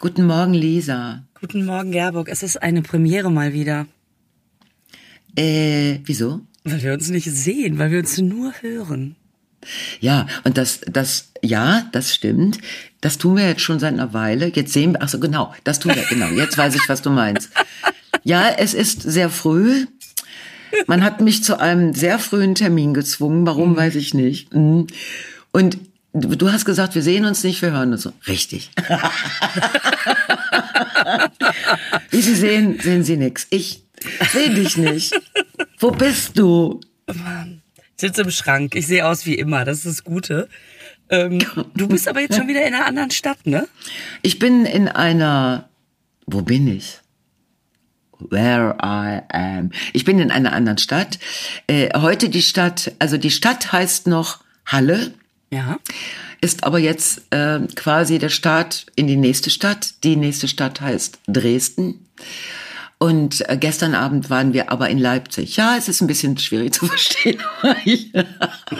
Guten 0.00 0.24
Morgen, 0.24 0.54
Lisa. 0.54 1.24
Guten 1.38 1.66
Morgen, 1.66 1.92
Gerburg. 1.92 2.30
Es 2.30 2.42
ist 2.42 2.62
eine 2.62 2.80
Premiere 2.80 3.30
mal 3.30 3.52
wieder. 3.52 3.86
Äh, 5.36 5.98
wieso? 6.06 6.40
Weil 6.64 6.82
wir 6.82 6.94
uns 6.94 7.10
nicht 7.10 7.30
sehen, 7.30 7.78
weil 7.78 7.90
wir 7.90 7.98
uns 7.98 8.16
nur 8.16 8.54
hören. 8.62 9.16
Ja, 10.00 10.26
und 10.44 10.56
das, 10.56 10.80
das, 10.90 11.32
ja, 11.42 11.86
das 11.92 12.14
stimmt. 12.14 12.60
Das 13.02 13.18
tun 13.18 13.36
wir 13.36 13.46
jetzt 13.46 13.60
schon 13.60 13.78
seit 13.78 13.92
einer 13.92 14.14
Weile. 14.14 14.46
Jetzt 14.46 14.72
sehen 14.72 14.92
wir, 14.92 15.02
ach 15.02 15.10
so, 15.10 15.20
genau, 15.20 15.54
das 15.64 15.80
tun 15.80 15.94
wir, 15.94 16.04
genau. 16.08 16.28
Jetzt 16.28 16.56
weiß 16.56 16.76
ich, 16.76 16.88
was 16.88 17.02
du 17.02 17.10
meinst. 17.10 17.50
Ja, 18.24 18.48
es 18.48 18.72
ist 18.72 19.02
sehr 19.02 19.28
früh. 19.28 19.84
Man 20.86 21.04
hat 21.04 21.20
mich 21.20 21.44
zu 21.44 21.60
einem 21.60 21.92
sehr 21.92 22.18
frühen 22.18 22.54
Termin 22.54 22.94
gezwungen. 22.94 23.46
Warum, 23.46 23.76
weiß 23.76 23.96
ich 23.96 24.14
nicht. 24.14 24.54
Mhm. 24.54 24.86
Und 25.52 25.76
du 26.12 26.52
hast 26.52 26.64
gesagt, 26.64 26.94
wir 26.94 27.02
sehen 27.02 27.24
uns 27.24 27.44
nicht, 27.44 27.62
wir 27.62 27.72
hören 27.72 27.92
uns 27.92 28.02
so. 28.02 28.12
Richtig. 28.26 28.70
Wie 32.10 32.20
Sie 32.20 32.34
sehen, 32.34 32.78
sehen 32.80 33.04
Sie 33.04 33.16
nix. 33.16 33.46
Ich 33.50 33.84
sehe 34.32 34.50
dich 34.50 34.76
nicht. 34.76 35.14
Wo 35.78 35.90
bist 35.90 36.38
du? 36.38 36.80
Mann. 37.06 37.62
Ich 37.76 38.02
sitze 38.06 38.22
im 38.22 38.30
Schrank. 38.30 38.74
Ich 38.74 38.86
sehe 38.86 39.06
aus 39.06 39.26
wie 39.26 39.34
immer. 39.34 39.64
Das 39.64 39.78
ist 39.78 39.86
das 39.86 40.04
Gute. 40.04 40.48
Ähm, 41.10 41.40
du 41.74 41.88
bist 41.88 42.08
aber 42.08 42.20
jetzt 42.20 42.36
schon 42.36 42.48
wieder 42.48 42.66
in 42.66 42.74
einer 42.74 42.86
anderen 42.86 43.10
Stadt, 43.10 43.46
ne? 43.46 43.68
Ich 44.22 44.38
bin 44.38 44.64
in 44.64 44.88
einer. 44.88 45.68
Wo 46.26 46.42
bin 46.42 46.68
ich? 46.68 46.98
Where 48.18 48.76
I 48.82 49.20
am. 49.34 49.70
Ich 49.92 50.04
bin 50.04 50.18
in 50.18 50.30
einer 50.30 50.52
anderen 50.52 50.78
Stadt. 50.78 51.18
Äh, 51.66 51.98
heute 51.98 52.28
die 52.28 52.42
Stadt, 52.42 52.92
also 52.98 53.16
die 53.16 53.30
Stadt 53.30 53.72
heißt 53.72 54.06
noch 54.06 54.40
Halle. 54.64 55.12
Ja. 55.50 55.78
Ist 56.40 56.64
aber 56.64 56.78
jetzt 56.78 57.22
äh, 57.30 57.60
quasi 57.74 58.18
der 58.18 58.28
Start 58.28 58.86
in 58.94 59.06
die 59.06 59.16
nächste 59.16 59.50
Stadt. 59.50 59.94
Die 60.04 60.16
nächste 60.16 60.48
Stadt 60.48 60.80
heißt 60.80 61.18
Dresden. 61.26 62.06
Und 63.02 63.48
äh, 63.48 63.56
gestern 63.56 63.94
Abend 63.94 64.28
waren 64.28 64.52
wir 64.52 64.70
aber 64.70 64.90
in 64.90 64.98
Leipzig. 64.98 65.56
Ja, 65.56 65.74
es 65.78 65.88
ist 65.88 66.02
ein 66.02 66.06
bisschen 66.06 66.36
schwierig 66.36 66.74
zu 66.74 66.84
verstehen. 66.84 67.38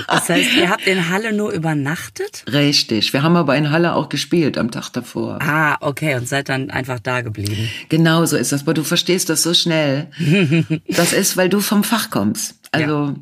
das 0.06 0.28
heißt, 0.28 0.56
ihr 0.58 0.68
habt 0.68 0.86
in 0.86 1.08
Halle 1.08 1.32
nur 1.32 1.50
übernachtet? 1.52 2.44
Richtig. 2.52 3.14
Wir 3.14 3.22
haben 3.22 3.36
aber 3.36 3.56
in 3.56 3.70
Halle 3.70 3.94
auch 3.94 4.10
gespielt 4.10 4.58
am 4.58 4.70
Tag 4.70 4.90
davor. 4.90 5.38
Ah, 5.40 5.78
okay. 5.80 6.16
Und 6.16 6.28
seid 6.28 6.50
dann 6.50 6.70
einfach 6.70 7.00
da 7.00 7.22
geblieben. 7.22 7.70
Genau 7.88 8.26
so 8.26 8.36
ist 8.36 8.52
das. 8.52 8.62
Aber 8.62 8.74
du 8.74 8.84
verstehst 8.84 9.30
das 9.30 9.42
so 9.42 9.54
schnell. 9.54 10.08
das 10.88 11.14
ist, 11.14 11.38
weil 11.38 11.48
du 11.48 11.60
vom 11.60 11.82
Fach 11.82 12.10
kommst. 12.10 12.56
Also, 12.72 13.06
ja. 13.06 13.14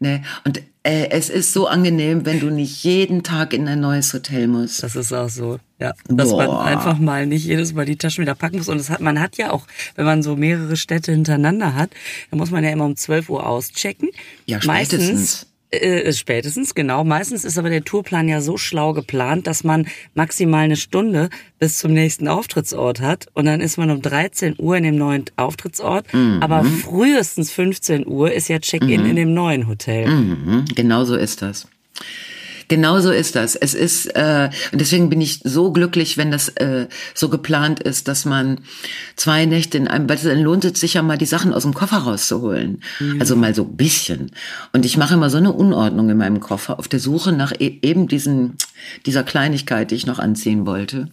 Ne. 0.00 0.22
Und 0.44 0.60
äh, 0.82 1.10
es 1.10 1.28
ist 1.28 1.52
so 1.52 1.66
angenehm, 1.66 2.24
wenn 2.24 2.40
du 2.40 2.50
nicht 2.50 2.82
jeden 2.84 3.22
Tag 3.22 3.52
in 3.52 3.68
ein 3.68 3.80
neues 3.80 4.14
Hotel 4.14 4.48
musst. 4.48 4.82
Das 4.82 4.96
ist 4.96 5.12
auch 5.12 5.28
so, 5.28 5.58
ja. 5.78 5.92
Dass 6.08 6.30
Boah. 6.30 6.46
man 6.46 6.66
einfach 6.66 6.98
mal 6.98 7.26
nicht 7.26 7.44
jedes 7.44 7.74
Mal 7.74 7.84
die 7.84 7.96
Taschen 7.96 8.22
wieder 8.22 8.34
packen 8.34 8.56
muss. 8.56 8.68
Und 8.68 8.78
das 8.78 8.88
hat, 8.88 9.00
man 9.00 9.20
hat 9.20 9.36
ja 9.36 9.52
auch, 9.52 9.66
wenn 9.96 10.06
man 10.06 10.22
so 10.22 10.36
mehrere 10.36 10.76
Städte 10.76 11.12
hintereinander 11.12 11.74
hat, 11.74 11.90
dann 12.30 12.38
muss 12.38 12.50
man 12.50 12.64
ja 12.64 12.70
immer 12.70 12.86
um 12.86 12.96
12 12.96 13.28
Uhr 13.28 13.46
auschecken. 13.46 14.08
Ja, 14.46 14.60
spätestens. 14.60 15.10
Meistens 15.10 15.46
äh, 15.70 16.12
spätestens, 16.12 16.74
genau. 16.74 17.04
Meistens 17.04 17.44
ist 17.44 17.58
aber 17.58 17.70
der 17.70 17.84
Tourplan 17.84 18.28
ja 18.28 18.40
so 18.40 18.56
schlau 18.56 18.92
geplant, 18.92 19.46
dass 19.46 19.64
man 19.64 19.86
maximal 20.14 20.64
eine 20.64 20.76
Stunde 20.76 21.30
bis 21.58 21.78
zum 21.78 21.92
nächsten 21.92 22.28
Auftrittsort 22.28 23.00
hat. 23.00 23.26
Und 23.34 23.44
dann 23.44 23.60
ist 23.60 23.76
man 23.76 23.90
um 23.90 24.02
13 24.02 24.56
Uhr 24.58 24.76
in 24.76 24.84
dem 24.84 24.96
neuen 24.96 25.24
Auftrittsort. 25.36 26.12
Mhm. 26.12 26.38
Aber 26.40 26.64
frühestens 26.64 27.52
15 27.52 28.06
Uhr 28.06 28.32
ist 28.32 28.48
ja 28.48 28.58
Check-in 28.58 29.02
mhm. 29.02 29.10
in 29.10 29.16
dem 29.16 29.34
neuen 29.34 29.68
Hotel. 29.68 30.08
Mhm. 30.08 30.64
Genau 30.74 31.04
so 31.04 31.14
ist 31.14 31.42
das. 31.42 31.68
Genau 32.70 33.00
so 33.00 33.10
ist 33.10 33.34
das. 33.34 33.56
Es 33.56 33.74
ist 33.74 34.06
äh, 34.14 34.48
und 34.70 34.80
deswegen 34.80 35.10
bin 35.10 35.20
ich 35.20 35.40
so 35.42 35.72
glücklich, 35.72 36.16
wenn 36.16 36.30
das 36.30 36.50
äh, 36.50 36.86
so 37.14 37.28
geplant 37.28 37.80
ist, 37.80 38.06
dass 38.06 38.24
man 38.24 38.60
zwei 39.16 39.44
Nächte 39.44 39.76
in 39.76 39.88
einem, 39.88 40.08
weil 40.08 40.18
dann 40.18 40.40
lohnt 40.40 40.64
es 40.64 40.78
sich 40.78 40.94
ja 40.94 41.02
mal 41.02 41.18
die 41.18 41.26
Sachen 41.26 41.52
aus 41.52 41.64
dem 41.64 41.74
Koffer 41.74 41.96
rauszuholen. 41.96 42.80
Mhm. 43.00 43.20
Also 43.20 43.34
mal 43.34 43.56
so 43.56 43.64
ein 43.64 43.76
bisschen. 43.76 44.30
Und 44.72 44.86
ich 44.86 44.96
mache 44.96 45.14
immer 45.14 45.30
so 45.30 45.38
eine 45.38 45.52
Unordnung 45.52 46.10
in 46.10 46.16
meinem 46.16 46.38
Koffer 46.38 46.78
auf 46.78 46.86
der 46.86 47.00
Suche 47.00 47.32
nach 47.32 47.52
e 47.58 47.80
eben 47.82 48.06
diesen 48.06 48.56
dieser 49.04 49.24
Kleinigkeit, 49.24 49.90
die 49.90 49.96
ich 49.96 50.06
noch 50.06 50.20
anziehen 50.20 50.64
wollte. 50.64 51.08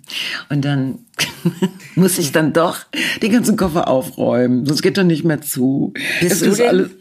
Und 0.50 0.64
dann 0.64 1.00
muss 1.96 2.20
ich 2.20 2.32
dann 2.34 2.54
doch 2.54 2.82
den 3.24 3.32
ganzen 3.32 3.58
Koffer 3.58 3.88
aufräumen. 3.88 4.68
Sonst 4.68 4.84
geht 4.84 5.00
er 5.00 5.06
nicht 5.06 5.24
mehr 5.24 5.42
zu. 5.42 5.92
Bist 6.22 6.44
es 6.44 6.50
du 6.52 6.56
denn, 6.56 6.68
alles 6.68 6.92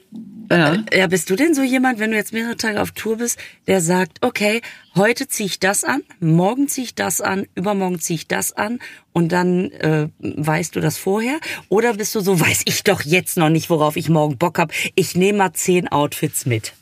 ja. 0.51 0.75
Äh, 0.75 0.99
ja, 0.99 1.07
bist 1.07 1.31
du 1.31 1.37
denn 1.37 1.55
so 1.55 1.63
jemand, 1.63 1.99
wenn 1.99 2.11
du 2.11 2.17
jetzt 2.17 2.33
mehrere 2.33 2.57
Tage 2.57 2.81
auf 2.81 2.93
Tour 2.93 3.19
bist, 3.19 3.39
der 3.67 3.81
sagt, 3.81 4.19
okay, 4.21 4.61
heute 4.95 5.29
ziehe 5.29 5.47
ich 5.47 5.61
das 5.61 5.85
an, 5.85 6.03
morgen 6.21 6.69
ziehe 6.69 6.87
ich 6.87 6.95
das 6.95 7.21
an, 7.21 7.47
übermorgen 7.55 8.01
ziehe 8.01 8.17
ich 8.17 8.29
das 8.29 8.53
an 8.53 8.79
und 9.13 9.33
dann 9.33 9.71
äh, 9.73 10.09
weißt 10.19 10.77
du 10.77 10.81
das 10.81 10.99
vorher? 10.99 11.39
Oder 11.69 11.95
bist 11.95 12.15
du 12.15 12.21
so, 12.21 12.39
weiß 12.41 12.63
ich 12.67 12.85
doch 12.85 13.03
jetzt 13.03 13.37
noch 13.37 13.51
nicht, 13.51 13.71
worauf 13.71 13.97
ich 13.97 14.09
morgen 14.09 14.39
Bock 14.39 14.59
hab, 14.59 14.73
ich 14.95 15.15
nehme 15.15 15.39
mal 15.39 15.53
zehn 15.53 15.89
Outfits 15.89 16.47
mit? 16.47 16.73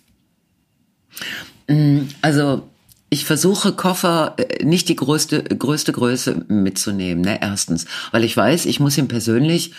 Mm, 1.69 2.03
also 2.23 2.69
ich 3.11 3.25
versuche 3.25 3.73
Koffer 3.73 4.35
äh, 4.39 4.65
nicht 4.65 4.89
die 4.89 4.97
größte 4.97 5.43
größte 5.43 5.93
Größe 5.93 6.45
mitzunehmen, 6.49 7.23
ne, 7.23 7.39
erstens, 7.41 7.87
weil 8.11 8.25
ich 8.25 8.37
weiß, 8.37 8.67
ich 8.67 8.81
muss 8.81 8.99
ihn 8.99 9.09
persönlich 9.09 9.73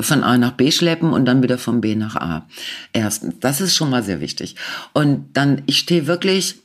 von 0.00 0.22
A 0.22 0.38
nach 0.38 0.52
B 0.52 0.70
schleppen 0.70 1.12
und 1.12 1.24
dann 1.24 1.42
wieder 1.42 1.58
von 1.58 1.80
B 1.80 1.94
nach 1.94 2.16
A. 2.16 2.46
Erstens, 2.92 3.34
das 3.40 3.60
ist 3.60 3.74
schon 3.74 3.90
mal 3.90 4.02
sehr 4.02 4.20
wichtig. 4.20 4.56
Und 4.92 5.30
dann, 5.34 5.62
ich 5.66 5.78
stehe 5.78 6.06
wirklich 6.06 6.56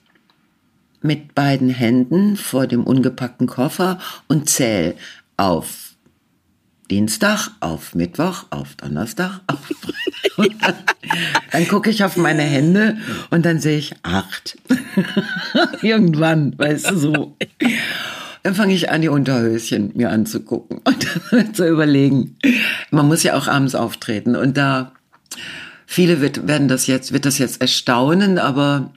mit 1.02 1.36
beiden 1.36 1.70
Händen 1.70 2.38
vor 2.38 2.68
dem 2.68 2.84
ungepackten 2.84 3.48
Koffer 3.48 4.00
und 4.28 4.50
zähle 4.50 4.96
auf 5.38 5.84
Dienstag, 6.90 7.50
auf 7.60 7.96
Mittwoch, 7.96 8.46
auf 8.50 8.76
Donnerstag, 8.76 9.42
auf 9.48 9.60
Freitag. 9.66 10.56
dann, 10.62 10.76
dann 11.52 11.68
gucke 11.68 11.90
ich 11.90 12.04
auf 12.04 12.18
meine 12.18 12.44
Hände 12.44 12.98
und 13.32 13.46
dann 13.46 13.60
sehe 13.60 13.78
ich 13.78 13.96
acht. 14.04 14.58
Irgendwann, 15.82 16.58
weißt 16.58 16.92
du 16.92 16.98
so. 16.98 17.38
Dann 18.44 18.56
fange 18.56 18.74
ich 18.74 18.92
an, 18.92 19.02
die 19.02 19.08
Unterhöschen 19.08 19.92
mir 19.96 20.12
anzugucken 20.12 20.82
und 20.84 21.56
zu 21.56 21.68
überlegen. 21.68 22.36
Man 22.94 23.08
muss 23.08 23.24
ja 23.24 23.36
auch 23.36 23.48
abends 23.48 23.74
auftreten 23.74 24.36
und 24.36 24.56
da 24.56 24.92
viele 25.88 26.22
wird, 26.22 26.48
werden 26.48 26.68
das 26.68 26.86
jetzt, 26.86 27.12
wird 27.12 27.26
das 27.26 27.40
jetzt 27.40 27.60
erstaunen, 27.60 28.38
aber 28.38 28.94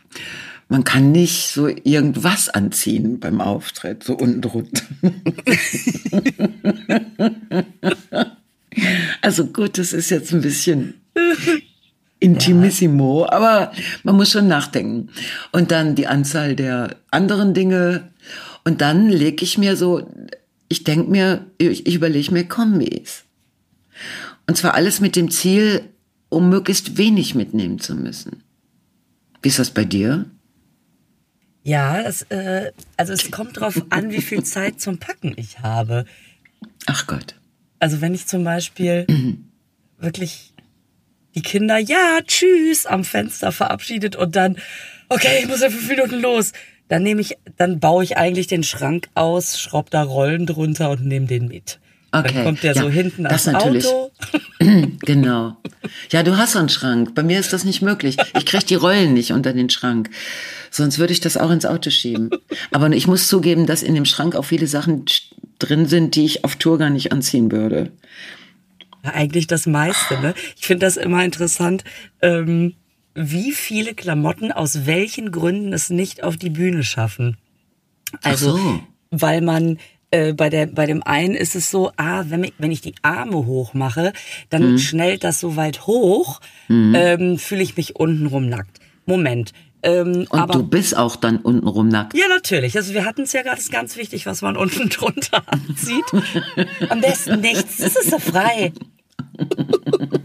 man 0.68 0.84
kann 0.84 1.12
nicht 1.12 1.48
so 1.48 1.68
irgendwas 1.68 2.50
anziehen 2.50 3.20
beim 3.20 3.40
Auftritt, 3.40 4.04
so 4.04 4.14
unten 4.14 4.42
drunter. 4.42 4.84
also 9.22 9.46
gut, 9.46 9.78
das 9.78 9.94
ist 9.94 10.10
jetzt 10.10 10.34
ein 10.34 10.42
bisschen 10.42 11.00
intimissimo, 12.20 13.26
aber 13.26 13.72
man 14.02 14.16
muss 14.16 14.30
schon 14.30 14.48
nachdenken. 14.48 15.08
Und 15.52 15.70
dann 15.70 15.94
die 15.94 16.06
Anzahl 16.06 16.54
der 16.54 16.96
anderen 17.10 17.54
Dinge 17.54 18.10
und 18.64 18.82
dann 18.82 19.08
lege 19.08 19.42
ich 19.42 19.56
mir 19.56 19.74
so, 19.76 20.06
ich 20.68 20.84
denke 20.84 21.10
mir, 21.10 21.46
ich, 21.56 21.86
ich 21.86 21.94
überlege 21.94 22.32
mir 22.32 22.44
Kombis. 22.44 23.25
Und 24.46 24.56
zwar 24.56 24.74
alles 24.74 25.00
mit 25.00 25.16
dem 25.16 25.30
Ziel, 25.30 25.82
um 26.28 26.48
möglichst 26.48 26.96
wenig 26.96 27.34
mitnehmen 27.34 27.78
zu 27.78 27.94
müssen. 27.94 28.42
Wie 29.42 29.48
ist 29.48 29.58
das 29.58 29.70
bei 29.70 29.84
dir? 29.84 30.26
Ja, 31.62 32.02
das, 32.02 32.22
äh, 32.30 32.72
also 32.96 33.12
es 33.12 33.30
kommt 33.30 33.58
drauf 33.58 33.86
an, 33.90 34.10
wie 34.10 34.22
viel 34.22 34.44
Zeit 34.44 34.80
zum 34.80 34.98
Packen 34.98 35.34
ich 35.36 35.60
habe. 35.60 36.04
Ach 36.86 37.06
Gott. 37.06 37.34
Also 37.80 38.00
wenn 38.00 38.14
ich 38.14 38.26
zum 38.26 38.44
Beispiel 38.44 39.06
wirklich 39.98 40.54
die 41.34 41.42
Kinder, 41.42 41.78
ja, 41.78 42.20
tschüss, 42.26 42.86
am 42.86 43.04
Fenster 43.04 43.52
verabschiedet 43.52 44.16
und 44.16 44.36
dann, 44.36 44.56
okay, 45.08 45.40
ich 45.40 45.48
muss 45.48 45.60
ja 45.60 45.70
fünf 45.70 45.88
Minuten 45.88 46.20
los. 46.20 46.52
Dann 46.88 47.02
nehme 47.02 47.20
ich, 47.20 47.36
dann 47.56 47.80
baue 47.80 48.04
ich 48.04 48.16
eigentlich 48.16 48.46
den 48.46 48.62
Schrank 48.62 49.08
aus, 49.14 49.60
schraub 49.60 49.90
da 49.90 50.02
Rollen 50.02 50.46
drunter 50.46 50.90
und 50.90 51.04
nehme 51.04 51.26
den 51.26 51.48
mit. 51.48 51.80
Okay. 52.20 52.32
Dann 52.34 52.44
kommt 52.44 52.62
der 52.62 52.74
ja, 52.74 52.82
so 52.82 52.88
hinten 52.88 53.24
das 53.24 53.46
ans 53.46 53.64
natürlich. 53.64 53.86
Auto. 53.86 54.12
genau. 55.00 55.56
Ja, 56.10 56.22
du 56.22 56.36
hast 56.36 56.52
so 56.52 56.58
einen 56.58 56.68
Schrank. 56.68 57.14
Bei 57.14 57.22
mir 57.22 57.38
ist 57.38 57.52
das 57.52 57.64
nicht 57.64 57.82
möglich. 57.82 58.16
Ich 58.36 58.46
kriege 58.46 58.64
die 58.64 58.74
Rollen 58.74 59.14
nicht 59.14 59.32
unter 59.32 59.52
den 59.52 59.70
Schrank. 59.70 60.10
Sonst 60.70 60.98
würde 60.98 61.12
ich 61.12 61.20
das 61.20 61.36
auch 61.36 61.50
ins 61.50 61.66
Auto 61.66 61.90
schieben. 61.90 62.30
Aber 62.72 62.90
ich 62.90 63.06
muss 63.06 63.28
zugeben, 63.28 63.66
dass 63.66 63.82
in 63.82 63.94
dem 63.94 64.04
Schrank 64.04 64.34
auch 64.34 64.44
viele 64.44 64.66
Sachen 64.66 65.04
drin 65.58 65.86
sind, 65.86 66.14
die 66.14 66.24
ich 66.24 66.44
auf 66.44 66.56
Tour 66.56 66.78
gar 66.78 66.90
nicht 66.90 67.12
anziehen 67.12 67.50
würde. 67.50 67.90
Ja, 69.04 69.12
eigentlich 69.12 69.46
das 69.46 69.66
meiste. 69.66 70.20
Ne? 70.20 70.34
Ich 70.56 70.66
finde 70.66 70.86
das 70.86 70.96
immer 70.96 71.24
interessant. 71.24 71.84
Ähm 72.20 72.74
wie 73.16 73.52
viele 73.52 73.94
Klamotten 73.94 74.52
aus 74.52 74.84
welchen 74.84 75.32
Gründen 75.32 75.72
es 75.72 75.88
nicht 75.88 76.22
auf 76.22 76.36
die 76.36 76.50
Bühne 76.50 76.84
schaffen. 76.84 77.38
Also, 78.22 78.56
so. 78.56 78.80
weil 79.10 79.40
man 79.40 79.78
äh, 80.10 80.32
bei 80.32 80.50
der 80.50 80.66
bei 80.66 80.86
dem 80.86 81.02
einen 81.02 81.34
ist 81.34 81.56
es 81.56 81.70
so, 81.70 81.90
ah, 81.96 82.24
wenn 82.28 82.44
ich, 82.44 82.54
wenn 82.58 82.70
ich 82.70 82.80
die 82.80 82.94
Arme 83.02 83.46
hoch 83.46 83.74
mache, 83.74 84.12
dann 84.50 84.72
mhm. 84.72 84.78
schnellt 84.78 85.24
das 85.24 85.40
so 85.40 85.56
weit 85.56 85.86
hoch, 85.86 86.40
mhm. 86.68 86.94
ähm, 86.94 87.38
fühle 87.38 87.62
ich 87.62 87.76
mich 87.76 87.96
untenrum 87.96 88.48
nackt. 88.48 88.80
Moment, 89.04 89.52
Ähm, 89.82 90.26
und 90.30 90.40
aber, 90.40 90.54
du 90.54 90.62
bist 90.64 90.96
auch 90.96 91.14
dann 91.14 91.38
untenrum 91.38 91.88
nackt. 91.88 92.16
Ja, 92.16 92.26
natürlich. 92.28 92.76
Also 92.76 92.92
wir 92.92 93.04
hatten 93.04 93.22
es 93.22 93.32
ja 93.32 93.42
gerade, 93.42 93.58
ist 93.58 93.70
ganz 93.70 93.96
wichtig, 93.96 94.26
was 94.26 94.42
man 94.42 94.56
unten 94.64 94.88
drunter 94.88 95.42
anzieht. 95.46 96.04
Am 96.88 97.00
besten 97.00 97.40
nichts, 97.40 97.78
das 97.78 97.94
ist 97.96 98.10
so 98.10 98.18
frei. 98.18 98.72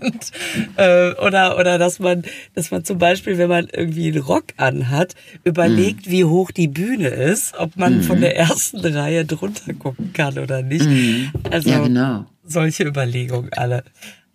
Und, 0.00 0.32
äh, 0.76 1.12
oder, 1.14 1.58
oder 1.58 1.78
dass 1.78 1.98
man, 1.98 2.22
dass 2.54 2.70
man 2.70 2.84
zum 2.84 2.98
Beispiel, 2.98 3.38
wenn 3.38 3.48
man 3.48 3.68
irgendwie 3.72 4.08
einen 4.08 4.22
Rock 4.22 4.46
anhat, 4.56 5.14
überlegt, 5.44 6.06
mm. 6.06 6.10
wie 6.10 6.24
hoch 6.24 6.50
die 6.50 6.68
Bühne 6.68 7.08
ist, 7.08 7.54
ob 7.58 7.76
man 7.76 7.98
mm. 7.98 8.02
von 8.02 8.20
der 8.20 8.36
ersten 8.36 8.78
Reihe 8.84 9.24
drunter 9.24 9.74
gucken 9.74 10.12
kann 10.12 10.38
oder 10.38 10.62
nicht. 10.62 10.86
Mm. 10.86 11.30
Also 11.50 11.70
ja, 11.70 11.78
genau. 11.80 12.26
solche 12.44 12.84
Überlegungen 12.84 13.52
alle. 13.52 13.84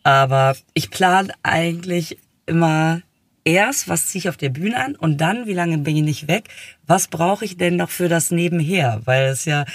Aber 0.03 0.55
ich 0.73 0.89
plane 0.89 1.33
eigentlich 1.43 2.17
immer 2.45 3.01
erst, 3.43 3.87
was 3.87 4.07
ziehe 4.07 4.19
ich 4.19 4.29
auf 4.29 4.37
der 4.37 4.49
Bühne 4.49 4.77
an 4.77 4.95
und 4.95 5.19
dann, 5.19 5.47
wie 5.47 5.53
lange 5.53 5.77
bin 5.77 5.95
ich 5.95 6.03
nicht 6.03 6.27
weg, 6.27 6.49
was 6.85 7.07
brauche 7.07 7.45
ich 7.45 7.57
denn 7.57 7.77
noch 7.77 7.89
für 7.89 8.09
das 8.09 8.31
Nebenher? 8.31 9.01
Weil 9.05 9.27
es 9.27 9.45
ja 9.45 9.65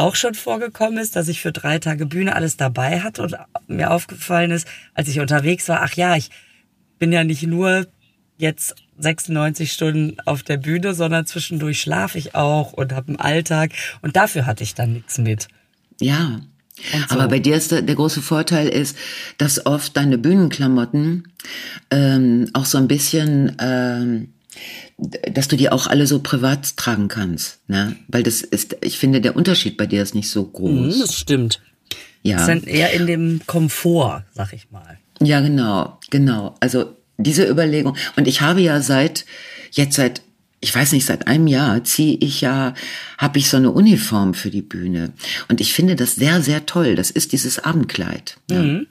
auch 0.00 0.14
schon 0.14 0.34
vorgekommen 0.34 0.98
ist, 0.98 1.16
dass 1.16 1.28
ich 1.28 1.40
für 1.40 1.52
drei 1.52 1.78
Tage 1.78 2.06
Bühne 2.06 2.34
alles 2.34 2.56
dabei 2.56 3.00
hatte 3.00 3.22
und 3.22 3.36
mir 3.68 3.90
aufgefallen 3.90 4.50
ist, 4.50 4.66
als 4.94 5.08
ich 5.08 5.20
unterwegs 5.20 5.68
war, 5.68 5.82
ach 5.82 5.94
ja, 5.94 6.16
ich 6.16 6.30
bin 6.98 7.12
ja 7.12 7.24
nicht 7.24 7.42
nur 7.42 7.86
jetzt 8.36 8.74
96 8.98 9.72
Stunden 9.72 10.16
auf 10.24 10.42
der 10.42 10.56
Bühne, 10.56 10.94
sondern 10.94 11.26
zwischendurch 11.26 11.80
schlafe 11.80 12.18
ich 12.18 12.34
auch 12.34 12.72
und 12.72 12.92
habe 12.92 13.08
einen 13.08 13.20
Alltag 13.20 13.72
und 14.02 14.16
dafür 14.16 14.46
hatte 14.46 14.62
ich 14.64 14.74
dann 14.74 14.92
nichts 14.94 15.18
mit. 15.18 15.48
Ja, 16.00 16.40
so. 17.08 17.14
Aber 17.14 17.28
bei 17.28 17.38
dir 17.38 17.56
ist 17.56 17.72
der, 17.72 17.82
der, 17.82 17.94
große 17.94 18.22
Vorteil 18.22 18.68
ist, 18.68 18.96
dass 19.38 19.66
oft 19.66 19.96
deine 19.96 20.18
Bühnenklamotten 20.18 21.28
ähm, 21.90 22.48
auch 22.54 22.64
so 22.64 22.78
ein 22.78 22.88
bisschen, 22.88 23.56
ähm, 23.60 24.32
dass 24.98 25.48
du 25.48 25.56
die 25.56 25.70
auch 25.70 25.86
alle 25.86 26.06
so 26.06 26.20
privat 26.20 26.76
tragen 26.76 27.08
kannst, 27.08 27.60
ne? 27.68 27.96
Weil 28.08 28.22
das 28.22 28.42
ist, 28.42 28.76
ich 28.82 28.98
finde, 28.98 29.20
der 29.20 29.36
Unterschied 29.36 29.76
bei 29.76 29.86
dir 29.86 30.02
ist 30.02 30.14
nicht 30.14 30.30
so 30.30 30.44
groß. 30.44 30.96
Mhm, 30.96 31.00
das 31.00 31.14
stimmt. 31.14 31.60
Ja. 32.22 32.36
Das 32.36 32.46
sind 32.46 32.66
eher 32.66 32.92
in 32.92 33.06
dem 33.06 33.40
Komfort, 33.46 34.24
sag 34.34 34.52
ich 34.52 34.70
mal. 34.70 34.98
Ja, 35.20 35.40
genau, 35.40 35.98
genau. 36.10 36.54
Also 36.60 36.96
diese 37.16 37.48
Überlegung. 37.48 37.96
Und 38.16 38.28
ich 38.28 38.40
habe 38.40 38.60
ja 38.60 38.80
seit 38.80 39.24
jetzt 39.70 39.96
seit 39.96 40.22
ich 40.60 40.74
weiß 40.74 40.92
nicht, 40.92 41.06
seit 41.06 41.26
einem 41.26 41.46
Jahr 41.46 41.84
ziehe 41.84 42.18
ich 42.20 42.42
ja, 42.42 42.74
habe 43.16 43.38
ich 43.38 43.48
so 43.48 43.56
eine 43.56 43.70
Uniform 43.70 44.34
für 44.34 44.50
die 44.50 44.62
Bühne. 44.62 45.12
Und 45.48 45.60
ich 45.60 45.72
finde 45.72 45.96
das 45.96 46.16
sehr, 46.16 46.42
sehr 46.42 46.66
toll. 46.66 46.96
Das 46.96 47.10
ist 47.10 47.32
dieses 47.32 47.58
Abendkleid. 47.58 48.36
Mhm. 48.50 48.86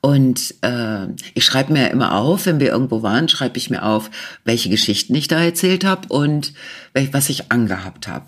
Und 0.00 0.54
äh, 0.62 1.08
ich 1.34 1.44
schreibe 1.44 1.72
mir 1.72 1.90
immer 1.90 2.14
auf, 2.14 2.46
wenn 2.46 2.60
wir 2.60 2.68
irgendwo 2.68 3.02
waren, 3.02 3.28
schreibe 3.28 3.58
ich 3.58 3.70
mir 3.70 3.82
auf, 3.82 4.10
welche 4.44 4.70
Geschichten 4.70 5.14
ich 5.14 5.28
da 5.28 5.42
erzählt 5.42 5.84
habe 5.84 6.08
und 6.08 6.52
was 7.12 7.28
ich 7.28 7.50
angehabt 7.50 8.06
habe. 8.06 8.26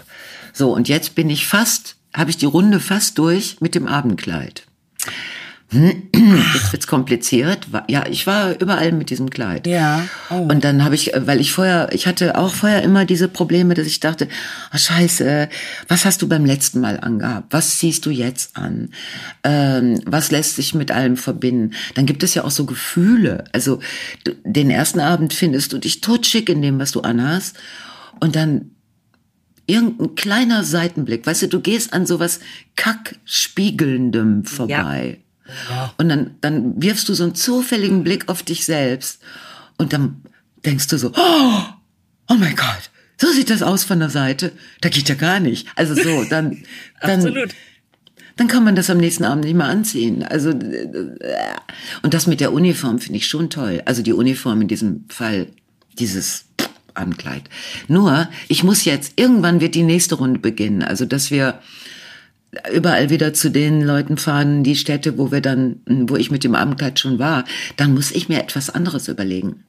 So, 0.53 0.75
und 0.75 0.89
jetzt 0.89 1.15
bin 1.15 1.31
ich 1.31 1.47
fast, 1.47 1.97
habe 2.15 2.31
ich 2.31 2.37
die 2.37 2.47
Runde 2.47 2.81
fast 2.81 3.19
durch 3.19 3.61
mit 3.61 3.75
dem 3.75 3.87
Abendkleid. 3.87 4.65
Jetzt 5.73 6.73
wird's 6.73 6.87
kompliziert. 6.89 7.69
Ja, 7.89 8.05
ich 8.09 8.27
war 8.27 8.61
überall 8.61 8.91
mit 8.91 9.11
diesem 9.11 9.31
Kleid. 9.31 9.69
Ja. 9.69 10.05
Oh. 10.29 10.35
Und 10.35 10.65
dann 10.65 10.83
habe 10.83 10.97
ich, 10.97 11.13
weil 11.15 11.41
ich 11.41 11.53
vorher, 11.53 11.91
ich 11.93 12.09
hatte 12.09 12.37
auch 12.37 12.53
vorher 12.53 12.83
immer 12.83 13.05
diese 13.05 13.29
Probleme, 13.29 13.75
dass 13.75 13.87
ich 13.87 14.01
dachte, 14.01 14.29
oh 14.75 14.79
Scheiße, 14.79 15.49
was 15.87 16.05
hast 16.05 16.23
du 16.23 16.29
beim 16.29 16.45
letzten 16.45 16.81
Mal 16.81 16.99
angehabt? 16.99 17.53
Was 17.53 17.79
ziehst 17.79 18.05
du 18.05 18.11
jetzt 18.11 18.57
an? 18.57 18.91
Ähm, 19.45 20.01
was 20.07 20.33
lässt 20.33 20.57
sich 20.57 20.75
mit 20.75 20.91
allem 20.91 21.17
verbinden? 21.17 21.75
Dann 21.95 22.07
gibt 22.07 22.25
es 22.25 22.35
ja 22.35 22.43
auch 22.43 22.51
so 22.51 22.67
Gefühle. 22.67 23.45
Also 23.53 23.79
den 24.45 24.71
ersten 24.71 24.99
Abend 24.99 25.33
findest 25.33 25.73
du 25.73 25.79
dich 25.79 26.01
totschick 26.01 26.49
in 26.49 26.63
dem, 26.63 26.81
was 26.81 26.91
du 26.91 27.03
anhast. 27.03 27.57
Und 28.19 28.35
dann 28.35 28.73
irgendein 29.67 30.17
kleiner 30.17 30.65
Seitenblick, 30.65 31.25
weißt 31.27 31.43
du, 31.43 31.47
du 31.47 31.61
gehst 31.61 31.93
an 31.93 32.07
sowas 32.07 32.41
kackspiegelndem 32.75 34.45
vorbei. 34.45 35.19
Ja. 35.21 35.30
Und 35.99 36.09
dann, 36.09 36.37
dann 36.41 36.83
wirfst 36.83 37.09
du 37.09 37.15
so 37.15 37.25
einen 37.25 37.35
zufälligen 37.35 38.05
Blick 38.05 38.29
auf 38.29 38.43
dich 38.43 38.65
selbst 38.65 39.21
und 39.79 39.93
dann 39.93 40.23
denkst 40.65 40.89
du 40.89 40.99
so, 40.99 41.13
oh, 41.15 41.63
oh 42.29 42.35
mein 42.35 42.57
Gott, 42.57 42.91
so 43.21 43.31
sieht 43.33 43.51
das 43.51 43.63
aus 43.63 43.85
von 43.85 43.99
der 43.99 44.11
Seite. 44.11 44.53
Da 44.81 44.89
geht 44.89 45.09
ja 45.09 45.15
gar 45.15 45.41
nicht. 45.41 45.69
Also 45.77 45.95
so, 45.95 46.25
dann, 46.31 46.63
dann, 47.03 47.21
Absolut. 47.21 47.55
dann 48.37 48.49
kann 48.49 48.65
man 48.65 48.77
das 48.77 48.89
am 48.91 48.99
nächsten 48.99 49.25
Abend 49.25 49.45
nicht 49.45 49.57
mehr 49.57 49.67
anziehen. 49.67 50.23
Also, 50.23 50.51
und 50.51 52.15
das 52.15 52.27
mit 52.27 52.41
der 52.41 52.53
Uniform 52.53 52.99
finde 52.99 53.19
ich 53.19 53.27
schon 53.27 53.51
toll. 53.51 53.83
Also 53.85 54.03
die 54.03 54.13
Uniform 54.13 54.63
in 54.63 54.69
diesem 54.69 55.05
Fall, 55.09 55.49
dieses 55.99 56.47
Ankleid. 56.95 57.43
Nur, 57.89 58.29
ich 58.49 58.65
muss 58.65 58.85
jetzt, 58.85 59.15
irgendwann 59.17 59.61
wird 59.61 59.75
die 59.75 59.83
nächste 59.83 60.15
Runde 60.15 60.41
beginnen. 60.41 60.83
Also, 60.83 61.05
dass 61.05 61.31
wir, 61.31 61.61
überall 62.73 63.11
wieder 63.11 63.33
zu 63.33 63.51
den 63.51 63.83
Leuten 63.83 64.17
fahren, 64.17 64.65
die 64.65 64.77
Städte, 64.77 65.19
wo 65.19 65.31
wir 65.31 65.41
dann, 65.41 65.81
wo 65.87 66.17
ich 66.17 66.31
mit 66.31 66.45
dem 66.45 66.55
Abendkleid 66.55 66.99
schon 66.99 67.19
war, 67.19 67.45
dann 67.77 67.95
muss 67.95 68.11
ich 68.11 68.29
mir 68.29 68.41
etwas 68.43 68.71
anderes 68.71 69.09
überlegen. 69.09 69.65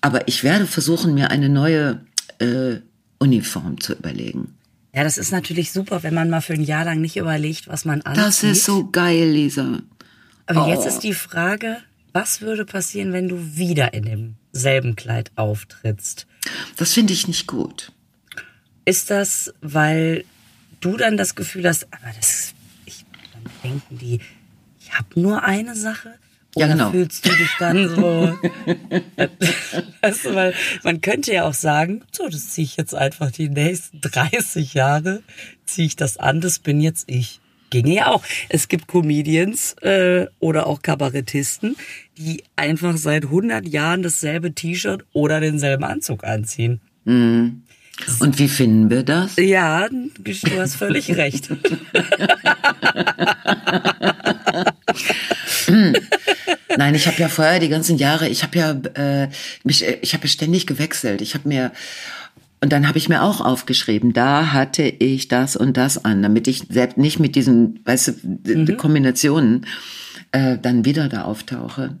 Aber 0.00 0.26
ich 0.28 0.42
werde 0.42 0.66
versuchen, 0.66 1.14
mir 1.14 1.30
eine 1.30 1.48
neue 1.48 2.00
äh, 2.38 2.76
Uniform 3.18 3.80
zu 3.80 3.92
überlegen. 3.92 4.54
Ja, 4.94 5.04
das 5.04 5.18
ist 5.18 5.30
natürlich 5.30 5.70
super, 5.70 6.02
wenn 6.02 6.14
man 6.14 6.30
mal 6.30 6.40
für 6.40 6.54
ein 6.54 6.64
Jahr 6.64 6.84
lang 6.84 7.00
nicht 7.00 7.16
überlegt, 7.16 7.68
was 7.68 7.84
man 7.84 8.00
anzieht. 8.02 8.24
Das 8.24 8.42
ist 8.42 8.64
so 8.64 8.90
geil, 8.90 9.30
Lisa. 9.30 9.80
Aber 10.46 10.66
oh. 10.66 10.68
jetzt 10.68 10.86
ist 10.86 11.00
die 11.00 11.14
Frage, 11.14 11.76
was 12.12 12.40
würde 12.40 12.64
passieren, 12.64 13.12
wenn 13.12 13.28
du 13.28 13.56
wieder 13.56 13.94
in 13.94 14.34
demselben 14.52 14.96
Kleid 14.96 15.30
auftrittst? 15.36 16.26
Das 16.76 16.92
finde 16.92 17.12
ich 17.12 17.28
nicht 17.28 17.46
gut. 17.46 17.92
Ist 18.84 19.10
das, 19.10 19.54
weil 19.60 20.24
du 20.80 20.96
dann 20.96 21.16
das 21.16 21.34
Gefühl 21.34 21.68
hast, 21.68 21.86
aber 21.92 22.12
das, 22.16 22.54
ich, 22.86 23.04
dann 23.32 23.52
denken 23.62 23.98
die, 23.98 24.20
ich 24.80 24.92
habe 24.92 25.20
nur 25.20 25.42
eine 25.42 25.74
Sache. 25.74 26.14
Oder 26.56 26.66
ja, 26.66 26.72
genau. 26.72 26.90
fühlst 26.90 27.24
du 27.24 27.30
dich 27.30 27.50
dann 27.60 27.88
so? 27.88 28.36
weißt 30.02 30.24
du, 30.24 30.34
weil 30.34 30.52
man 30.82 31.00
könnte 31.00 31.32
ja 31.32 31.44
auch 31.44 31.54
sagen, 31.54 32.02
so, 32.10 32.28
das 32.28 32.50
ziehe 32.50 32.64
ich 32.64 32.76
jetzt 32.76 32.94
einfach 32.94 33.30
die 33.30 33.48
nächsten 33.48 34.00
30 34.02 34.74
Jahre, 34.74 35.22
ziehe 35.64 35.86
ich 35.86 35.96
das 35.96 36.16
an, 36.16 36.40
das 36.40 36.58
bin 36.58 36.80
jetzt 36.80 37.08
ich. 37.08 37.40
Ginge 37.70 37.94
ja 37.94 38.08
auch. 38.08 38.24
Es 38.48 38.66
gibt 38.66 38.88
Comedians 38.88 39.74
äh, 39.82 40.26
oder 40.40 40.66
auch 40.66 40.82
Kabarettisten, 40.82 41.76
die 42.18 42.42
einfach 42.56 42.96
seit 42.96 43.26
100 43.26 43.68
Jahren 43.68 44.02
dasselbe 44.02 44.52
T-Shirt 44.52 45.04
oder 45.12 45.38
denselben 45.38 45.84
Anzug 45.84 46.24
anziehen. 46.24 46.80
Mhm. 47.04 47.62
Und 48.20 48.38
wie 48.38 48.48
finden 48.48 48.90
wir 48.90 49.02
das? 49.02 49.36
Ja, 49.36 49.88
du 49.88 50.58
hast 50.58 50.76
völlig 50.76 51.16
recht. 51.16 51.48
Nein, 56.76 56.94
ich 56.94 57.06
habe 57.06 57.16
ja 57.18 57.28
vorher 57.28 57.58
die 57.58 57.68
ganzen 57.68 57.98
Jahre, 57.98 58.28
ich 58.28 58.42
habe 58.42 58.58
ja 58.58 58.70
äh, 58.94 59.28
mich, 59.64 59.84
ich 59.84 60.14
habe 60.14 60.28
ständig 60.28 60.66
gewechselt. 60.66 61.20
Ich 61.20 61.34
habe 61.34 61.48
mir 61.48 61.72
und 62.62 62.72
dann 62.72 62.86
habe 62.86 62.98
ich 62.98 63.08
mir 63.08 63.22
auch 63.22 63.40
aufgeschrieben, 63.40 64.12
da 64.12 64.52
hatte 64.52 64.82
ich 64.82 65.28
das 65.28 65.56
und 65.56 65.78
das 65.78 66.04
an, 66.04 66.22
damit 66.22 66.46
ich 66.46 66.64
selbst 66.68 66.98
nicht 66.98 67.18
mit 67.18 67.34
diesen, 67.34 67.80
weißt 67.86 68.08
du, 68.08 68.12
mhm. 68.54 68.76
Kombinationen 68.76 69.66
äh, 70.32 70.58
dann 70.58 70.84
wieder 70.84 71.08
da 71.08 71.22
auftauche. 71.22 71.96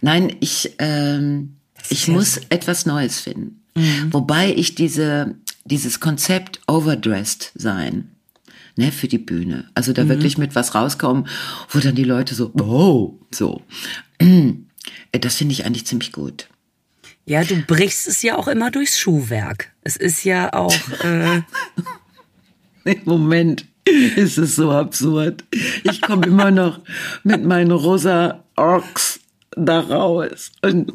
Nein, 0.00 0.36
ich 0.40 0.74
ähm, 0.78 1.56
ich 1.88 2.08
muss 2.08 2.40
etwas 2.48 2.86
Neues 2.86 3.20
finden. 3.20 3.62
Mhm. 3.76 4.12
Wobei 4.12 4.52
ich 4.52 4.74
diese, 4.74 5.36
dieses 5.64 6.00
Konzept 6.00 6.60
overdressed 6.66 7.52
sein, 7.54 8.10
ne, 8.76 8.90
für 8.90 9.08
die 9.08 9.18
Bühne. 9.18 9.70
Also 9.74 9.92
da 9.92 10.04
mhm. 10.04 10.08
wirklich 10.08 10.38
mit 10.38 10.54
was 10.54 10.74
rauskommen, 10.74 11.28
wo 11.70 11.78
dann 11.78 11.94
die 11.94 12.04
Leute 12.04 12.34
so, 12.34 12.52
oh, 12.54 13.18
so. 13.30 13.62
Das 15.12 15.36
finde 15.36 15.52
ich 15.52 15.64
eigentlich 15.64 15.86
ziemlich 15.86 16.12
gut. 16.12 16.48
Ja, 17.24 17.42
du 17.42 17.56
brichst 17.56 18.06
es 18.06 18.22
ja 18.22 18.36
auch 18.36 18.48
immer 18.48 18.70
durchs 18.70 18.98
Schuhwerk. 18.98 19.72
Es 19.82 19.96
ist 19.96 20.24
ja 20.24 20.52
auch. 20.52 20.74
Äh 21.02 21.42
Moment, 23.04 23.66
ist 23.84 24.38
es 24.38 24.56
so 24.56 24.70
absurd. 24.70 25.44
Ich 25.82 26.00
komme 26.00 26.26
immer 26.26 26.50
noch 26.52 26.80
mit 27.24 27.44
meinen 27.44 27.72
rosa 27.72 28.44
Orks 28.54 29.20
da 29.56 29.80
raus. 29.80 30.52
Und 30.62 30.92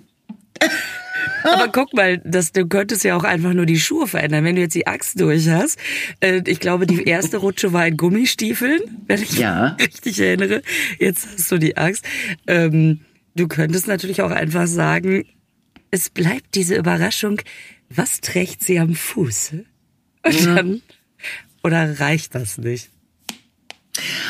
aber 1.44 1.68
guck 1.70 1.94
mal, 1.94 2.20
das, 2.24 2.52
du 2.52 2.68
könntest 2.68 3.04
ja 3.04 3.16
auch 3.16 3.24
einfach 3.24 3.54
nur 3.54 3.66
die 3.66 3.80
Schuhe 3.80 4.08
verändern. 4.08 4.44
Wenn 4.44 4.56
du 4.56 4.62
jetzt 4.62 4.76
die 4.76 4.88
Axt 4.88 5.20
durch 5.20 5.50
hast, 5.50 5.80
äh, 6.20 6.42
ich 6.46 6.60
glaube, 6.60 6.86
die 6.88 7.04
erste 7.04 7.38
Rutsche 7.38 7.74
war 7.74 7.88
in 7.88 7.98
Gummistiefeln, 7.98 8.82
wenn 9.08 9.22
ich 9.22 9.38
ja. 9.38 9.76
mich 9.78 9.88
richtig 9.88 10.20
erinnere. 10.20 10.62
Jetzt 11.00 11.28
hast 11.34 11.52
du 11.52 11.58
die 11.58 11.78
Axt. 11.78 12.06
Ähm, 12.48 13.02
du 13.36 13.48
könntest 13.48 13.88
natürlich 13.88 14.22
auch 14.22 14.32
einfach 14.32 14.68
sagen, 14.68 15.26
es 15.92 16.10
bleibt 16.10 16.56
diese 16.56 16.76
Überraschung, 16.76 17.42
was 17.90 18.22
trägt 18.22 18.64
sie 18.64 18.80
am 18.80 18.96
Fuß? 18.96 19.54
Und 20.24 20.46
dann, 20.46 20.82
oder 21.64 22.00
reicht 22.00 22.36
das 22.36 22.58
nicht? 22.58 22.90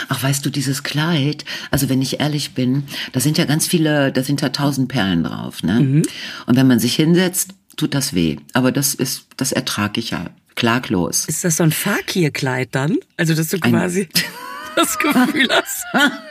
Ach, 0.09 0.21
weißt 0.21 0.45
du, 0.45 0.49
dieses 0.49 0.83
Kleid, 0.83 1.45
also 1.69 1.89
wenn 1.89 2.01
ich 2.01 2.19
ehrlich 2.19 2.53
bin, 2.53 2.83
da 3.11 3.19
sind 3.19 3.37
ja 3.37 3.45
ganz 3.45 3.67
viele, 3.67 4.11
da 4.11 4.23
sind 4.23 4.41
ja 4.41 4.49
tausend 4.49 4.87
Perlen 4.89 5.23
drauf, 5.23 5.63
ne? 5.63 5.79
Mhm. 5.79 6.03
Und 6.45 6.55
wenn 6.55 6.67
man 6.67 6.79
sich 6.79 6.95
hinsetzt, 6.95 7.51
tut 7.77 7.93
das 7.93 8.13
weh. 8.13 8.37
Aber 8.53 8.71
das 8.71 8.93
ist, 8.93 9.25
das 9.37 9.51
ertrage 9.51 9.99
ich 9.99 10.11
ja 10.11 10.27
klaglos. 10.55 11.25
Ist 11.25 11.43
das 11.43 11.57
so 11.57 11.63
ein 11.63 11.71
Fakir-Kleid 11.71 12.69
dann? 12.71 12.97
Also, 13.17 13.33
dass 13.33 13.47
du 13.49 13.59
quasi 13.59 14.07
das 14.75 14.97
Gefühl 14.97 15.47
hast. 15.49 15.85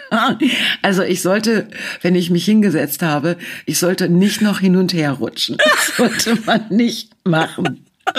Also 0.82 1.02
ich 1.02 1.22
sollte, 1.22 1.68
wenn 2.02 2.16
ich 2.16 2.30
mich 2.30 2.44
hingesetzt 2.44 3.00
habe, 3.00 3.36
ich 3.64 3.78
sollte 3.78 4.08
nicht 4.08 4.40
noch 4.40 4.58
hin 4.58 4.74
und 4.74 4.92
her 4.92 5.12
rutschen. 5.12 5.56
Das 5.56 5.96
sollte 5.96 6.36
man 6.44 6.64
nicht 6.68 7.12
machen. 7.24 7.86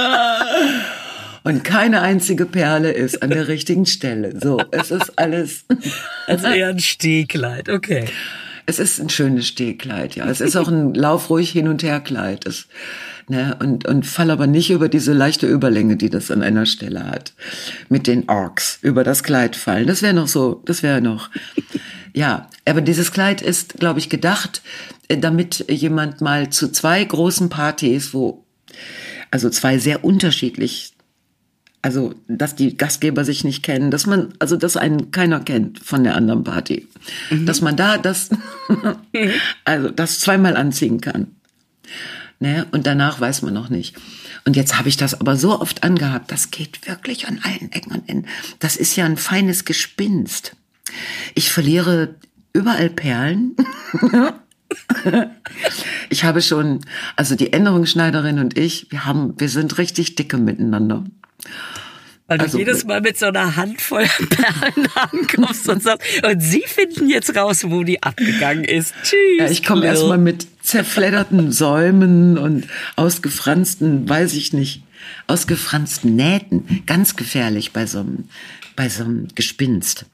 Und 1.43 1.63
keine 1.63 2.01
einzige 2.01 2.45
Perle 2.45 2.91
ist 2.91 3.23
an 3.23 3.31
der 3.31 3.47
richtigen 3.47 3.85
Stelle. 3.85 4.39
So, 4.39 4.61
es 4.71 4.91
ist 4.91 5.17
alles. 5.17 5.65
Also 6.27 6.47
eher 6.47 6.69
ein 6.69 6.79
Stehkleid, 6.79 7.67
okay. 7.67 8.05
Es 8.65 8.79
ist 8.79 9.01
ein 9.01 9.09
schönes 9.09 9.47
Stehkleid, 9.47 10.15
ja. 10.15 10.29
Es 10.29 10.39
ist 10.39 10.55
auch 10.55 10.67
ein 10.67 10.93
Lauf 10.93 11.29
ruhig 11.29 11.49
hin 11.49 11.67
und 11.67 11.83
her 11.83 11.99
Kleid. 11.99 12.45
Es, 12.45 12.67
ne, 13.27 13.57
und, 13.59 13.85
und 13.85 14.05
fall 14.05 14.29
aber 14.29 14.47
nicht 14.47 14.69
über 14.69 14.87
diese 14.87 15.13
leichte 15.13 15.47
Überlänge, 15.47 15.97
die 15.97 16.09
das 16.09 16.31
an 16.31 16.41
einer 16.41 16.65
Stelle 16.65 17.05
hat. 17.05 17.33
Mit 17.89 18.07
den 18.07 18.29
Orks 18.29 18.79
über 18.81 19.03
das 19.03 19.23
Kleid 19.23 19.55
fallen. 19.55 19.87
Das 19.87 20.01
wäre 20.01 20.13
noch 20.13 20.27
so, 20.27 20.61
das 20.65 20.83
wäre 20.83 21.01
noch. 21.01 21.29
Ja, 22.13 22.49
aber 22.65 22.81
dieses 22.81 23.11
Kleid 23.11 23.41
ist, 23.41 23.79
glaube 23.79 23.99
ich, 23.99 24.09
gedacht, 24.09 24.61
äh, 25.07 25.17
damit 25.17 25.65
jemand 25.69 26.21
mal 26.21 26.49
zu 26.49 26.71
zwei 26.71 27.03
großen 27.03 27.49
Partys, 27.49 28.13
wo 28.13 28.45
also 29.31 29.49
zwei 29.49 29.77
sehr 29.77 30.03
unterschiedlich 30.03 30.90
also, 31.81 32.13
dass 32.27 32.55
die 32.55 32.77
Gastgeber 32.77 33.25
sich 33.25 33.43
nicht 33.43 33.63
kennen, 33.63 33.89
dass 33.89 34.05
man, 34.05 34.33
also, 34.39 34.55
dass 34.55 34.77
einen 34.77 35.11
keiner 35.11 35.39
kennt 35.39 35.79
von 35.79 36.03
der 36.03 36.15
anderen 36.15 36.43
Party. 36.43 36.87
Mhm. 37.31 37.45
Dass 37.45 37.61
man 37.61 37.75
da 37.75 37.97
das, 37.97 38.29
also, 39.65 39.89
das 39.89 40.19
zweimal 40.19 40.57
anziehen 40.57 41.01
kann. 41.01 41.27
Ne? 42.39 42.67
Und 42.71 42.87
danach 42.87 43.19
weiß 43.19 43.41
man 43.41 43.53
noch 43.53 43.69
nicht. 43.69 43.95
Und 44.45 44.55
jetzt 44.55 44.77
habe 44.77 44.89
ich 44.89 44.97
das 44.97 45.19
aber 45.19 45.37
so 45.37 45.59
oft 45.59 45.83
angehabt, 45.83 46.31
das 46.31 46.51
geht 46.51 46.87
wirklich 46.87 47.27
an 47.27 47.39
allen 47.43 47.71
Ecken 47.71 47.91
und 47.91 48.09
Enden. 48.09 48.27
Das 48.59 48.75
ist 48.75 48.95
ja 48.95 49.05
ein 49.05 49.17
feines 49.17 49.65
Gespinst. 49.65 50.55
Ich 51.35 51.51
verliere 51.51 52.15
überall 52.53 52.89
Perlen. 52.89 53.55
ich 56.09 56.23
habe 56.23 56.41
schon, 56.41 56.81
also 57.15 57.35
die 57.35 57.53
Änderungsschneiderin 57.53 58.39
und 58.39 58.57
ich, 58.57 58.87
wir 58.91 59.05
haben, 59.05 59.39
wir 59.39 59.49
sind 59.49 59.77
richtig 59.77 60.15
dicke 60.15 60.37
miteinander. 60.37 61.03
Weil 62.31 62.37
du 62.37 62.43
also, 62.45 62.59
jedes 62.59 62.85
Mal 62.85 63.01
mit 63.01 63.19
so 63.19 63.25
einer 63.25 63.57
Handvoll 63.57 64.05
Perlen 64.29 64.87
ankommst 64.95 65.67
und 65.67 65.83
sagst, 65.83 66.07
und 66.23 66.39
sie 66.39 66.63
finden 66.65 67.09
jetzt 67.09 67.35
raus, 67.35 67.65
wo 67.65 67.83
die 67.83 68.01
abgegangen 68.01 68.63
ist. 68.63 68.93
Tschüss. 69.03 69.19
Ja, 69.37 69.49
ich 69.49 69.63
komme 69.63 69.85
erstmal 69.85 70.17
mit 70.17 70.47
zerfledderten 70.61 71.51
Säumen 71.51 72.37
und 72.37 72.67
ausgefransten, 72.95 74.07
weiß 74.07 74.33
ich 74.35 74.53
nicht, 74.53 74.83
ausgefransten 75.27 76.15
Nähten. 76.15 76.83
Ganz 76.85 77.17
gefährlich 77.17 77.73
bei 77.73 77.85
so 77.85 77.99
einem, 77.99 78.29
bei 78.77 78.87
so 78.87 79.03
einem 79.03 79.27
Gespinst. 79.35 80.05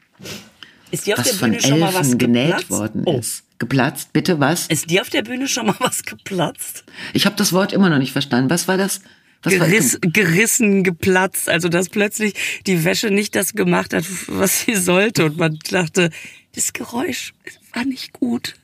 Ist 0.89 1.05
dir 1.05 1.19
auf 1.19 1.25
was 1.25 1.37
der 1.37 1.45
Bühne 1.45 1.61
schon 1.61 1.79
mal 1.79 1.93
was 1.93 2.17
genäht 2.17 2.47
geplatzt? 2.47 2.69
worden 2.71 3.01
oh. 3.05 3.19
ist. 3.19 3.43
Geplatzt, 3.59 4.13
bitte 4.13 4.39
was? 4.39 4.67
Ist 4.67 4.89
dir 4.89 5.01
auf 5.01 5.09
der 5.09 5.21
Bühne 5.21 5.47
schon 5.47 5.67
mal 5.67 5.75
was 5.79 6.03
geplatzt? 6.03 6.83
Ich 7.13 7.27
habe 7.27 7.35
das 7.35 7.53
Wort 7.53 7.73
immer 7.73 7.89
noch 7.89 7.99
nicht 7.99 8.11
verstanden. 8.11 8.49
Was 8.49 8.67
war 8.67 8.77
das? 8.77 9.01
Geriss, 9.43 9.99
gerissen, 10.01 10.83
geplatzt, 10.83 11.47
also 11.47 11.69
dass 11.69 11.89
plötzlich 11.89 12.33
die 12.65 12.83
Wäsche 12.83 13.11
nicht 13.11 13.35
das 13.35 13.53
gemacht 13.53 13.93
hat, 13.93 14.05
was 14.27 14.61
sie 14.61 14.75
sollte 14.75 15.25
und 15.25 15.37
man 15.37 15.59
dachte, 15.69 16.09
das 16.55 16.73
Geräusch 16.73 17.33
war 17.73 17.85
nicht 17.85 18.13
gut. 18.13 18.55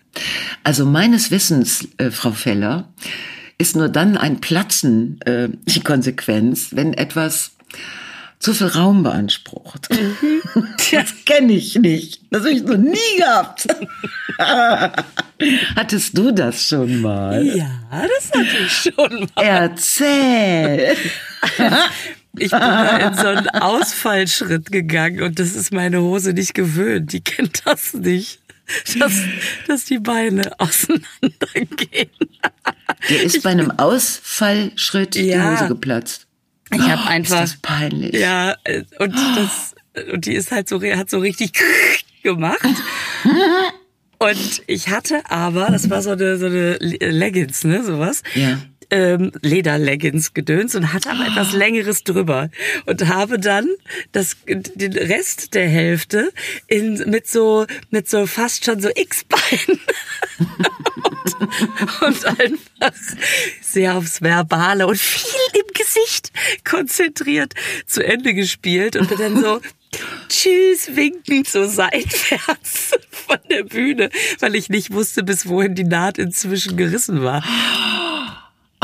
Also 0.64 0.86
meines 0.86 1.32
Wissens, 1.32 1.88
äh, 1.98 2.12
Frau 2.12 2.32
Feller, 2.32 2.92
ist 3.58 3.76
nur 3.76 3.90
dann 3.90 4.18
ein 4.18 4.42
Platzen 4.42 5.22
äh, 5.22 5.50
die 5.66 5.82
Konsequenz, 5.82 6.70
wenn 6.72 6.94
etwas 6.94 7.52
zu 8.44 8.54
viel 8.54 8.68
Raum 8.68 9.04
beansprucht. 9.04 9.90
Mhm. 9.90 10.42
Das 10.92 11.26
kenne 11.26 11.54
ich 11.54 11.76
nicht. 11.76 12.22
Das 12.30 12.42
habe 12.42 12.52
ich 12.52 12.62
noch 12.62 12.78
nie 12.78 13.18
gehabt. 13.18 13.66
Hattest 15.76 16.16
du 16.16 16.32
das 16.32 16.68
schon 16.68 17.02
mal? 17.02 17.44
Ja, 17.44 17.82
das 17.90 18.32
hatte 18.32 18.58
ich 18.64 18.72
schon 18.72 19.28
mal. 19.36 19.44
Erzähl. 19.44 20.96
Ich 22.36 22.50
bin 22.50 22.62
da 22.62 22.98
in 22.98 23.14
so 23.14 23.28
einen 23.28 23.48
Ausfallschritt 23.50 24.72
gegangen 24.72 25.22
und 25.22 25.38
das 25.38 25.56
ist 25.56 25.72
meine 25.72 26.02
Hose 26.02 26.34
nicht 26.34 26.56
gewöhnt. 26.56 27.14
Die 27.14 27.22
kennt 27.22 27.62
das 27.68 27.94
nicht. 27.94 28.40
Dass, 28.98 29.14
dass 29.68 29.86
die 29.86 30.00
Beine 30.00 30.52
auseinandergehen. 30.58 32.10
Dir 33.08 33.22
ist 33.22 33.36
ich 33.36 33.44
bei 33.44 33.52
einem 33.52 33.70
Ausfallschritt 33.70 35.16
ja, 35.16 35.22
die 35.22 35.56
Hose 35.56 35.68
geplatzt. 35.68 36.26
Ich 36.74 36.82
habe 36.82 37.02
oh, 37.06 37.10
einfach. 37.10 37.44
Ist 37.44 37.54
das 37.54 37.62
peinlich. 37.62 38.14
Ja, 38.14 38.56
äh, 38.64 38.84
und 39.00 39.14
das 39.36 39.76
und 40.12 40.26
die 40.26 40.34
ist 40.34 40.52
halt 40.52 40.68
so 40.68 40.82
hat 40.82 41.10
so 41.10 41.20
richtig 41.20 41.54
gemacht. 42.24 42.68
Und 44.20 44.64
ich 44.68 44.88
hatte 44.88 45.22
aber, 45.30 45.68
das 45.68 45.90
war 45.90 46.02
so 46.02 46.12
eine, 46.12 46.38
so 46.38 46.46
eine 46.46 46.78
Leggings, 46.78 47.66
ne, 47.66 47.84
sowas. 47.84 48.24
Ja. 48.36 48.58
Ähm, 48.90 49.32
Lederleggings 49.42 50.34
gedöns 50.34 50.76
und 50.76 50.94
hatte 50.94 51.10
aber 51.10 51.26
etwas 51.26 51.54
längeres 51.54 52.04
drüber 52.04 52.50
und 52.86 53.08
habe 53.08 53.40
dann 53.40 53.68
das 54.12 54.38
den 54.46 54.94
Rest 54.94 55.54
der 55.54 55.68
Hälfte 55.68 56.32
in 56.68 57.10
mit 57.10 57.28
so 57.28 57.66
mit 57.90 58.10
so 58.10 58.26
fast 58.26 58.66
schon 58.66 58.82
so 58.82 58.90
X-Beinen 58.94 59.80
und, 62.02 62.26
und 62.26 62.26
einfach 62.26 62.94
sehr 63.62 63.96
aufs 63.96 64.22
Verbale 64.22 64.88
und 64.88 65.00
viel 65.00 65.62
im 65.62 65.74
Gesicht 65.74 66.32
konzentriert 66.64 67.54
zu 67.86 68.04
Ende 68.04 68.34
gespielt 68.34 68.96
und 68.96 69.12
dann 69.20 69.42
so 69.42 69.62
Tschüss 70.30 70.96
winkend 70.96 71.48
so 71.48 71.66
seitwärts 71.66 72.92
von 73.12 73.38
der 73.50 73.64
Bühne, 73.64 74.10
weil 74.40 74.56
ich 74.56 74.70
nicht 74.70 74.92
wusste, 74.92 75.24
bis 75.24 75.48
wohin 75.48 75.76
die 75.76 75.84
Naht 75.84 76.18
inzwischen 76.18 76.78
gerissen 76.78 77.24
war. 77.24 77.44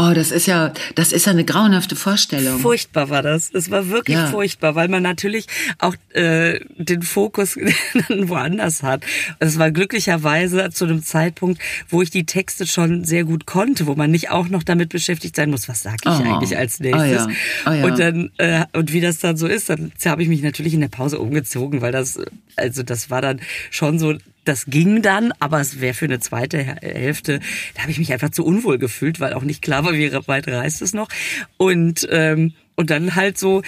Oh, 0.01 0.13
das 0.13 0.31
ist 0.31 0.45
ja, 0.45 0.71
das 0.95 1.11
ist 1.11 1.25
ja 1.25 1.33
eine 1.33 1.43
grauenhafte 1.43 1.95
Vorstellung. 1.95 2.59
Furchtbar 2.59 3.09
war 3.09 3.21
das. 3.21 3.53
Es 3.53 3.69
war 3.69 3.89
wirklich 3.89 4.15
ja. 4.15 4.27
furchtbar, 4.27 4.75
weil 4.75 4.87
man 4.87 5.03
natürlich 5.03 5.47
auch 5.77 5.95
äh, 6.13 6.61
den 6.77 7.01
Fokus 7.01 7.57
dann 8.07 8.29
woanders 8.29 8.81
hat. 8.81 9.03
Es 9.39 9.59
war 9.59 9.71
glücklicherweise 9.71 10.69
zu 10.69 10.85
einem 10.85 11.03
Zeitpunkt, 11.03 11.61
wo 11.89 12.01
ich 12.01 12.11
die 12.11 12.25
Texte 12.25 12.65
schon 12.65 13.03
sehr 13.03 13.25
gut 13.25 13.45
konnte, 13.45 13.87
wo 13.87 13.95
man 13.95 14.09
nicht 14.09 14.29
auch 14.29 14.47
noch 14.47 14.63
damit 14.63 14.89
beschäftigt 14.89 15.35
sein 15.35 15.49
muss, 15.49 15.67
was 15.67 15.81
sage 15.81 15.97
ich 16.05 16.11
oh. 16.11 16.23
eigentlich 16.23 16.57
als 16.57 16.79
nächstes. 16.79 17.25
Oh 17.25 17.29
ja. 17.29 17.35
Oh 17.65 17.71
ja. 17.71 17.85
Und 17.85 17.99
dann 17.99 18.31
äh, 18.37 18.65
und 18.71 18.93
wie 18.93 19.01
das 19.01 19.19
dann 19.19 19.35
so 19.35 19.47
ist, 19.47 19.69
dann 19.69 19.91
habe 20.05 20.23
ich 20.23 20.29
mich 20.29 20.41
natürlich 20.41 20.73
in 20.73 20.81
der 20.81 20.87
Pause 20.87 21.19
umgezogen, 21.19 21.81
weil 21.81 21.91
das 21.91 22.17
also 22.55 22.83
das 22.83 23.09
war 23.09 23.21
dann 23.21 23.41
schon 23.69 23.99
so 23.99 24.15
das 24.45 24.65
ging 24.65 25.01
dann, 25.01 25.31
aber 25.39 25.59
es 25.59 25.79
wäre 25.79 25.93
für 25.93 26.05
eine 26.05 26.19
zweite 26.19 26.57
Hälfte, 26.57 27.39
da 27.75 27.81
habe 27.81 27.91
ich 27.91 27.99
mich 27.99 28.11
einfach 28.13 28.29
zu 28.29 28.45
unwohl 28.45 28.77
gefühlt, 28.77 29.19
weil 29.19 29.33
auch 29.33 29.43
nicht 29.43 29.61
klar 29.61 29.83
war, 29.85 29.93
wie 29.93 30.11
weit 30.11 30.47
reist 30.47 30.81
es 30.81 30.93
noch. 30.93 31.09
Und, 31.57 32.07
ähm, 32.09 32.53
und 32.75 32.89
dann 32.89 33.15
halt 33.15 33.37
so 33.37 33.61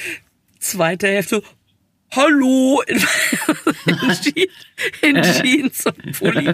zweite 0.59 1.07
Hälfte, 1.07 1.43
Hallo 2.13 2.81
in, 2.87 2.97
in, 5.01 5.15
in 5.15 5.23
Jeans 5.23 5.85
und 5.85 6.19
Pulli. 6.19 6.49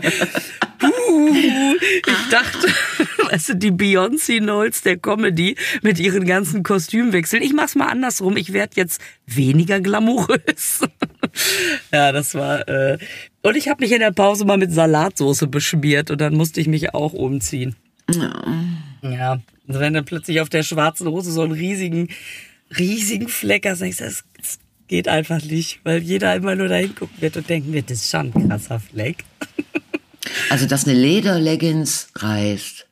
Uh, 0.84 1.76
ich 1.82 2.30
dachte, 2.30 2.68
weißt 3.32 3.50
du, 3.50 3.56
die 3.56 3.72
Beyoncé 3.72 4.38
Knowles 4.38 4.84
der 4.84 4.98
Comedy 4.98 5.56
mit 5.82 5.98
ihren 5.98 6.28
ganzen 6.28 6.62
Kostümwechseln. 6.62 7.42
Ich 7.42 7.54
mach's 7.54 7.74
mal 7.74 7.88
andersrum. 7.88 8.38
Ich 8.38 8.54
werde 8.54 8.74
jetzt 8.76 9.02
weniger 9.26 9.82
glamourös. 9.82 10.82
ja, 11.92 12.12
das 12.12 12.36
war. 12.36 12.68
Äh, 12.68 13.00
und 13.48 13.56
ich 13.56 13.68
habe 13.68 13.84
mich 13.84 13.92
in 13.92 14.00
der 14.00 14.12
Pause 14.12 14.46
mal 14.46 14.58
mit 14.58 14.72
Salatsoße 14.72 15.48
beschmiert 15.48 16.12
und 16.12 16.22
dann 16.22 16.36
musste 16.36 16.62
ich 16.62 16.68
mich 16.68 16.94
auch 16.94 17.14
umziehen. 17.14 17.76
Ja. 18.14 18.44
Ja. 19.02 19.40
Also 19.68 19.80
wenn 19.80 19.94
du 19.94 20.04
plötzlich 20.04 20.42
auf 20.42 20.50
der 20.50 20.64
schwarzen 20.64 21.08
Hose 21.08 21.32
so 21.32 21.42
einen 21.42 21.52
riesigen, 21.52 22.10
riesigen 22.78 23.28
Fleck 23.28 23.68
hast, 23.68 23.82
denkst 23.82 23.98
du, 23.98 24.06
das, 24.06 24.24
das 24.38 24.60
geht 24.88 25.08
einfach 25.08 25.44
nicht, 25.44 25.80
weil 25.84 26.02
jeder 26.02 26.36
immer 26.36 26.56
nur 26.56 26.68
dahin 26.68 26.96
gucken 26.96 27.16
wird 27.20 27.38
und 27.38 27.50
denken 27.50 27.74
wird, 27.74 27.90
das 27.90 28.00
ist 28.00 28.12
schon 28.12 28.32
ein 28.34 28.48
krasser 28.48 28.80
Fleck. 28.80 29.24
Also, 30.50 30.66
dass 30.66 30.86
eine 30.86 30.98
Lederleggings 30.98 32.10
reißt. 32.16 32.87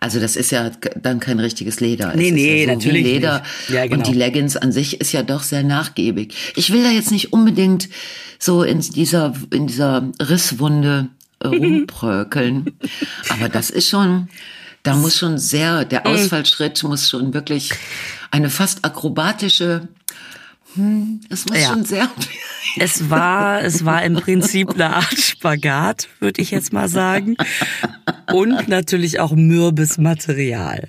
Also 0.00 0.18
das 0.18 0.34
ist 0.34 0.50
ja 0.50 0.70
dann 1.00 1.20
kein 1.20 1.38
richtiges 1.38 1.80
Leder. 1.80 2.14
Nee, 2.16 2.28
es 2.28 2.34
nee, 2.34 2.64
ja 2.64 2.68
so 2.68 2.78
natürlich 2.78 3.04
Leder. 3.04 3.42
Ja, 3.68 3.84
genau. 3.84 3.96
Und 3.96 4.06
die 4.06 4.14
Leggings 4.14 4.56
an 4.56 4.72
sich 4.72 5.00
ist 5.00 5.12
ja 5.12 5.22
doch 5.22 5.42
sehr 5.42 5.62
nachgiebig. 5.62 6.34
Ich 6.56 6.72
will 6.72 6.82
da 6.82 6.90
jetzt 6.90 7.10
nicht 7.10 7.34
unbedingt 7.34 7.88
so 8.38 8.62
in 8.62 8.80
dieser, 8.80 9.34
in 9.52 9.66
dieser 9.66 10.10
Risswunde 10.20 11.10
äh, 11.40 11.48
rumprökeln. 11.48 12.78
Aber 13.28 13.50
das 13.50 13.68
ist 13.68 13.88
schon, 13.88 14.28
da 14.82 14.96
muss 14.96 15.18
schon 15.18 15.36
sehr, 15.38 15.84
der 15.84 16.00
mhm. 16.00 16.14
Ausfallschritt 16.14 16.82
muss 16.82 17.08
schon 17.08 17.34
wirklich 17.34 17.70
eine 18.30 18.48
fast 18.48 18.84
akrobatische 18.86 19.88
hm, 20.74 21.20
es 21.28 21.46
muss 21.46 21.58
ja. 21.58 21.68
schon 21.68 21.84
sehr, 21.84 22.08
Es 22.76 23.10
war, 23.10 23.62
es 23.62 23.84
war 23.84 24.02
im 24.02 24.14
Prinzip 24.14 24.70
eine 24.70 24.96
Art 24.96 25.18
Spagat, 25.18 26.08
würde 26.20 26.40
ich 26.40 26.50
jetzt 26.50 26.72
mal 26.72 26.88
sagen. 26.88 27.36
Und 28.32 28.68
natürlich 28.68 29.20
auch 29.20 29.32
mürbes 29.32 29.98
Material. 29.98 30.88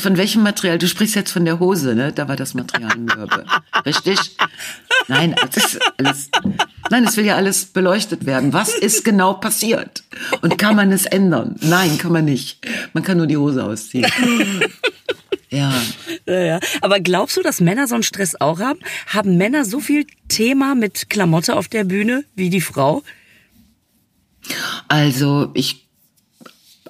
Von 0.00 0.16
welchem 0.16 0.42
Material? 0.42 0.78
Du 0.78 0.86
sprichst 0.86 1.16
jetzt 1.16 1.32
von 1.32 1.44
der 1.44 1.58
Hose, 1.58 1.94
ne? 1.94 2.12
Da 2.12 2.28
war 2.28 2.36
das 2.36 2.54
Material 2.54 2.96
mürbe. 2.96 3.44
Richtig? 3.84 4.18
Nein, 5.08 5.34
das 5.50 5.64
ist 5.64 5.80
alles, 5.98 6.30
nein, 6.90 7.04
es 7.04 7.16
will 7.16 7.24
ja 7.24 7.34
alles 7.34 7.66
beleuchtet 7.66 8.24
werden. 8.24 8.52
Was 8.52 8.74
ist 8.74 9.04
genau 9.04 9.34
passiert? 9.34 10.04
Und 10.40 10.58
kann 10.58 10.76
man 10.76 10.92
es 10.92 11.06
ändern? 11.06 11.56
Nein, 11.60 11.98
kann 11.98 12.12
man 12.12 12.24
nicht. 12.24 12.64
Man 12.92 13.02
kann 13.02 13.16
nur 13.16 13.26
die 13.26 13.36
Hose 13.36 13.64
ausziehen. 13.64 14.06
Ja. 15.52 15.72
ja, 16.26 16.40
ja. 16.40 16.60
Aber 16.80 16.98
glaubst 16.98 17.36
du, 17.36 17.42
dass 17.42 17.60
Männer 17.60 17.86
so 17.86 17.94
einen 17.94 18.02
Stress 18.02 18.40
auch 18.40 18.58
haben? 18.58 18.80
Haben 19.06 19.36
Männer 19.36 19.64
so 19.64 19.80
viel 19.80 20.06
Thema 20.28 20.74
mit 20.74 21.10
Klamotte 21.10 21.54
auf 21.56 21.68
der 21.68 21.84
Bühne 21.84 22.24
wie 22.34 22.48
die 22.48 22.62
Frau? 22.62 23.02
Also 24.88 25.50
ich 25.54 25.82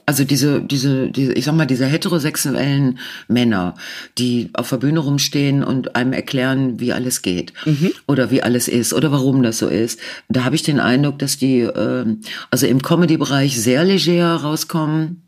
also 0.05 0.25
diese, 0.25 0.61
diese, 0.61 1.09
diese, 1.11 1.33
ich 1.33 1.45
sag 1.45 1.55
mal, 1.55 1.67
diese 1.67 1.87
heterosexuellen 1.87 2.99
Männer, 3.29 3.77
die 4.19 4.51
auf 4.55 4.69
der 4.71 4.79
Bühne 4.79 4.99
rumstehen 4.99 5.63
und 5.63 5.95
einem 5.95 6.13
erklären, 6.13 6.81
wie 6.81 6.93
alles 6.93 7.23
geht 7.23 7.53
mhm. 7.65 7.93
oder 8.07 8.31
wie 8.31 8.43
alles 8.43 8.69
ist 8.69 8.93
oder 8.93 9.13
warum 9.13 9.43
das 9.43 9.59
so 9.59 9.69
ist, 9.69 10.01
da 10.29 10.45
habe 10.45 10.57
ich 10.57 10.63
den 10.63 10.81
Eindruck, 10.81 11.19
dass 11.19 11.39
die 11.39 11.61
äh, 11.61 12.17
also 12.51 12.67
im 12.67 12.83
Comedy-Bereich 12.83 13.61
sehr 13.61 13.85
leger 13.85 14.35
rauskommen. 14.37 15.22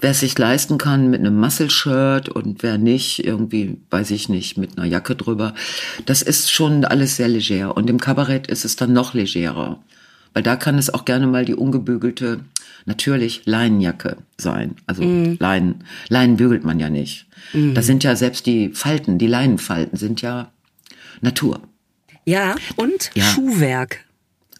Wer 0.00 0.10
es 0.10 0.20
sich 0.20 0.38
leisten 0.38 0.78
kann 0.78 1.10
mit 1.10 1.20
einem 1.20 1.38
Muscle-Shirt 1.40 2.28
und 2.28 2.62
wer 2.62 2.78
nicht, 2.78 3.24
irgendwie, 3.24 3.78
weiß 3.90 4.12
ich 4.12 4.28
nicht, 4.28 4.56
mit 4.56 4.78
einer 4.78 4.86
Jacke 4.86 5.16
drüber. 5.16 5.54
Das 6.06 6.22
ist 6.22 6.52
schon 6.52 6.84
alles 6.84 7.16
sehr 7.16 7.28
leger. 7.28 7.76
Und 7.76 7.90
im 7.90 7.98
Kabarett 7.98 8.46
ist 8.46 8.64
es 8.64 8.76
dann 8.76 8.92
noch 8.92 9.14
legerer. 9.14 9.82
Weil 10.34 10.42
da 10.44 10.54
kann 10.54 10.78
es 10.78 10.92
auch 10.92 11.04
gerne 11.04 11.26
mal 11.26 11.44
die 11.44 11.54
ungebügelte, 11.54 12.44
natürlich 12.84 13.42
Leinenjacke 13.44 14.18
sein. 14.36 14.76
Also 14.86 15.02
mm. 15.02 15.36
Leinen, 15.40 15.84
Leinen 16.08 16.36
bügelt 16.36 16.62
man 16.62 16.78
ja 16.78 16.90
nicht. 16.90 17.26
Mm. 17.52 17.74
Das 17.74 17.86
sind 17.86 18.04
ja 18.04 18.14
selbst 18.14 18.46
die 18.46 18.70
Falten, 18.70 19.18
die 19.18 19.26
Leinenfalten 19.26 19.98
sind 19.98 20.22
ja 20.22 20.52
Natur. 21.20 21.60
Ja, 22.24 22.54
und 22.76 23.10
ja. 23.14 23.24
Schuhwerk. 23.24 24.04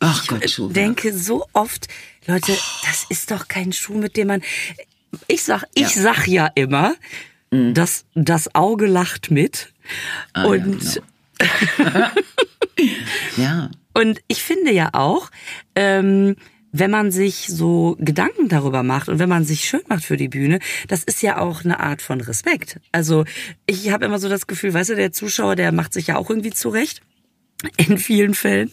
Ach 0.01 0.27
Gott, 0.27 0.45
ich 0.45 0.55
Schuhwerk. 0.55 0.75
denke 0.75 1.17
so 1.17 1.47
oft, 1.53 1.87
Leute, 2.27 2.53
das 2.83 3.07
ist 3.09 3.31
doch 3.31 3.49
kein 3.49 3.73
Schuh, 3.73 3.95
mit 3.95 4.17
dem 4.17 4.29
man. 4.29 4.43
Ich 5.27 5.43
sag, 5.43 5.65
ich 5.75 5.95
ja. 5.97 6.03
sag 6.03 6.27
ja 6.27 6.51
immer, 6.55 6.95
mm. 7.51 7.75
dass 7.75 8.05
das 8.15 8.55
Auge 8.55 8.87
lacht 8.87 9.31
mit. 9.31 9.73
Ah, 10.33 10.45
und 10.45 10.95
ja, 10.95 11.03
genau. 11.77 12.07
ja. 13.37 13.71
Und 13.95 14.21
ich 14.29 14.43
finde 14.43 14.73
ja 14.73 14.91
auch, 14.93 15.31
ähm, 15.75 16.37
wenn 16.73 16.91
man 16.91 17.11
sich 17.11 17.47
so 17.49 17.97
Gedanken 17.99 18.49
darüber 18.49 18.83
macht 18.83 19.09
und 19.09 19.19
wenn 19.19 19.29
man 19.29 19.45
sich 19.45 19.63
schön 19.63 19.81
macht 19.89 20.05
für 20.05 20.17
die 20.17 20.29
Bühne, 20.29 20.59
das 20.87 21.03
ist 21.03 21.23
ja 21.23 21.39
auch 21.39 21.65
eine 21.65 21.81
Art 21.81 22.03
von 22.03 22.21
Respekt. 22.21 22.79
Also 22.93 23.25
ich 23.67 23.91
habe 23.91 24.05
immer 24.05 24.19
so 24.19 24.29
das 24.29 24.47
Gefühl, 24.47 24.75
weißt 24.75 24.91
du, 24.91 24.97
der 24.97 25.13
Zuschauer, 25.13 25.57
der 25.57 25.73
macht 25.73 25.93
sich 25.93 26.09
ja 26.09 26.17
auch 26.17 26.29
irgendwie 26.29 26.53
zurecht 26.53 27.03
in 27.77 27.99
vielen 27.99 28.35
Fällen 28.35 28.71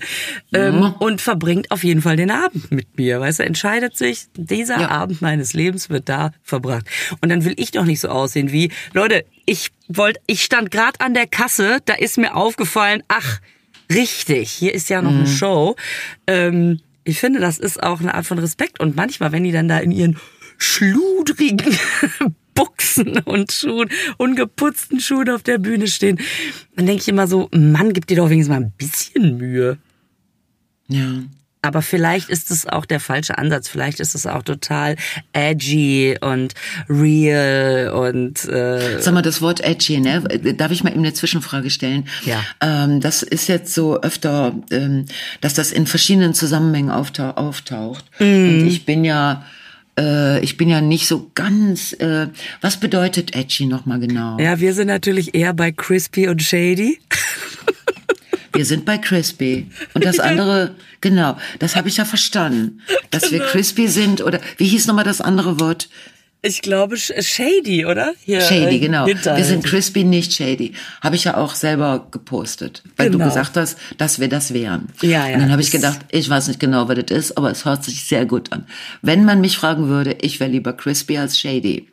ähm, 0.53 0.81
ja. 0.81 0.95
und 0.99 1.19
verbringt 1.19 1.71
auf 1.71 1.83
jeden 1.83 2.01
Fall 2.01 2.17
den 2.17 2.29
Abend 2.29 2.71
mit 2.71 2.97
mir. 2.97 3.19
Weißt 3.19 3.39
du, 3.39 3.43
entscheidet 3.43 3.97
sich, 3.97 4.25
dieser 4.35 4.79
ja. 4.79 4.89
Abend 4.89 5.21
meines 5.21 5.53
Lebens 5.53 5.89
wird 5.89 6.07
da 6.07 6.33
verbracht. 6.43 6.85
Und 7.21 7.29
dann 7.29 7.45
will 7.45 7.53
ich 7.57 7.71
doch 7.71 7.85
nicht 7.85 7.99
so 7.99 8.09
aussehen 8.09 8.51
wie, 8.51 8.71
Leute, 8.93 9.25
ich 9.45 9.71
wollte, 9.87 10.19
ich 10.27 10.43
stand 10.43 10.69
gerade 10.69 10.99
an 10.99 11.13
der 11.15 11.25
Kasse, 11.27 11.79
da 11.85 11.93
ist 11.93 12.17
mir 12.17 12.35
aufgefallen, 12.35 13.01
ach, 13.07 13.39
richtig, 13.91 14.51
hier 14.51 14.73
ist 14.73 14.89
ja 14.89 15.01
noch 15.01 15.11
mhm. 15.11 15.19
eine 15.19 15.27
Show. 15.27 15.75
Ähm, 16.27 16.79
ich 17.03 17.19
finde, 17.19 17.39
das 17.39 17.57
ist 17.57 17.81
auch 17.81 17.99
eine 17.99 18.13
Art 18.13 18.25
von 18.25 18.39
Respekt. 18.39 18.79
Und 18.79 18.95
manchmal, 18.95 19.31
wenn 19.31 19.43
die 19.43 19.51
dann 19.51 19.67
da 19.67 19.79
in 19.79 19.91
ihren 19.91 20.19
schludrigen 20.57 21.77
Buchsen 22.55 23.19
und 23.19 23.51
Schuhen, 23.51 23.89
ungeputzten 24.17 24.99
Schuhen 24.99 25.29
auf 25.29 25.43
der 25.43 25.59
Bühne 25.59 25.87
stehen, 25.87 26.19
dann 26.75 26.87
denke 26.87 27.01
ich 27.01 27.07
immer 27.07 27.27
so, 27.27 27.49
Mann, 27.53 27.93
gib 27.93 28.07
dir 28.07 28.17
doch 28.17 28.29
wenigstens 28.29 28.55
mal 28.55 28.61
ein 28.61 28.71
bisschen 28.71 29.37
Mühe. 29.37 29.77
Ja. 30.87 31.23
Aber 31.65 31.81
vielleicht 31.81 32.29
ist 32.29 32.51
es 32.51 32.67
auch 32.67 32.85
der 32.85 32.99
falsche 32.99 33.39
Ansatz. 33.39 33.67
Vielleicht 33.67 33.99
ist 33.99 34.13
es 34.13 34.27
auch 34.27 34.43
total 34.43 34.97
edgy 35.33 36.15
und 36.21 36.53
real 36.87 37.89
und. 37.89 38.45
Äh 38.45 39.01
Sag 39.01 39.15
mal, 39.15 39.23
das 39.23 39.41
Wort 39.41 39.61
edgy, 39.61 39.99
ne? 39.99 40.21
Darf 40.57 40.71
ich 40.71 40.83
mal 40.83 40.91
eben 40.91 40.99
eine 40.99 41.13
Zwischenfrage 41.13 41.71
stellen? 41.71 42.07
Ja. 42.23 42.43
Ähm, 42.61 43.01
das 43.01 43.23
ist 43.23 43.47
jetzt 43.47 43.73
so 43.73 43.99
öfter, 43.99 44.53
ähm, 44.69 45.05
dass 45.41 45.55
das 45.55 45.71
in 45.71 45.87
verschiedenen 45.87 46.35
Zusammenhängen 46.35 46.91
auftau 46.91 47.31
auftaucht. 47.31 48.05
Mm. 48.19 48.23
Und 48.23 48.67
ich 48.67 48.85
bin 48.85 49.03
ja 49.03 49.43
äh, 49.99 50.39
ich 50.41 50.57
bin 50.57 50.69
ja 50.69 50.81
nicht 50.81 51.07
so 51.07 51.31
ganz. 51.35 51.93
Äh, 51.93 52.27
was 52.61 52.79
bedeutet 52.79 53.35
edgy 53.35 53.65
nochmal 53.65 53.99
genau? 53.99 54.37
Ja, 54.39 54.59
wir 54.59 54.73
sind 54.73 54.87
natürlich 54.87 55.35
eher 55.35 55.53
bei 55.53 55.71
crispy 55.71 56.27
und 56.27 56.41
shady. 56.41 56.99
Wir 58.55 58.65
sind 58.65 58.85
bei 58.85 58.97
Crispy. 58.97 59.67
Und 59.93 60.05
das 60.05 60.19
andere, 60.19 60.75
genau, 61.01 61.37
das 61.59 61.75
habe 61.75 61.89
ich 61.89 61.97
ja 61.97 62.05
verstanden. 62.05 62.81
Dass 63.11 63.23
genau. 63.23 63.43
wir 63.43 63.49
Crispy 63.49 63.87
sind 63.87 64.21
oder 64.21 64.39
wie 64.57 64.67
hieß 64.67 64.87
nochmal 64.87 65.03
das 65.03 65.21
andere 65.21 65.59
Wort? 65.59 65.89
Ich 66.45 66.61
glaube 66.61 66.95
Shady, 66.95 67.87
oder? 67.87 68.13
Hier, 68.23 68.39
shady, 68.39 68.77
genau. 68.77 69.07
Wir 69.07 69.43
sind 69.43 69.65
Crispy, 69.65 70.03
nicht 70.03 70.31
Shady. 70.31 70.73
Habe 71.01 71.15
ich 71.15 71.23
ja 71.23 71.37
auch 71.37 71.55
selber 71.55 72.07
gepostet, 72.11 72.83
weil 72.97 73.09
genau. 73.09 73.23
du 73.23 73.29
gesagt 73.31 73.57
hast, 73.57 73.79
dass 73.97 74.19
wir 74.19 74.29
das 74.29 74.53
wären. 74.53 74.89
Ja, 75.01 75.27
ja. 75.27 75.33
Und 75.33 75.41
dann 75.41 75.51
habe 75.51 75.63
ich 75.63 75.71
gedacht, 75.71 76.01
ich 76.11 76.29
weiß 76.29 76.47
nicht 76.49 76.59
genau, 76.59 76.87
was 76.87 76.99
das 77.03 77.17
ist, 77.17 77.37
aber 77.37 77.49
es 77.49 77.65
hört 77.65 77.83
sich 77.83 78.05
sehr 78.05 78.27
gut 78.27 78.53
an. 78.53 78.67
Wenn 79.01 79.25
man 79.25 79.41
mich 79.41 79.57
fragen 79.57 79.87
würde, 79.87 80.17
ich 80.21 80.39
wäre 80.39 80.51
lieber 80.51 80.73
Crispy 80.73 81.17
als 81.17 81.39
Shady. 81.39 81.87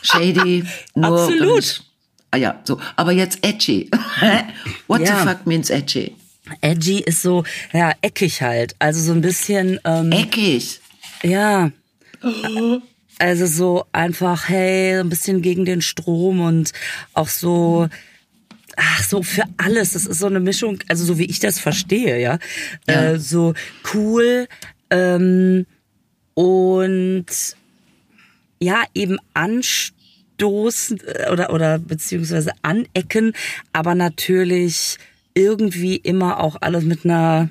Shady, 0.00 0.64
nur 0.94 1.20
Absolut. 1.20 1.82
Ah 2.30 2.38
ja, 2.38 2.58
so. 2.64 2.80
Aber 2.96 3.12
jetzt 3.12 3.46
edgy. 3.46 3.90
What 4.86 5.02
ja. 5.02 5.20
the 5.20 5.28
fuck 5.28 5.46
means 5.46 5.68
edgy? 5.68 6.16
Edgy 6.62 7.00
ist 7.00 7.20
so, 7.20 7.44
ja, 7.74 7.92
eckig 8.00 8.40
halt. 8.40 8.74
Also 8.78 9.02
so 9.02 9.12
ein 9.12 9.20
bisschen. 9.20 9.78
Ähm, 9.84 10.10
eckig? 10.10 10.80
Ja. 11.22 11.70
Also 13.18 13.46
so 13.46 13.86
einfach, 13.92 14.48
hey, 14.48 15.00
ein 15.00 15.08
bisschen 15.08 15.40
gegen 15.42 15.64
den 15.64 15.80
Strom 15.80 16.40
und 16.40 16.72
auch 17.14 17.28
so. 17.28 17.88
Ach 18.78 19.02
so, 19.02 19.22
für 19.22 19.44
alles. 19.56 19.92
Das 19.92 20.04
ist 20.04 20.18
so 20.18 20.26
eine 20.26 20.40
Mischung, 20.40 20.78
also 20.88 21.04
so 21.04 21.18
wie 21.18 21.24
ich 21.24 21.38
das 21.38 21.58
verstehe, 21.58 22.20
ja. 22.20 22.38
ja. 22.86 23.12
Äh, 23.12 23.18
so 23.18 23.54
cool 23.94 24.48
ähm, 24.90 25.64
und 26.34 27.26
ja, 28.60 28.82
eben 28.94 29.18
anstoßen 29.34 31.00
äh, 31.06 31.30
oder, 31.30 31.54
oder 31.54 31.78
beziehungsweise 31.78 32.52
anecken, 32.60 33.32
aber 33.72 33.94
natürlich 33.94 34.98
irgendwie 35.34 35.96
immer 35.96 36.40
auch 36.40 36.56
alles 36.60 36.84
mit 36.84 37.04
einer, 37.04 37.50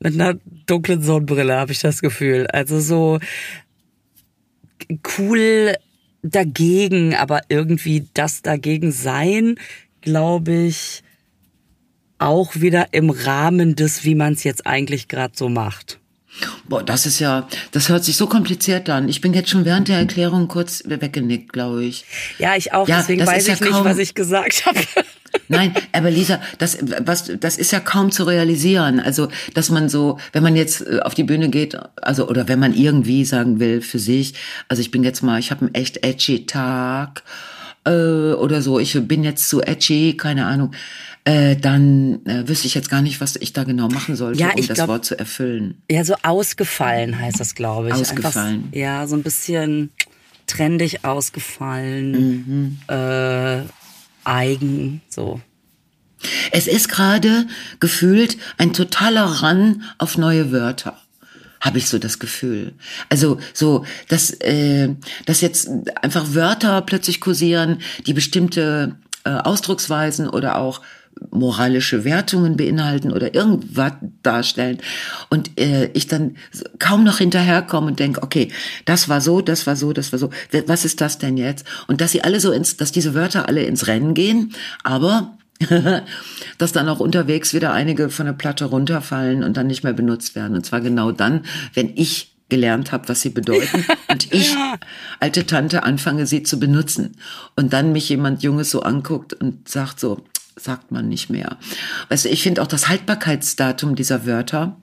mit 0.00 0.14
einer 0.14 0.38
dunklen 0.66 1.02
Sonnenbrille, 1.02 1.56
habe 1.56 1.72
ich 1.72 1.80
das 1.80 2.00
Gefühl. 2.00 2.46
Also 2.48 2.80
so 2.80 3.18
cool 5.18 5.74
dagegen, 6.22 7.14
aber 7.14 7.42
irgendwie 7.48 8.08
das 8.14 8.42
dagegen 8.42 8.92
sein, 8.92 9.56
glaube 10.00 10.52
ich, 10.52 11.02
auch 12.18 12.56
wieder 12.56 12.92
im 12.92 13.10
Rahmen 13.10 13.76
des, 13.76 14.04
wie 14.04 14.14
man 14.14 14.32
es 14.32 14.44
jetzt 14.44 14.66
eigentlich 14.66 15.08
gerade 15.08 15.34
so 15.36 15.48
macht. 15.48 16.00
Boah, 16.68 16.82
das 16.82 17.06
ist 17.06 17.18
ja, 17.18 17.48
das 17.72 17.88
hört 17.88 18.04
sich 18.04 18.16
so 18.16 18.26
kompliziert 18.26 18.88
an. 18.90 19.08
Ich 19.08 19.20
bin 19.20 19.32
jetzt 19.32 19.50
schon 19.50 19.64
während 19.64 19.88
der 19.88 19.98
Erklärung 19.98 20.48
kurz 20.48 20.82
weggenickt, 20.86 21.52
glaube 21.52 21.84
ich. 21.84 22.04
Ja, 22.38 22.56
ich 22.56 22.72
auch, 22.72 22.88
ja, 22.88 22.98
deswegen 22.98 23.26
weiß 23.26 23.48
ich 23.48 23.58
ja 23.58 23.66
nicht, 23.66 23.84
was 23.84 23.98
ich 23.98 24.14
gesagt 24.14 24.66
habe. 24.66 24.80
Nein, 25.48 25.74
aber 25.92 26.10
Lisa, 26.10 26.40
das, 26.58 26.78
was, 27.04 27.32
das 27.40 27.56
ist 27.56 27.70
ja 27.70 27.80
kaum 27.80 28.10
zu 28.10 28.24
realisieren. 28.24 29.00
Also, 29.00 29.28
dass 29.54 29.70
man 29.70 29.88
so, 29.88 30.18
wenn 30.32 30.42
man 30.42 30.56
jetzt 30.56 30.86
äh, 30.86 31.00
auf 31.00 31.14
die 31.14 31.24
Bühne 31.24 31.48
geht, 31.48 31.76
also, 32.02 32.28
oder 32.28 32.48
wenn 32.48 32.58
man 32.58 32.74
irgendwie 32.74 33.24
sagen 33.24 33.60
will 33.60 33.80
für 33.80 33.98
sich, 33.98 34.34
also 34.68 34.80
ich 34.80 34.90
bin 34.90 35.04
jetzt 35.04 35.22
mal, 35.22 35.38
ich 35.38 35.50
habe 35.50 35.66
einen 35.66 35.74
echt 35.74 36.04
edgy 36.04 36.46
Tag, 36.46 37.22
äh, 37.84 37.90
oder 38.32 38.62
so, 38.62 38.78
ich 38.78 38.98
bin 39.06 39.24
jetzt 39.24 39.48
zu 39.48 39.62
edgy, 39.62 40.16
keine 40.16 40.46
Ahnung 40.46 40.72
äh, 41.28 41.56
dann 41.56 42.24
äh, 42.24 42.48
wüsste 42.48 42.66
ich 42.66 42.74
jetzt 42.74 42.88
gar 42.88 43.02
nicht, 43.02 43.20
was 43.20 43.36
ich 43.36 43.52
da 43.52 43.64
genau 43.64 43.88
machen 43.88 44.16
sollte, 44.16 44.40
ja, 44.40 44.50
um 44.50 44.66
das 44.66 44.76
glaub, 44.76 44.88
Wort 44.88 45.04
zu 45.04 45.18
erfüllen. 45.18 45.82
Ja, 45.90 46.02
so 46.02 46.14
ausgefallen 46.22 47.18
heißt 47.18 47.38
das, 47.38 47.54
glaube 47.54 47.88
ich. 47.88 47.94
Ausgefallen. 47.94 48.64
Einfach, 48.64 48.76
ja, 48.76 49.06
so 49.06 49.14
ein 49.14 49.22
bisschen 49.22 49.90
trendig 50.46 51.04
ausgefallen, 51.04 52.78
mhm. 52.86 52.94
äh, 52.94 53.60
eigen, 54.24 55.02
so. 55.10 55.42
Es 56.50 56.66
ist 56.66 56.88
gerade 56.88 57.46
gefühlt 57.78 58.38
ein 58.56 58.72
totaler 58.72 59.42
Run 59.42 59.82
auf 59.98 60.16
neue 60.16 60.50
Wörter 60.50 60.96
habe 61.60 61.78
ich 61.78 61.88
so 61.88 61.98
das 61.98 62.20
Gefühl. 62.20 62.74
Also 63.08 63.38
so, 63.52 63.84
dass, 64.08 64.30
äh, 64.30 64.94
dass 65.26 65.40
jetzt 65.40 65.68
einfach 66.00 66.34
Wörter 66.34 66.80
plötzlich 66.82 67.20
kursieren, 67.20 67.80
die 68.06 68.12
bestimmte 68.12 68.94
äh, 69.24 69.30
Ausdrucksweisen 69.30 70.28
oder 70.28 70.56
auch 70.56 70.80
moralische 71.30 72.04
Wertungen 72.04 72.56
beinhalten 72.56 73.12
oder 73.12 73.34
irgendwas 73.34 73.92
darstellen 74.22 74.78
und 75.30 75.58
äh, 75.58 75.90
ich 75.94 76.06
dann 76.06 76.36
kaum 76.78 77.04
noch 77.04 77.18
hinterherkomme 77.18 77.88
und 77.88 77.98
denke, 77.98 78.22
okay, 78.22 78.50
das 78.84 79.08
war 79.08 79.20
so, 79.20 79.40
das 79.40 79.66
war 79.66 79.76
so, 79.76 79.92
das 79.92 80.12
war 80.12 80.18
so, 80.18 80.30
was 80.66 80.84
ist 80.84 81.00
das 81.00 81.18
denn 81.18 81.36
jetzt? 81.36 81.66
Und 81.86 82.00
dass 82.00 82.12
sie 82.12 82.22
alle 82.22 82.40
so 82.40 82.52
ins, 82.52 82.76
dass 82.76 82.92
diese 82.92 83.14
Wörter 83.14 83.48
alle 83.48 83.62
ins 83.62 83.86
Rennen 83.86 84.14
gehen, 84.14 84.54
aber 84.84 85.38
dass 86.58 86.72
dann 86.72 86.88
auch 86.88 87.00
unterwegs 87.00 87.52
wieder 87.52 87.72
einige 87.72 88.10
von 88.10 88.26
der 88.26 88.32
Platte 88.32 88.66
runterfallen 88.66 89.42
und 89.42 89.56
dann 89.56 89.66
nicht 89.66 89.82
mehr 89.82 89.92
benutzt 89.92 90.34
werden. 90.34 90.56
Und 90.56 90.64
zwar 90.64 90.80
genau 90.80 91.10
dann, 91.10 91.42
wenn 91.74 91.92
ich 91.96 92.34
gelernt 92.48 92.92
habe, 92.92 93.08
was 93.08 93.20
sie 93.20 93.30
bedeuten 93.30 93.84
und 94.08 94.32
ich, 94.32 94.54
alte 95.20 95.46
Tante, 95.46 95.82
anfange 95.82 96.26
sie 96.26 96.42
zu 96.42 96.58
benutzen. 96.58 97.16
Und 97.56 97.72
dann 97.72 97.92
mich 97.92 98.08
jemand 98.08 98.42
Junges 98.42 98.70
so 98.70 98.82
anguckt 98.82 99.34
und 99.34 99.68
sagt 99.68 100.00
so, 100.00 100.24
sagt 100.58 100.90
man 100.92 101.08
nicht 101.08 101.30
mehr. 101.30 101.56
Weißt 102.08 102.24
du, 102.24 102.28
ich 102.28 102.42
finde 102.42 102.62
auch 102.62 102.66
das 102.66 102.88
Haltbarkeitsdatum 102.88 103.94
dieser 103.94 104.26
Wörter 104.26 104.76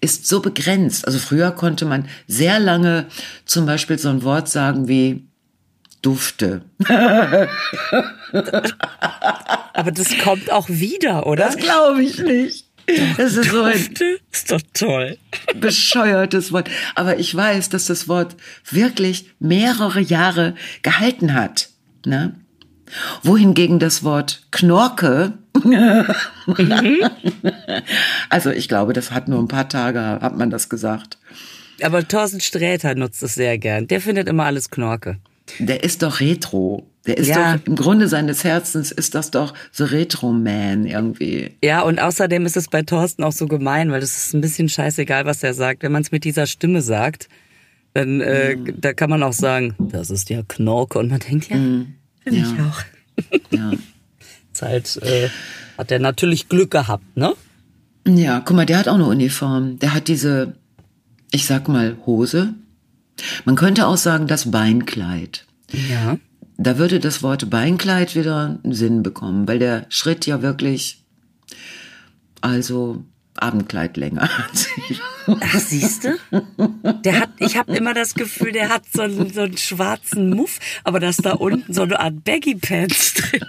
ist 0.00 0.26
so 0.26 0.40
begrenzt. 0.40 1.06
Also 1.06 1.18
früher 1.18 1.50
konnte 1.50 1.84
man 1.84 2.08
sehr 2.26 2.58
lange 2.60 3.06
zum 3.44 3.66
Beispiel 3.66 3.98
so 3.98 4.08
ein 4.08 4.22
Wort 4.22 4.48
sagen 4.48 4.88
wie 4.88 5.26
Dufte. 6.02 6.62
Aber 9.72 9.90
das 9.92 10.16
kommt 10.18 10.52
auch 10.52 10.68
wieder, 10.68 11.26
oder? 11.26 11.44
Das 11.44 11.56
glaube 11.56 12.02
ich 12.02 12.18
nicht. 12.18 12.66
Das 13.16 13.34
ist 13.34 13.50
so 13.50 13.62
ein 13.62 13.94
ist 14.30 14.52
doch 14.52 14.60
toll. 14.72 15.18
bescheuertes 15.56 16.52
Wort. 16.52 16.70
Aber 16.94 17.18
ich 17.18 17.34
weiß, 17.34 17.68
dass 17.68 17.86
das 17.86 18.06
Wort 18.06 18.36
wirklich 18.70 19.30
mehrere 19.40 20.00
Jahre 20.00 20.54
gehalten 20.82 21.34
hat. 21.34 21.70
Ne? 22.04 22.36
Wohingegen 23.22 23.78
das 23.78 24.04
Wort 24.04 24.42
Knorke, 24.50 25.32
mhm. 25.64 26.06
also 28.30 28.50
ich 28.50 28.68
glaube, 28.68 28.92
das 28.92 29.10
hat 29.10 29.28
nur 29.28 29.38
ein 29.40 29.48
paar 29.48 29.68
Tage, 29.68 30.00
hat 30.00 30.36
man 30.36 30.50
das 30.50 30.68
gesagt. 30.68 31.18
Aber 31.82 32.06
Thorsten 32.06 32.40
Sträter 32.40 32.94
nutzt 32.94 33.22
es 33.22 33.34
sehr 33.34 33.58
gern. 33.58 33.86
Der 33.86 34.00
findet 34.00 34.28
immer 34.28 34.44
alles 34.44 34.70
Knorke. 34.70 35.18
Der 35.58 35.84
ist 35.84 36.02
doch 36.02 36.20
Retro. 36.20 36.86
Der 37.06 37.18
ist 37.18 37.28
ja. 37.28 37.56
doch, 37.56 37.66
im 37.66 37.76
Grunde 37.76 38.08
seines 38.08 38.42
Herzens 38.42 38.90
ist 38.90 39.14
das 39.14 39.30
doch 39.30 39.54
so 39.70 39.84
Retro-Man 39.84 40.86
irgendwie. 40.86 41.52
Ja, 41.62 41.82
und 41.82 42.00
außerdem 42.00 42.44
ist 42.46 42.56
es 42.56 42.68
bei 42.68 42.82
Thorsten 42.82 43.22
auch 43.22 43.32
so 43.32 43.46
gemein, 43.46 43.92
weil 43.92 44.02
es 44.02 44.16
ist 44.16 44.34
ein 44.34 44.40
bisschen 44.40 44.68
scheißegal, 44.68 45.24
was 45.24 45.42
er 45.42 45.54
sagt. 45.54 45.82
Wenn 45.82 45.92
man 45.92 46.02
es 46.02 46.10
mit 46.10 46.24
dieser 46.24 46.46
Stimme 46.46 46.82
sagt, 46.82 47.28
dann 47.94 48.20
äh, 48.20 48.56
mhm. 48.56 48.80
da 48.80 48.92
kann 48.92 49.08
man 49.08 49.22
auch 49.22 49.32
sagen, 49.32 49.74
das 49.78 50.10
ist 50.10 50.30
ja 50.30 50.42
Knorke. 50.46 50.98
Und 50.98 51.10
man 51.10 51.20
denkt, 51.20 51.48
ja, 51.48 51.56
mhm. 51.56 51.94
Finde 52.26 52.40
ja. 52.40 52.52
ich 52.52 52.60
auch. 52.60 53.52
ja. 53.52 53.72
halt, 54.60 54.96
äh, 55.02 55.28
hat 55.78 55.90
er 55.90 55.98
natürlich 55.98 56.48
Glück 56.48 56.70
gehabt, 56.70 57.16
ne? 57.16 57.34
Ja, 58.06 58.40
guck 58.40 58.56
mal, 58.56 58.66
der 58.66 58.78
hat 58.78 58.88
auch 58.88 58.94
eine 58.94 59.06
Uniform. 59.06 59.78
Der 59.78 59.92
hat 59.92 60.08
diese, 60.08 60.54
ich 61.32 61.46
sag 61.46 61.68
mal, 61.68 61.96
Hose. 62.06 62.54
Man 63.44 63.56
könnte 63.56 63.86
auch 63.86 63.96
sagen, 63.96 64.26
das 64.26 64.50
Beinkleid. 64.50 65.44
Ja 65.72 66.18
da 66.58 66.78
würde 66.78 67.00
das 67.00 67.22
Wort 67.22 67.50
Beinkleid 67.50 68.14
wieder 68.14 68.58
einen 68.62 68.72
Sinn 68.72 69.02
bekommen, 69.02 69.46
weil 69.46 69.58
der 69.58 69.86
Schritt 69.88 70.26
ja 70.26 70.42
wirklich, 70.42 71.02
also 72.40 73.04
Abendkleid 73.38 73.96
länger. 73.96 74.28
Ach, 75.26 75.58
siehst 75.58 76.04
du? 76.04 76.18
Der 77.04 77.20
hat, 77.20 77.30
ich 77.38 77.56
habe 77.56 77.76
immer 77.76 77.94
das 77.94 78.14
Gefühl, 78.14 78.52
der 78.52 78.68
hat 78.68 78.82
so 78.92 79.02
einen, 79.02 79.32
so 79.32 79.42
einen 79.42 79.56
schwarzen 79.56 80.30
Muff, 80.30 80.58
aber 80.84 81.00
dass 81.00 81.16
da 81.16 81.32
unten 81.32 81.72
so 81.72 81.82
eine 81.82 81.98
Art 81.98 82.24
Baggy 82.24 82.54
Pants 82.54 83.14
drin. 83.14 83.44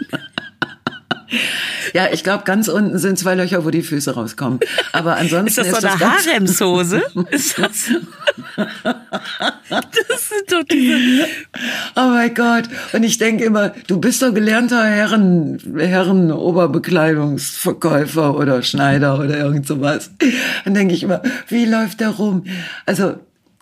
Ja, 1.94 2.08
ich 2.12 2.24
glaube, 2.24 2.44
ganz 2.44 2.68
unten 2.68 2.98
sind 2.98 3.20
zwei 3.20 3.36
Löcher, 3.36 3.66
wo 3.66 3.70
die 3.70 3.82
Füße 3.82 4.13
rauskommen. 4.13 4.60
Aber 4.94 5.18
ansonsten 5.18 5.62
ist 5.62 5.68
das 5.72 5.82
so 5.82 5.88
ist 5.88 5.88
eine 5.94 6.00
Haremshose? 6.00 7.04
ist 7.32 7.58
das? 7.58 7.90
das 8.56 10.30
sind 10.30 10.52
doch 10.52 10.63
diese. 10.70 11.26
Oh 11.96 12.10
mein 12.10 12.34
Gott! 12.34 12.66
Und 12.94 13.04
ich 13.04 13.18
denke 13.18 13.44
immer, 13.44 13.70
du 13.88 14.00
bist 14.00 14.22
doch 14.22 14.34
gelernter 14.34 14.84
Herren, 14.84 15.60
Herren 15.78 16.32
Oberbekleidungsverkäufer 16.32 18.38
oder 18.38 18.62
Schneider 18.62 19.20
oder 19.20 19.38
irgend 19.38 19.68
sowas. 19.68 20.12
Dann 20.66 20.74
denke 20.74 20.94
ich 20.94 21.04
immer, 21.04 21.22
wie 21.48 21.66
läuft 21.66 22.00
der 22.00 22.10
rum? 22.10 22.46
Also 22.86 23.16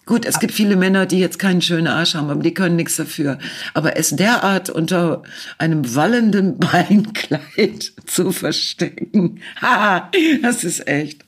Gut, 0.06 0.26
es 0.26 0.40
gibt 0.40 0.54
viele 0.54 0.76
Männer, 0.76 1.08
die 1.08 1.20
jetzt 1.20 1.40
keinen 1.40 1.62
schönen 1.62 1.88
Arsch 1.88 2.14
haben, 2.14 2.30
aber 2.30 2.44
die 2.44 2.54
können 2.54 2.76
nichts 2.76 2.96
dafür. 2.96 3.40
Aber 3.74 3.98
es 3.98 4.12
derart 4.12 4.70
unter 4.70 5.24
einem 5.58 5.96
wallenden 5.96 6.58
Beinkleid 6.60 7.92
zu 8.06 8.32
verstecken, 8.32 9.42
ha, 9.62 10.12
das 10.44 10.64
ist 10.64 10.88
echt. 10.88 11.26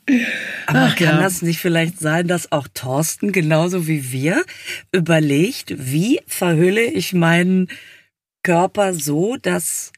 Aber 0.68 0.90
Ach, 0.92 0.96
kann 0.96 1.18
ja. 1.18 1.22
das 1.22 1.42
nicht 1.42 1.60
vielleicht 1.60 2.00
sein, 2.00 2.28
dass 2.28 2.52
auch 2.52 2.68
Thorsten 2.72 3.32
genauso 3.32 3.88
wie 3.88 4.12
wir 4.12 4.44
überlegt, 4.92 5.74
wie 5.78 6.20
verhülle 6.28 6.84
ich 6.84 7.14
meinen 7.14 7.70
Körper 8.44 8.94
so, 8.94 9.38
dass 9.38 9.92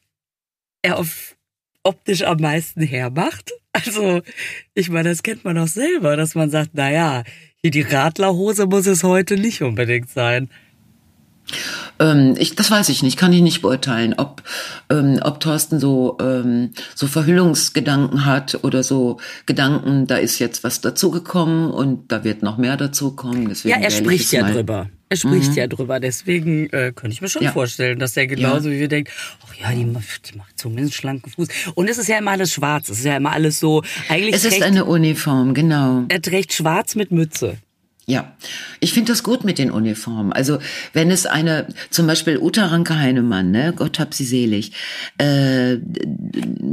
er 0.82 0.98
auf 0.98 1.36
optisch 1.84 2.24
am 2.24 2.38
meisten 2.38 2.82
hermacht? 2.82 3.52
Also, 3.72 4.24
ich 4.74 4.90
meine, 4.90 5.10
das 5.10 5.22
kennt 5.22 5.46
man 5.46 5.56
auch 5.60 5.68
selber, 5.68 6.18
dass 6.18 6.34
man 6.34 6.50
sagt, 6.50 6.72
na 6.74 6.92
ja, 6.92 7.24
hier 7.62 7.72
die 7.72 7.82
Radlerhose 7.82 8.68
muss 8.68 8.88
es 8.88 9.04
heute 9.04 9.36
nicht 9.36 9.62
unbedingt 9.62 10.10
sein. 10.10 10.50
Ähm, 12.00 12.36
ich, 12.38 12.56
das 12.56 12.72
weiß 12.72 12.90
ich 12.90 13.04
nicht, 13.04 13.18
kann 13.18 13.34
ich 13.34 13.42
nicht 13.42 13.62
beurteilen, 13.62 14.16
ob, 14.18 14.44
ähm, 14.90 15.20
ob 15.24 15.40
Thorsten 15.40 15.80
so, 15.80 16.18
ähm, 16.22 16.72
so 16.96 17.08
Verhüllungsgedanken 17.08 18.26
hat 18.26 18.60
oder 18.64 18.84
so 18.84 19.20
Gedanken, 19.46 20.08
da 20.08 20.18
ist 20.18 20.40
jetzt 20.40 20.64
was 20.64 20.82
dazugekommen 20.82 21.72
und 21.72 22.12
da 22.12 22.24
wird 22.24 22.44
noch 22.44 22.58
mehr 22.58 22.78
dazukommen. 22.78 23.54
ja, 23.64 23.78
er 23.78 23.92
spricht 23.92 24.32
ja 24.32 24.42
mal. 24.44 24.54
drüber. 24.54 24.90
Er 25.12 25.18
spricht 25.18 25.52
mhm. 25.52 25.58
ja 25.58 25.68
drüber, 25.68 26.00
deswegen 26.00 26.68
äh, 26.68 26.92
könnte 26.96 27.14
ich 27.14 27.22
mir 27.22 27.30
schon 27.30 27.42
ja. 27.42 27.52
vorstellen, 27.52 27.98
dass 27.98 28.16
er 28.16 28.28
genauso 28.28 28.70
ja. 28.70 28.76
wie 28.76 28.80
wir 28.82 28.88
denkt, 28.88 29.12
ach 29.44 29.56
ja, 29.56 29.72
die, 29.72 29.84
die 29.84 30.38
macht 30.38 30.60
zumindest 30.60 30.94
schlanken 30.94 31.32
Fuß. 31.32 31.48
Und 31.74 31.90
es 31.90 31.98
ist 31.98 32.08
ja 32.08 32.20
immer 32.20 32.32
alles 32.32 32.54
schwarz, 32.54 32.90
es 32.90 33.00
ist 33.00 33.06
ja 33.06 33.18
immer 33.18 33.32
alles 33.32 33.60
so. 33.60 33.82
Eigentlich 34.08 34.36
es 34.36 34.46
ist 34.46 34.62
eine 34.62 34.86
Uniform, 34.86 35.56
genau. 35.56 36.06
Er 36.10 36.22
trägt 36.22 36.54
schwarz 36.54 36.94
mit 36.94 37.12
Mütze. 37.12 37.58
Ja, 38.10 38.36
ich 38.80 38.92
finde 38.92 39.12
das 39.12 39.22
gut 39.22 39.44
mit 39.44 39.60
den 39.60 39.70
Uniformen. 39.70 40.34
Also 40.34 40.58
wenn 40.94 41.12
es 41.12 41.28
eine, 41.28 41.68
zum 41.92 42.08
Beispiel 42.08 42.40
Uta 42.40 42.66
Ranke 42.66 42.98
Heinemann, 42.98 43.52
ne, 43.52 43.72
Gott 43.72 44.00
hab 44.00 44.16
sie 44.16 44.26
selig, 44.26 44.72
äh, 45.20 45.78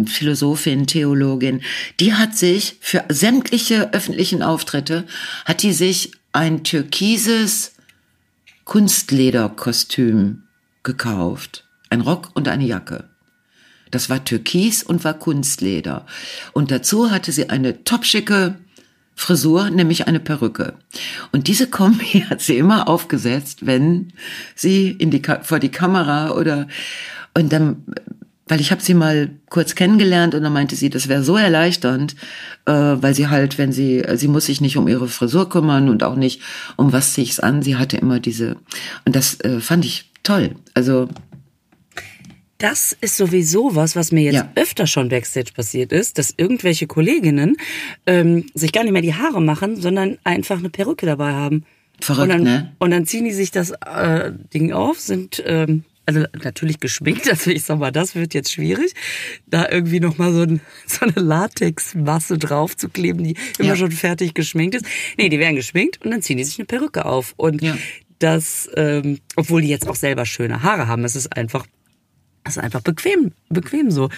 Philosophin, 0.07 0.87
Theologin, 0.87 1.61
die 2.01 2.15
hat 2.15 2.39
sich 2.39 2.79
für 2.81 3.05
sämtliche 3.11 3.93
öffentlichen 3.93 4.43
Auftritte, 4.43 5.05
hat 5.45 5.63
die 5.63 5.75
sich 5.75 6.13
ein 6.33 6.65
türkises 6.65 7.75
Kunstlederkostüm 8.65 10.45
gekauft. 10.85 11.69
Ein 11.91 12.01
Rock 12.01 12.31
und 12.33 12.49
eine 12.49 12.65
Jacke. 12.65 13.11
Das 13.91 14.09
war 14.09 14.25
türkis 14.25 14.83
und 14.83 15.05
war 15.05 15.13
Kunstleder. 15.13 16.07
Und 16.55 16.71
dazu 16.71 17.11
hatte 17.11 17.31
sie 17.31 17.51
eine 17.51 17.85
topschicke 17.85 18.55
Frisur, 19.19 19.71
nämlich 19.71 20.07
eine 20.07 20.21
Perücke. 20.21 20.75
Und 21.33 21.49
diese 21.49 21.67
Kombi 21.69 22.25
hat 22.31 22.43
sie 22.43 22.59
immer 22.59 22.87
aufgesetzt, 22.87 23.67
wenn 23.67 24.13
sie 24.55 24.91
in 24.91 25.11
die, 25.11 25.23
vor 25.43 25.59
die 25.59 25.71
Kamera 25.71 26.31
oder 26.31 26.69
und 27.37 27.53
dann, 27.53 27.85
weil 28.47 28.61
ich 28.61 28.71
habe 28.71 28.83
sie 28.83 28.95
mal 28.95 29.31
kurz 29.51 29.75
kennengelernt 29.75 30.35
und 30.35 30.43
dann 30.43 30.53
meinte 30.53 30.77
sie, 30.77 30.91
das 30.91 31.09
wäre 31.09 31.23
so 31.23 31.37
erleichternd, 31.37 32.15
äh, 32.67 32.73
weil 32.73 33.15
sie 33.15 33.29
halt, 33.29 33.59
wenn 33.59 33.73
sie, 33.73 34.05
sie 34.15 34.29
muss 34.29 34.47
sich 34.47 34.61
nicht 34.61 34.77
um 34.77 34.87
ihre 34.87 35.09
Frisur 35.09 35.49
kümmern 35.49 35.89
und 35.89 36.03
auch 36.03 36.17
nicht 36.17 36.43
um 36.77 36.93
was 36.93 37.15
ziehe 37.15 37.27
ich's 37.27 37.41
an. 37.41 37.63
Sie 37.63 37.77
hatte 37.77 37.97
immer 37.97 38.21
diese 38.21 38.57
und 39.05 39.17
das 39.17 39.41
äh, 39.41 39.61
fand 39.61 39.85
ich 39.85 40.11
toll. 40.23 40.57
Also 40.75 41.09
das 42.59 42.97
ist 43.01 43.17
sowieso 43.17 43.75
was, 43.75 43.97
was 43.97 44.13
mir 44.13 44.23
jetzt 44.23 44.35
ja. 44.35 44.53
öfter 44.55 44.87
schon 44.87 45.09
backstage 45.09 45.53
passiert 45.53 45.93
ist, 45.93 46.19
dass 46.19 46.35
irgendwelche 46.37 46.87
Kolleginnen 46.87 47.57
ähm, 48.07 48.47
sich 48.55 48.73
gar 48.73 48.85
nicht 48.85 48.93
mehr 48.93 49.03
die 49.03 49.15
Haare 49.15 49.43
machen, 49.43 49.77
sondern 49.77 50.19
einfach 50.25 50.59
eine 50.59 50.71
Perücke 50.71 51.07
dabei 51.07 51.33
haben. 51.33 51.65
Verrückt, 52.01 52.23
und 52.23 52.29
dann, 52.29 52.43
ne? 52.43 52.73
Und 52.79 52.91
dann 52.91 53.07
ziehen 53.07 53.25
die 53.25 53.33
sich 53.33 53.51
das 53.51 53.71
äh, 53.71 54.33
Ding 54.53 54.73
auf, 54.73 55.01
sind 55.01 55.43
ähm, 55.47 55.85
also 56.07 56.25
natürlich 56.43 56.81
geschminkt, 56.81 57.29
also 57.31 57.51
ich 57.51 57.65
sag 57.65 57.79
mal, 57.79 57.91
das 57.91 58.15
wird 58.15 58.33
jetzt 58.33 58.53
schwierig, 58.53 58.95
da 59.47 59.69
irgendwie 59.69 60.01
nochmal 60.01 60.33
so, 60.33 60.43
ein, 60.43 60.61
so 60.87 61.05
eine 61.05 61.15
Latexmasse 61.17 62.39
drauf 62.39 62.77
zu 62.77 62.89
kleben, 62.89 63.25
die 63.25 63.37
immer 63.59 63.71
ja. 63.71 63.77
schon 63.77 63.93
fertig 63.93 64.35
geschminkt 64.35 64.77
ist. 64.77 64.87
Nee, 65.19 65.29
die 65.29 65.39
werden 65.39 65.57
geschminkt 65.57 66.03
und 66.05 66.11
dann 66.11 66.23
ziehen 66.23 66.39
die 66.39 66.45
sich 66.45 66.59
eine 66.59 66.67
Perücke 66.67 67.05
auf. 67.05 67.35
Und 67.37 67.61
ja. 67.61 67.77
das, 68.19 68.71
ähm, 68.77 69.19
obwohl 69.35 69.63
die 69.63 69.69
jetzt 69.69 69.89
auch 69.89 69.97
selber 69.97 70.25
schöne 70.25 70.63
Haare 70.63 70.87
haben, 70.87 71.05
es 71.05 71.17
ist 71.17 71.37
einfach 71.37 71.67
das 72.47 72.57
ist 72.57 72.63
einfach 72.63 72.81
bequem, 72.81 73.33
bequem 73.49 73.91
so. 73.91 74.09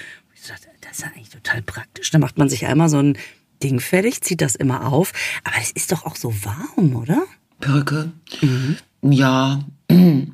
Das 0.83 0.99
ist 0.99 1.05
eigentlich 1.05 1.31
total 1.31 1.63
praktisch. 1.63 2.11
Da 2.11 2.19
macht 2.19 2.37
man 2.37 2.51
sich 2.51 2.67
einmal 2.67 2.91
so 2.91 2.99
ein 2.99 3.17
Ding 3.63 3.81
fertig, 3.81 4.21
zieht 4.21 4.43
das 4.43 4.55
immer 4.55 4.93
auf. 4.93 5.15
Aber 5.45 5.57
es 5.63 5.71
ist 5.71 5.93
doch 5.93 6.05
auch 6.05 6.15
so 6.15 6.35
warm, 6.45 6.95
oder? 6.95 7.25
Perücke? 7.59 8.13
Mhm. 8.43 8.77
Ja. 9.03 9.65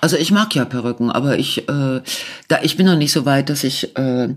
Also 0.00 0.16
ich 0.16 0.30
mag 0.30 0.54
ja 0.54 0.64
Perücken, 0.64 1.10
aber 1.10 1.36
ich, 1.36 1.68
äh, 1.68 2.00
da 2.46 2.62
ich 2.62 2.76
bin 2.76 2.86
noch 2.86 2.96
nicht 2.96 3.10
so 3.10 3.24
weit, 3.24 3.50
dass 3.50 3.64
ich, 3.64 3.96
äh, 3.96 4.28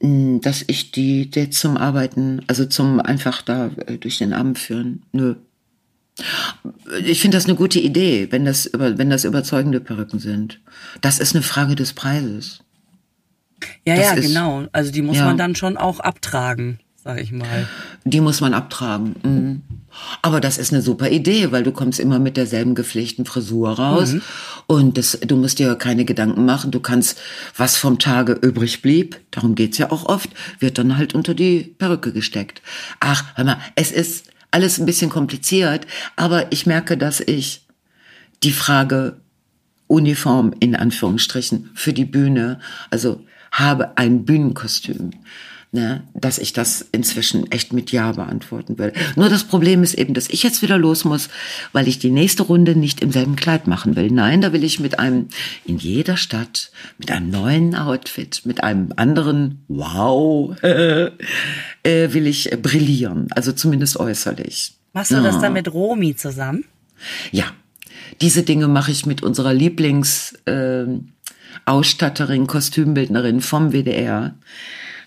dass 0.00 0.64
ich 0.66 0.90
die, 0.90 1.30
die 1.30 1.50
zum 1.50 1.76
Arbeiten, 1.76 2.40
also 2.46 2.64
zum 2.64 3.00
einfach 3.00 3.42
da 3.42 3.66
äh, 3.86 3.98
durch 3.98 4.16
den 4.16 4.32
Abend 4.32 4.58
führen. 4.58 5.02
Nö. 5.12 5.34
Ich 7.04 7.20
finde 7.20 7.36
das 7.36 7.44
eine 7.44 7.56
gute 7.56 7.78
Idee, 7.78 8.28
wenn 8.30 8.44
das 8.44 8.70
wenn 8.72 9.10
das 9.10 9.24
überzeugende 9.24 9.80
Perücken 9.80 10.18
sind. 10.18 10.60
Das 11.00 11.18
ist 11.18 11.34
eine 11.34 11.42
Frage 11.42 11.74
des 11.74 11.92
Preises. 11.92 12.60
Ja, 13.86 13.96
das 13.96 14.04
ja, 14.04 14.12
ist, 14.14 14.28
genau. 14.28 14.66
Also 14.72 14.90
die 14.92 15.02
muss 15.02 15.16
ja. 15.16 15.24
man 15.24 15.38
dann 15.38 15.54
schon 15.54 15.76
auch 15.76 16.00
abtragen, 16.00 16.78
sag 17.02 17.20
ich 17.20 17.32
mal. 17.32 17.68
Die 18.04 18.20
muss 18.20 18.40
man 18.40 18.54
abtragen. 18.54 19.14
Mhm. 19.22 19.62
Aber 20.22 20.40
das 20.40 20.58
ist 20.58 20.72
eine 20.72 20.82
super 20.82 21.10
Idee, 21.10 21.52
weil 21.52 21.62
du 21.62 21.72
kommst 21.72 22.00
immer 22.00 22.18
mit 22.18 22.36
derselben 22.36 22.74
gepflegten 22.74 23.24
Frisur 23.24 23.70
raus 23.70 24.12
mhm. 24.12 24.22
und 24.66 24.98
das, 24.98 25.18
du 25.20 25.36
musst 25.36 25.58
dir 25.58 25.74
keine 25.76 26.04
Gedanken 26.04 26.44
machen. 26.44 26.70
Du 26.70 26.80
kannst, 26.80 27.18
was 27.56 27.76
vom 27.76 27.98
Tage 27.98 28.32
übrig 28.32 28.82
blieb, 28.82 29.20
darum 29.30 29.54
geht's 29.54 29.78
ja 29.78 29.90
auch 29.90 30.04
oft, 30.06 30.30
wird 30.58 30.78
dann 30.78 30.98
halt 30.98 31.14
unter 31.14 31.34
die 31.34 31.74
Perücke 31.78 32.12
gesteckt. 32.12 32.60
Ach, 33.00 33.24
hör 33.36 33.44
mal, 33.44 33.58
es 33.74 33.90
ist 33.90 34.26
alles 34.50 34.78
ein 34.78 34.86
bisschen 34.86 35.10
kompliziert, 35.10 35.86
aber 36.16 36.52
ich 36.52 36.66
merke, 36.66 36.96
dass 36.96 37.20
ich 37.20 37.66
die 38.42 38.52
Frage 38.52 39.20
Uniform 39.86 40.54
in 40.58 40.74
Anführungsstrichen 40.74 41.70
für 41.74 41.92
die 41.92 42.04
Bühne, 42.04 42.60
also 42.90 43.24
habe 43.52 43.96
ein 43.96 44.24
Bühnenkostüm 44.24 45.12
ne, 45.72 46.02
dass 46.14 46.38
ich 46.38 46.52
das 46.52 46.86
inzwischen 46.92 47.50
echt 47.50 47.72
mit 47.72 47.92
Ja 47.92 48.12
beantworten 48.12 48.78
würde. 48.78 48.98
Nur 49.14 49.28
das 49.28 49.44
Problem 49.44 49.82
ist 49.82 49.94
eben, 49.94 50.14
dass 50.14 50.28
ich 50.28 50.42
jetzt 50.42 50.62
wieder 50.62 50.78
los 50.78 51.04
muss, 51.04 51.28
weil 51.72 51.88
ich 51.88 51.98
die 51.98 52.10
nächste 52.10 52.44
Runde 52.44 52.76
nicht 52.76 53.00
im 53.02 53.12
selben 53.12 53.36
Kleid 53.36 53.66
machen 53.66 53.96
will. 53.96 54.10
Nein, 54.10 54.40
da 54.40 54.52
will 54.52 54.64
ich 54.64 54.80
mit 54.80 54.98
einem, 54.98 55.28
in 55.64 55.78
jeder 55.78 56.16
Stadt, 56.16 56.70
mit 56.98 57.10
einem 57.10 57.30
neuen 57.30 57.74
Outfit, 57.74 58.42
mit 58.44 58.62
einem 58.62 58.92
anderen 58.96 59.64
Wow, 59.68 60.56
äh, 60.62 61.10
will 61.82 62.26
ich 62.26 62.50
brillieren. 62.62 63.28
Also 63.30 63.52
zumindest 63.52 63.98
äußerlich. 63.98 64.74
Machst 64.92 65.10
du 65.10 65.16
ja. 65.16 65.22
das 65.22 65.40
dann 65.40 65.52
mit 65.52 65.72
Romy 65.72 66.16
zusammen? 66.16 66.64
Ja, 67.30 67.44
diese 68.20 68.42
Dinge 68.42 68.68
mache 68.68 68.90
ich 68.90 69.06
mit 69.06 69.22
unserer 69.22 69.52
Lieblings... 69.52 70.32
Äh, 70.46 70.86
Ausstatterin, 71.64 72.46
Kostümbildnerin 72.46 73.40
vom 73.40 73.72
WDR 73.72 74.34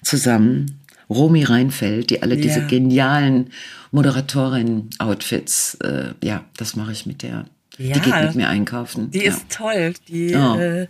zusammen. 0.10 0.80
Romy 1.10 1.44
Reinfeld, 1.44 2.12
die 2.12 2.22
alle 2.22 2.36
ja. 2.36 2.42
diese 2.42 2.68
genialen 2.68 3.52
Moderatorin-Outfits, 3.92 5.76
äh, 5.84 6.14
ja, 6.24 6.46
das 6.58 6.76
mache 6.76 6.92
ich 6.92 7.06
mit 7.06 7.24
der. 7.24 7.46
Ja, 7.78 7.94
die 7.94 8.02
geht 8.02 8.14
mit 8.14 8.36
mir 8.36 8.50
einkaufen. 8.50 9.10
Die 9.10 9.24
ja. 9.24 9.32
ist 9.32 9.50
toll. 9.50 9.94
Die, 10.08 10.36
oh. 10.36 10.56
äh, 10.60 10.88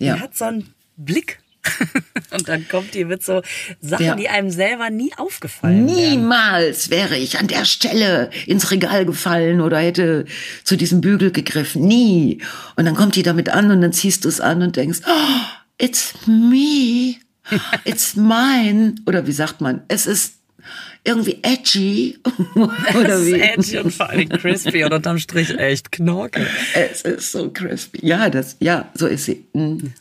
die 0.00 0.10
hat 0.10 0.36
so 0.36 0.46
einen 0.46 0.74
Blick. 0.96 1.38
und 2.30 2.48
dann 2.48 2.66
kommt 2.68 2.94
die 2.94 3.04
mit 3.04 3.22
so 3.22 3.42
Sachen, 3.82 4.06
ja. 4.06 4.14
die 4.14 4.30
einem 4.30 4.50
selber 4.50 4.88
nie 4.88 5.12
aufgefallen 5.18 5.84
Niemals 5.84 6.88
wären. 6.88 7.10
wäre 7.10 7.20
ich 7.20 7.38
an 7.38 7.48
der 7.48 7.66
Stelle 7.66 8.30
ins 8.46 8.70
Regal 8.70 9.04
gefallen 9.04 9.60
oder 9.60 9.78
hätte 9.78 10.24
zu 10.64 10.76
diesem 10.76 11.02
Bügel 11.02 11.32
gegriffen. 11.32 11.86
Nie. 11.86 12.40
Und 12.76 12.86
dann 12.86 12.94
kommt 12.94 13.14
die 13.14 13.22
damit 13.22 13.50
an 13.50 13.70
und 13.70 13.82
dann 13.82 13.92
ziehst 13.92 14.24
du 14.24 14.30
es 14.30 14.40
an 14.40 14.62
und 14.62 14.76
denkst, 14.76 15.00
oh, 15.06 15.40
it's 15.76 16.14
me. 16.26 17.16
It's 17.84 18.16
mine. 18.16 18.94
Oder 19.06 19.26
wie 19.26 19.32
sagt 19.32 19.60
man? 19.60 19.82
Es 19.88 20.06
ist 20.06 20.34
irgendwie 21.04 21.38
edgy. 21.42 22.18
Oder 22.54 23.14
es 23.14 23.26
wie? 23.26 23.32
ist 23.32 23.40
edgy 23.40 23.78
und 23.78 23.94
vor 23.94 24.10
allem 24.10 24.28
crispy 24.28 24.84
und 24.84 24.92
unterm 24.92 25.18
Strich 25.18 25.50
echt 25.58 25.92
knorke. 25.92 26.46
Es 26.74 27.02
ist 27.02 27.32
so 27.32 27.50
crispy. 27.50 28.06
Ja, 28.06 28.28
das, 28.30 28.56
ja, 28.60 28.90
so 28.94 29.06
ist 29.06 29.24
sie. 29.24 29.44
Mhm. 29.52 29.92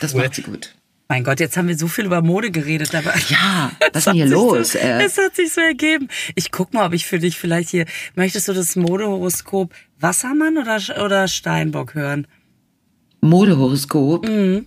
Das 0.00 0.14
cool. 0.14 0.22
macht 0.22 0.34
sie 0.34 0.42
gut. 0.42 0.74
Mein 1.08 1.22
Gott, 1.22 1.38
jetzt 1.38 1.56
haben 1.56 1.68
wir 1.68 1.78
so 1.78 1.86
viel 1.86 2.04
über 2.06 2.20
Mode 2.20 2.50
geredet, 2.50 2.92
aber 2.94 3.14
ja, 3.28 3.70
was 3.78 3.88
ist 3.94 4.06
denn 4.08 4.14
hier 4.14 4.26
los? 4.26 4.72
So, 4.72 4.78
äh? 4.78 5.04
es 5.04 5.16
hat 5.18 5.36
sich 5.36 5.52
so 5.52 5.60
ergeben. 5.60 6.08
Ich 6.34 6.50
guck 6.50 6.74
mal, 6.74 6.86
ob 6.86 6.94
ich 6.94 7.06
für 7.06 7.20
dich 7.20 7.38
vielleicht 7.38 7.70
hier 7.70 7.86
möchtest 8.16 8.48
du 8.48 8.52
das 8.52 8.74
Modehoroskop 8.74 9.72
Wassermann 10.00 10.58
oder 10.58 10.80
oder 11.04 11.28
Steinbock 11.28 11.94
hören? 11.94 12.26
Modehoroskop. 13.20 14.28
Mhm. 14.28 14.66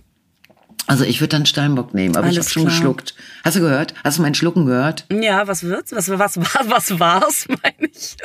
Also 0.86 1.04
ich 1.04 1.20
würde 1.20 1.36
dann 1.36 1.46
Steinbock 1.46 1.94
nehmen, 1.94 2.16
aber 2.16 2.26
Alles 2.26 2.36
ich 2.36 2.40
habe 2.40 2.50
schon 2.50 2.64
geschluckt. 2.64 3.14
Hast 3.44 3.56
du 3.56 3.60
gehört? 3.60 3.94
Hast 4.02 4.18
du 4.18 4.22
meinen 4.22 4.34
Schlucken 4.34 4.66
gehört? 4.66 5.06
Ja, 5.10 5.46
was 5.46 5.62
wird's? 5.62 5.92
Was 5.92 6.08
was 6.08 6.36
was, 6.36 6.58
was 6.68 6.98
war's, 6.98 7.46
meine 7.62 7.90
ich? 7.92 8.16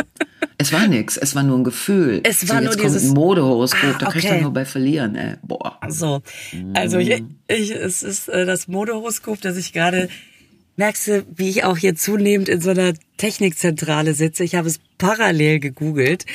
Es 0.57 0.71
war 0.71 0.87
nix, 0.87 1.17
es 1.17 1.35
war 1.35 1.43
nur 1.43 1.57
ein 1.57 1.63
Gefühl. 1.63 2.21
Es 2.23 2.47
war 2.47 2.57
so, 2.57 2.63
nur 2.63 2.73
jetzt 2.73 2.83
dieses 2.83 3.03
kommt 3.03 3.17
ein 3.17 3.21
Modehoroskop, 3.21 3.95
ah, 3.95 3.97
da 3.99 4.07
okay. 4.07 4.21
kann 4.21 4.35
ich 4.37 4.41
nur 4.41 4.53
bei 4.53 4.65
verlieren, 4.65 5.15
ey. 5.15 5.35
Boah. 5.43 5.79
So. 5.89 6.21
Also 6.73 6.97
ich, 6.97 7.23
ich, 7.47 7.71
es 7.71 8.03
ist 8.03 8.29
äh, 8.29 8.45
das 8.45 8.67
Modehoroskop, 8.67 9.41
das 9.41 9.57
ich 9.57 9.73
gerade 9.73 10.09
merkst 10.77 11.07
du, 11.07 11.25
wie 11.35 11.49
ich 11.49 11.63
auch 11.63 11.77
hier 11.77 11.95
zunehmend 11.95 12.49
in 12.49 12.61
so 12.61 12.71
einer 12.71 12.93
Technikzentrale 13.17 14.13
sitze. 14.13 14.43
Ich 14.43 14.55
habe 14.55 14.67
es 14.67 14.79
parallel 14.97 15.59
gegoogelt. 15.59 16.25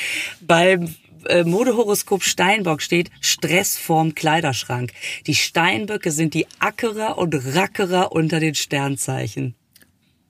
Beim 0.41 0.95
äh, 1.27 1.45
Modehoroskop 1.45 2.23
Steinbock 2.23 2.83
steht 2.83 3.11
Stress 3.21 3.77
vorm 3.77 4.15
Kleiderschrank. 4.15 4.93
Die 5.27 5.35
Steinböcke 5.35 6.11
sind 6.11 6.35
die 6.35 6.47
Ackerer 6.59 7.19
und 7.19 7.35
Rackerer 7.35 8.13
unter 8.13 8.41
den 8.41 8.55
Sternzeichen. 8.55 9.55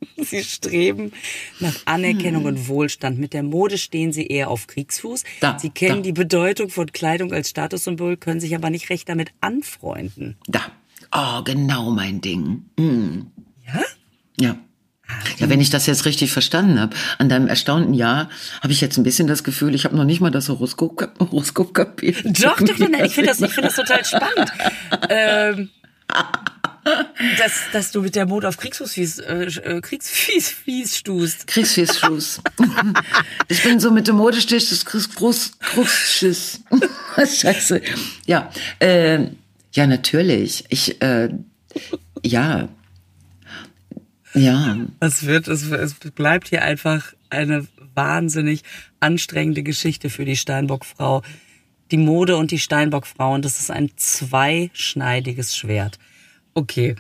Sie 0.17 0.43
streben 0.43 1.13
nach 1.59 1.75
Anerkennung 1.85 2.45
und 2.45 2.69
Wohlstand. 2.69 3.19
Mit 3.19 3.35
der 3.35 3.43
Mode 3.43 3.79
stehen 3.79 4.13
sie 4.13 4.27
eher 4.27 4.49
auf 4.51 4.67
Kriegsfuß. 4.67 5.25
Da, 5.41 5.59
sie 5.59 5.71
kennen 5.71 5.97
da. 5.97 6.03
die 6.03 6.13
Bedeutung 6.13 6.71
von 6.71 6.91
Kleidung 6.91 7.33
als 7.33 7.51
Statussymbol, 7.51 8.17
können 8.17 8.41
sich 8.41 8.55
aber 8.55 8.71
nicht 8.71 8.89
recht 8.91 9.09
damit 9.09 9.33
anfreunden. 9.41 10.37
Da. 10.47 10.73
Oh, 11.13 11.43
genau 11.43 11.91
mein 11.91 12.21
Ding. 12.21 12.65
Mm. 12.79 13.27
Ja? 13.67 13.83
Ja. 14.39 14.59
Ja, 15.39 15.49
wenn 15.49 15.61
ich 15.61 15.71
das 15.71 15.87
jetzt 15.87 16.05
richtig 16.05 16.33
verstanden 16.33 16.81
habe, 16.81 16.95
an 17.19 17.29
deinem 17.29 17.49
erstaunten 17.49 17.95
Jahr 17.95 18.29
habe 18.63 18.73
ich 18.73 18.81
jetzt 18.81 18.97
ein 18.97 19.05
bisschen 19.05 19.27
das 19.27 19.45
Gefühl, 19.45 19.75
ich 19.75 19.85
habe 19.85 19.97
noch 19.97 20.05
nicht 20.05 20.21
mal 20.21 20.31
das 20.31 20.49
Horoskop, 20.49 21.09
Horoskop 21.19 21.75
kapiert. 21.75 22.25
Doch, 22.43 22.59
doch, 22.59 22.77
doch, 22.77 22.89
ich 23.05 23.15
finde 23.15 23.31
das, 23.31 23.41
ich 23.41 23.53
finde 23.53 23.69
das 23.69 23.77
total 23.77 24.05
spannend. 24.05 24.53
ähm, 25.09 25.71
dass, 27.39 27.53
dass 27.73 27.93
du 27.93 28.03
mit 28.03 28.15
der 28.15 28.27
Mode 28.27 28.49
auf 28.49 28.57
Kriegsfuß 28.57 29.19
äh, 29.21 29.45
äh 29.45 29.81
Kriegsfies 29.81 30.51
fies 30.51 30.97
stust. 30.97 31.47
Kriegsfies 31.47 31.99
stust. 31.99 32.41
ich 33.49 33.63
bin 33.63 33.81
so 33.81 33.91
mit 33.91 34.07
der 34.07 34.15
Mode 34.15 34.41
stich, 34.41 34.69
das 34.69 34.85
Kriegsfuß, 34.85 35.59
Kriegsfuß. 35.61 36.61
Scheiße. 37.17 37.83
Ja, 38.27 38.51
äh, 38.79 39.27
ja, 39.73 39.87
natürlich. 39.87 40.65
Ich, 40.69 41.01
äh, 41.03 41.31
ja, 42.23 42.69
ja. 44.35 44.79
Es 45.01 45.27
wird, 45.27 45.49
es, 45.49 45.71
es 45.71 45.95
bleibt 45.95 46.49
hier 46.49 46.63
einfach 46.63 47.13
eine 47.31 47.67
wahnsinnig 47.95 48.63
anstrengende 49.01 49.63
Geschichte 49.63 50.11
für 50.11 50.25
die 50.25 50.37
Steinbock-Frau. 50.37 51.23
Die 51.91 51.97
Mode 51.97 52.37
und 52.37 52.51
die 52.51 52.59
Steinbock-Frau. 52.59 53.35
Und 53.35 53.45
das 53.45 53.61
ist 53.61 53.71
ein 53.71 53.91
zweischneidiges 53.97 55.57
Schwert. 55.57 55.99
Okay. 56.55 56.97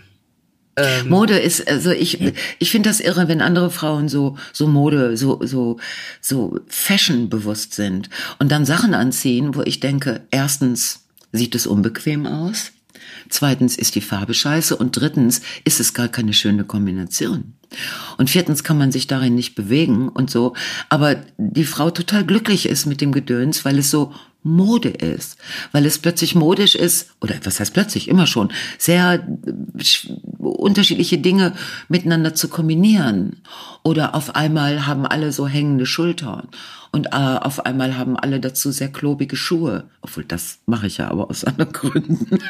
Ähm. 0.76 1.08
Mode 1.08 1.38
ist, 1.38 1.66
also 1.68 1.90
ich, 1.90 2.32
ich 2.58 2.70
finde 2.70 2.88
das 2.88 3.00
irre, 3.00 3.28
wenn 3.28 3.40
andere 3.40 3.70
Frauen 3.70 4.08
so, 4.08 4.36
so 4.52 4.66
Mode, 4.66 5.16
so, 5.16 5.44
so, 5.44 5.78
so 6.20 6.58
Fashion 6.68 7.28
bewusst 7.28 7.74
sind 7.74 8.08
und 8.38 8.50
dann 8.50 8.64
Sachen 8.64 8.94
anziehen, 8.94 9.54
wo 9.54 9.62
ich 9.62 9.80
denke, 9.80 10.22
erstens 10.30 11.06
sieht 11.32 11.54
es 11.54 11.66
unbequem 11.66 12.26
aus. 12.26 12.72
Zweitens 13.30 13.76
ist 13.76 13.94
die 13.94 14.00
Farbe 14.00 14.34
scheiße 14.34 14.76
und 14.76 14.92
drittens 14.92 15.40
ist 15.64 15.80
es 15.80 15.94
gar 15.94 16.08
keine 16.08 16.32
schöne 16.32 16.64
Kombination. 16.64 17.54
Und 18.18 18.28
viertens 18.28 18.64
kann 18.64 18.76
man 18.76 18.90
sich 18.90 19.06
darin 19.06 19.36
nicht 19.36 19.54
bewegen 19.54 20.08
und 20.08 20.30
so. 20.30 20.54
Aber 20.88 21.16
die 21.38 21.64
Frau 21.64 21.90
total 21.90 22.24
glücklich 22.24 22.66
ist 22.66 22.86
mit 22.86 23.00
dem 23.00 23.12
Gedöns, 23.12 23.64
weil 23.64 23.78
es 23.78 23.90
so 23.90 24.12
Mode 24.42 24.88
ist, 24.88 25.36
weil 25.70 25.84
es 25.84 25.98
plötzlich 25.98 26.34
modisch 26.34 26.74
ist, 26.74 27.10
oder 27.20 27.34
was 27.44 27.60
heißt 27.60 27.74
plötzlich, 27.74 28.08
immer 28.08 28.26
schon, 28.26 28.50
sehr 28.78 29.26
unterschiedliche 30.38 31.18
Dinge 31.18 31.54
miteinander 31.88 32.34
zu 32.34 32.48
kombinieren. 32.48 33.42
Oder 33.82 34.14
auf 34.14 34.34
einmal 34.34 34.86
haben 34.86 35.06
alle 35.06 35.32
so 35.32 35.46
hängende 35.46 35.86
Schultern 35.86 36.48
und 36.92 37.07
äh, 37.07 37.11
auf 37.11 37.64
einmal 37.66 37.96
haben 37.96 38.16
alle 38.16 38.40
dazu 38.40 38.72
sehr 38.72 38.88
klobige 38.88 39.37
Schuhe. 39.37 39.88
Obwohl, 40.00 40.24
das 40.24 40.59
mache 40.66 40.88
ich 40.88 40.98
ja 40.98 41.09
aber 41.09 41.31
aus 41.31 41.44
anderen 41.44 41.72
Gründen. 41.72 42.26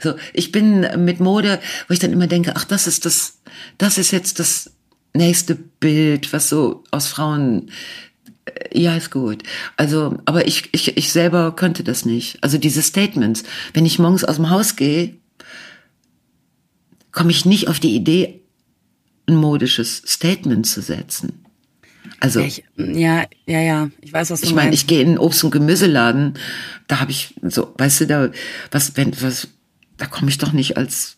so, 0.00 0.14
ich 0.32 0.52
bin 0.52 0.86
mit 1.04 1.18
Mode, 1.18 1.60
wo 1.88 1.92
ich 1.92 1.98
dann 1.98 2.12
immer 2.12 2.28
denke, 2.28 2.54
ach, 2.54 2.64
das 2.64 2.86
ist 2.86 3.04
das, 3.04 3.40
das 3.78 3.98
ist 3.98 4.12
jetzt 4.12 4.38
das 4.38 4.70
nächste 5.12 5.56
Bild, 5.56 6.32
was 6.32 6.48
so 6.48 6.84
aus 6.92 7.08
Frauen 7.08 7.70
äh, 8.44 8.80
ja, 8.80 8.94
ist 8.96 9.10
gut. 9.10 9.42
Also, 9.76 10.18
aber 10.24 10.46
ich, 10.46 10.68
ich, 10.72 10.96
ich 10.96 11.12
selber 11.12 11.56
könnte 11.56 11.82
das 11.82 12.04
nicht. 12.04 12.38
Also 12.44 12.58
diese 12.58 12.82
Statements, 12.82 13.42
wenn 13.74 13.86
ich 13.86 13.98
morgens 13.98 14.22
aus 14.22 14.36
dem 14.36 14.50
Haus 14.50 14.76
gehe, 14.76 15.16
komme 17.10 17.32
ich 17.32 17.44
nicht 17.44 17.66
auf 17.66 17.80
die 17.80 17.96
Idee, 17.96 18.40
ein 19.26 19.34
modisches 19.34 19.96
Statement 20.06 20.64
zu 20.64 20.80
setzen. 20.80 21.44
Also 22.20 22.40
ich, 22.40 22.64
ja, 22.76 23.24
ja, 23.46 23.60
ja, 23.60 23.90
ich 24.00 24.12
weiß, 24.12 24.30
was 24.30 24.40
du 24.40 24.46
ich 24.46 24.54
meine, 24.54 24.74
ich 24.74 24.86
gehe 24.86 25.00
in 25.00 25.08
einen 25.08 25.18
Obst- 25.18 25.44
und 25.44 25.50
Gemüseladen, 25.50 26.34
da 26.88 27.00
habe 27.00 27.10
ich 27.10 27.34
so, 27.42 27.74
weißt 27.78 28.00
du, 28.00 28.06
da 28.06 28.30
was 28.70 28.96
wenn 28.96 29.12
was 29.20 29.48
da 29.96 30.06
komme 30.06 30.30
ich 30.30 30.38
doch 30.38 30.52
nicht 30.52 30.76
als 30.76 31.16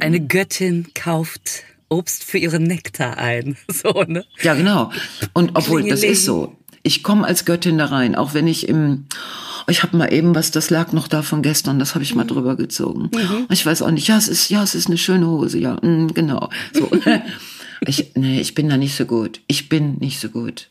eine 0.00 0.20
Göttin 0.20 0.88
kauft 0.94 1.64
Obst 1.88 2.22
für 2.22 2.36
ihren 2.36 2.64
Nektar 2.64 3.16
ein, 3.16 3.56
so 3.68 4.04
ne? 4.06 4.24
Ja, 4.42 4.54
genau. 4.54 4.92
Und 5.32 5.52
obwohl 5.54 5.88
das 5.88 6.02
ist 6.02 6.24
so, 6.24 6.56
ich 6.82 7.02
komme 7.02 7.26
als 7.26 7.46
Göttin 7.46 7.78
da 7.78 7.86
rein, 7.86 8.14
auch 8.14 8.34
wenn 8.34 8.46
ich 8.46 8.68
im 8.68 9.06
ich 9.70 9.82
habe 9.82 9.98
mal 9.98 10.12
eben 10.12 10.34
was, 10.34 10.50
das 10.50 10.70
lag 10.70 10.92
noch 10.92 11.08
da 11.08 11.20
von 11.20 11.42
gestern, 11.42 11.78
das 11.78 11.94
habe 11.94 12.02
ich 12.02 12.14
mal 12.14 12.24
mhm. 12.24 12.28
drüber 12.28 12.56
gezogen. 12.56 13.10
Mhm. 13.14 13.46
Ich 13.50 13.66
weiß 13.66 13.82
auch 13.82 13.90
nicht, 13.90 14.08
ja, 14.08 14.16
es 14.16 14.26
ist 14.26 14.48
ja, 14.48 14.62
es 14.62 14.74
ist 14.74 14.86
eine 14.86 14.96
schöne 14.96 15.26
Hose, 15.26 15.58
ja, 15.58 15.76
mh, 15.82 16.12
genau. 16.14 16.48
So. 16.72 16.90
ich 17.86 18.12
nee, 18.14 18.40
ich 18.40 18.54
bin 18.54 18.68
da 18.68 18.76
nicht 18.76 18.96
so 18.96 19.06
gut. 19.06 19.40
Ich 19.46 19.68
bin 19.68 19.98
nicht 19.98 20.20
so 20.20 20.28
gut. 20.28 20.70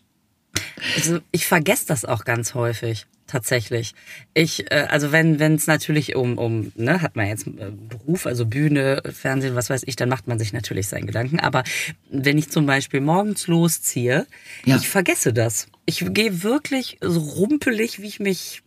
Also 0.96 1.20
ich 1.32 1.46
vergesse 1.46 1.86
das 1.88 2.06
auch 2.06 2.26
ganz 2.26 2.54
häufig 2.54 3.06
tatsächlich. 3.28 3.94
Ich, 4.34 4.72
äh, 4.72 4.88
also 4.90 5.12
wenn 5.12 5.40
wenn 5.40 5.56
es 5.56 5.68
natürlich 5.68 6.16
um 6.16 6.38
um 6.38 6.72
ne 6.76 7.02
hat 7.02 7.16
man 7.16 7.28
jetzt 7.28 7.46
äh, 7.48 7.72
Beruf, 7.72 8.26
also 8.26 8.46
Bühne, 8.46 9.02
Fernsehen, 9.12 9.56
was 9.56 9.70
weiß 9.70 9.84
ich, 9.86 9.96
dann 9.96 10.10
macht 10.10 10.28
man 10.28 10.40
sich 10.40 10.54
natürlich 10.54 10.88
seinen 10.88 11.06
Gedanken. 11.06 11.40
Aber 11.40 11.64
wenn 12.10 12.38
ich 12.38 12.50
zum 12.50 12.66
Beispiel 12.66 13.02
morgens 13.02 13.48
losziehe, 13.48 14.26
ja. 14.66 14.78
ich 14.78 14.88
vergesse 14.88 15.34
das. 15.34 15.68
Ich 15.86 16.04
gehe 16.14 16.44
wirklich 16.44 16.98
so 17.02 17.20
rumpelig, 17.20 18.02
wie 18.02 18.08
ich 18.08 18.20
mich 18.20 18.64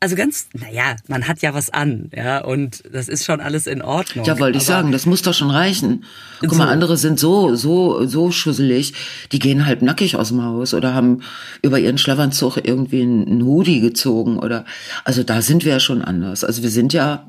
also 0.00 0.16
ganz, 0.16 0.48
naja, 0.52 0.96
man 1.08 1.26
hat 1.26 1.40
ja 1.40 1.54
was 1.54 1.70
an, 1.70 2.10
ja, 2.14 2.44
und 2.44 2.82
das 2.92 3.08
ist 3.08 3.24
schon 3.24 3.40
alles 3.40 3.66
in 3.66 3.80
Ordnung. 3.80 4.26
Ja, 4.26 4.38
wollte 4.38 4.58
ich 4.58 4.64
sagen, 4.64 4.92
das 4.92 5.06
muss 5.06 5.22
doch 5.22 5.32
schon 5.32 5.50
reichen. 5.50 6.04
Guck 6.40 6.50
so. 6.50 6.56
mal, 6.56 6.68
andere 6.68 6.96
sind 6.96 7.18
so, 7.18 7.54
so, 7.54 8.04
so 8.06 8.30
schusselig, 8.30 8.92
die 9.32 9.38
gehen 9.38 9.64
halt 9.64 9.80
nackig 9.80 10.16
aus 10.16 10.28
dem 10.28 10.42
Haus 10.42 10.74
oder 10.74 10.92
haben 10.92 11.22
über 11.62 11.78
ihren 11.78 11.96
Schlafanzug 11.96 12.58
irgendwie 12.62 13.02
einen 13.02 13.44
Hoodie 13.44 13.80
gezogen 13.80 14.38
oder, 14.38 14.66
also 15.04 15.22
da 15.22 15.40
sind 15.40 15.64
wir 15.64 15.72
ja 15.72 15.80
schon 15.80 16.02
anders. 16.02 16.44
Also 16.44 16.62
wir 16.62 16.70
sind 16.70 16.92
ja, 16.92 17.28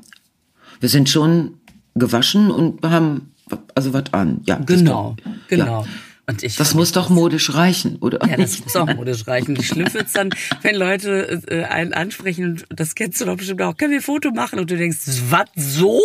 wir 0.80 0.90
sind 0.90 1.08
schon 1.08 1.54
gewaschen 1.94 2.50
und 2.50 2.82
haben 2.84 3.32
also 3.74 3.92
was 3.92 4.12
an. 4.12 4.42
Ja, 4.44 4.56
genau, 4.56 5.16
genau. 5.48 5.82
Ja. 5.82 5.88
Und 6.28 6.42
ich 6.42 6.56
das 6.56 6.74
muss 6.74 6.90
doch 6.90 7.08
modisch 7.08 7.54
reichen, 7.54 7.96
oder? 8.00 8.18
Ja, 8.28 8.36
das 8.36 8.58
muss 8.58 8.74
auch 8.74 8.92
modisch 8.94 9.26
reichen. 9.28 9.54
Die 9.54 9.62
schlimm 9.62 9.92
wird's 9.94 10.12
dann, 10.12 10.30
wenn 10.62 10.74
Leute 10.74 11.40
äh, 11.46 11.64
einen 11.64 11.92
ansprechen, 11.92 12.64
das 12.68 12.96
kennst 12.96 13.20
du 13.20 13.26
doch 13.26 13.36
bestimmt 13.36 13.62
auch, 13.62 13.76
können 13.76 13.92
wir 13.92 14.00
ein 14.00 14.02
Foto 14.02 14.32
machen? 14.32 14.58
Und 14.58 14.70
du 14.70 14.76
denkst, 14.76 14.98
was, 15.30 15.46
so? 15.54 16.00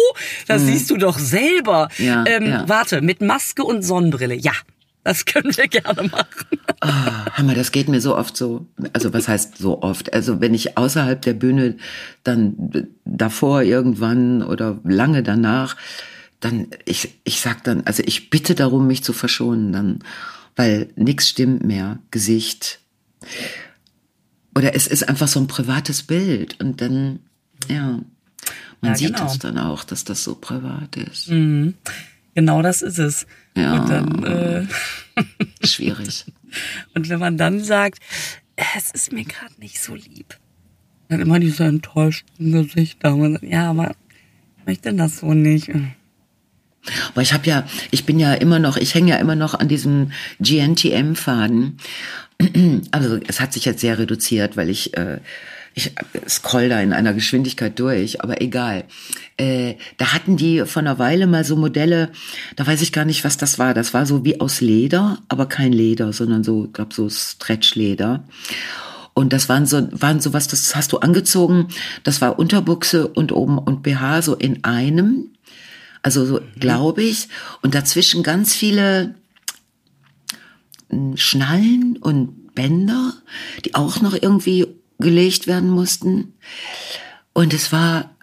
Das 0.48 0.62
hm. 0.62 0.68
siehst 0.68 0.92
du 0.92 0.98
doch 0.98 1.18
selber. 1.18 1.90
Ja, 1.98 2.24
ähm, 2.28 2.46
ja. 2.46 2.70
Warte, 2.70 3.02
mit 3.02 3.22
Maske 3.22 3.64
und 3.64 3.82
Sonnenbrille. 3.82 4.36
Ja, 4.36 4.54
das 5.04 5.26
können 5.26 5.56
wir 5.58 5.68
gerne 5.68 6.04
machen. 6.04 6.60
Oh, 6.84 6.88
hör 7.34 7.46
mal, 7.46 7.56
das 7.56 7.72
geht 7.72 7.88
mir 7.88 8.02
so 8.02 8.16
oft 8.16 8.38
so. 8.38 8.68
Also 8.94 9.14
was 9.14 9.28
heißt 9.28 9.58
so 9.58 9.82
oft? 9.82 10.14
Also 10.14 10.40
wenn 10.40 10.54
ich 10.54 10.78
außerhalb 10.78 11.20
der 11.22 11.34
Bühne 11.34 11.78
dann 12.24 12.88
davor 13.06 13.64
irgendwann 13.64 14.44
oder 14.44 14.80
lange 14.84 15.24
danach 15.24 15.76
dann, 16.42 16.68
ich, 16.86 17.20
ich 17.24 17.40
sag 17.40 17.64
dann, 17.64 17.82
also 17.86 18.04
ich 18.06 18.30
bitte 18.30 18.56
darum, 18.56 18.88
mich 18.88 19.04
zu 19.04 19.14
verschonen 19.14 19.72
dann, 19.72 20.00
weil 20.56 20.90
nichts 20.96 21.30
stimmt 21.30 21.64
mehr, 21.64 22.00
Gesicht. 22.10 22.80
Oder 24.56 24.76
es 24.76 24.88
ist 24.88 25.08
einfach 25.08 25.28
so 25.28 25.40
ein 25.40 25.48
privates 25.48 26.04
Bild 26.04 26.60
und 26.60 26.82
dann, 26.82 27.20
ja, 27.70 28.02
man 28.82 28.92
ja, 28.92 28.96
sieht 28.96 29.16
genau. 29.16 29.28
es 29.28 29.40
dann 29.40 29.58
auch, 29.58 29.84
dass 29.84 30.04
das 30.04 30.24
so 30.24 30.36
privat 30.36 30.98
ist. 30.98 31.30
Mhm. 31.30 31.76
Genau 32.34 32.62
das 32.62 32.82
ist 32.82 32.98
es. 32.98 33.28
Ja. 33.56 33.80
Und 33.80 33.90
dann, 33.90 34.24
äh, 34.24 34.68
schwierig. 35.66 36.26
Und 36.96 37.10
wenn 37.10 37.20
man 37.20 37.38
dann 37.38 37.64
sagt, 37.64 38.00
es 38.56 38.92
ist 38.92 39.12
mir 39.12 39.26
gerade 39.26 39.54
nicht 39.60 39.82
so 39.82 39.94
lieb, 39.94 40.38
dann 41.08 41.20
immer 41.20 41.40
diese 41.40 41.66
enttäuschten 41.66 42.52
Gesichter. 42.52 43.16
ja, 43.42 43.70
aber 43.70 43.96
ich 44.58 44.66
möchte 44.66 44.94
das 44.94 45.20
so 45.20 45.34
nicht. 45.34 45.70
Aber 47.10 47.22
ich 47.22 47.34
habe 47.34 47.48
ja, 47.48 47.66
ich 47.92 48.06
bin 48.06 48.20
ja 48.20 48.34
immer 48.34 48.60
noch, 48.60 48.78
ich 48.78 48.96
hänge 48.96 49.12
ja 49.12 49.18
immer 49.18 49.36
noch 49.36 49.54
an 49.54 49.68
diesem 49.68 50.12
GNTM-Faden. 50.40 51.78
Also 52.90 53.20
es 53.28 53.40
hat 53.40 53.54
sich 53.54 53.66
jetzt 53.66 53.82
sehr 53.82 54.00
reduziert, 54.00 54.58
weil 54.58 54.72
ich, 54.72 54.98
äh, 54.98 55.20
ich 55.76 55.92
scroll 56.28 56.70
da 56.70 56.82
in 56.82 56.92
einer 56.92 57.14
Geschwindigkeit 57.14 57.78
durch, 57.78 58.24
aber 58.24 58.42
egal. 58.42 58.86
Äh, 59.38 59.76
da 59.98 60.14
hatten 60.14 60.38
die 60.38 60.66
vor 60.66 60.82
einer 60.82 60.98
Weile 60.98 61.28
mal 61.28 61.44
so 61.44 61.56
Modelle, 61.56 62.10
da 62.56 62.66
weiß 62.66 62.82
ich 62.82 62.92
gar 62.92 63.06
nicht, 63.06 63.24
was 63.24 63.38
das 63.38 63.60
war. 63.60 63.76
Das 63.76 63.94
war 63.94 64.08
so 64.08 64.26
wie 64.26 64.42
aus 64.42 64.60
Leder, 64.60 65.20
aber 65.28 65.46
kein 65.46 65.72
Leder, 65.72 66.14
sondern 66.14 66.44
so, 66.44 66.68
glaube 66.74 66.96
so 66.96 67.10
Stretchleder. 67.12 68.24
Und 69.14 69.34
das 69.34 69.50
waren 69.50 69.66
so, 69.66 69.88
waren 69.92 70.20
so 70.20 70.34
was, 70.34 70.48
das 70.48 70.76
hast 70.76 70.94
du 70.94 70.98
angezogen. 70.98 71.68
Das 72.04 72.22
war 72.22 72.40
Unterbuchse 72.40 73.08
und 73.08 73.32
oben 73.32 73.58
und 73.58 73.84
BH 73.84 74.22
so 74.22 74.36
in 74.36 74.64
einem. 74.64 75.32
Also 76.02 76.26
so 76.26 76.40
mhm. 76.40 76.60
glaube 76.60 77.04
ich. 77.04 77.28
Und 77.62 77.76
dazwischen 77.76 78.24
ganz 78.24 78.54
viele 78.54 79.16
hm, 80.90 81.18
Schnallen 81.18 81.98
und 81.98 82.54
Bänder, 82.54 83.14
die 83.66 83.76
auch 83.76 84.02
noch 84.02 84.14
irgendwie 84.14 84.68
gelegt 85.00 85.48
werden 85.48 85.70
mussten. 85.70 86.34
Und 87.34 87.54
es 87.54 87.72
war 87.72 88.16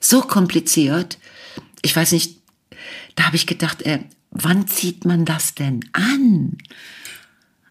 so 0.00 0.20
kompliziert. 0.22 1.18
Ich 1.82 1.94
weiß 1.94 2.12
nicht, 2.12 2.38
da 3.16 3.24
habe 3.24 3.36
ich 3.36 3.46
gedacht, 3.46 3.82
äh, 3.82 4.00
wann 4.30 4.68
zieht 4.68 5.04
man 5.04 5.24
das 5.24 5.54
denn 5.54 5.80
an? 5.92 6.56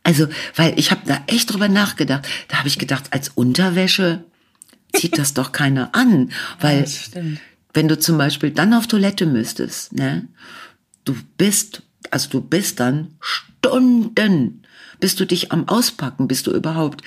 Also, 0.03 0.27
weil 0.55 0.77
ich 0.79 0.91
habe 0.91 1.01
da 1.05 1.21
echt 1.27 1.51
drüber 1.51 1.67
nachgedacht. 1.67 2.27
Da 2.47 2.59
habe 2.59 2.67
ich 2.67 2.79
gedacht, 2.79 3.05
als 3.11 3.29
Unterwäsche 3.29 4.23
zieht 4.93 5.17
das 5.17 5.33
doch 5.33 5.51
keiner 5.51 5.93
an, 5.93 6.31
weil 6.59 6.85
ja, 6.85 7.21
wenn 7.73 7.87
du 7.87 7.99
zum 7.99 8.17
Beispiel 8.17 8.51
dann 8.51 8.73
auf 8.73 8.87
Toilette 8.87 9.25
müsstest, 9.25 9.93
ne, 9.93 10.27
du 11.05 11.15
bist, 11.37 11.83
also 12.11 12.29
du 12.29 12.41
bist 12.41 12.79
dann 12.79 13.15
Stunden, 13.19 14.63
bis 14.99 15.15
du 15.15 15.25
dich 15.25 15.51
am 15.51 15.67
Auspacken, 15.67 16.27
bist 16.27 16.47
du 16.47 16.51
überhaupt. 16.51 17.01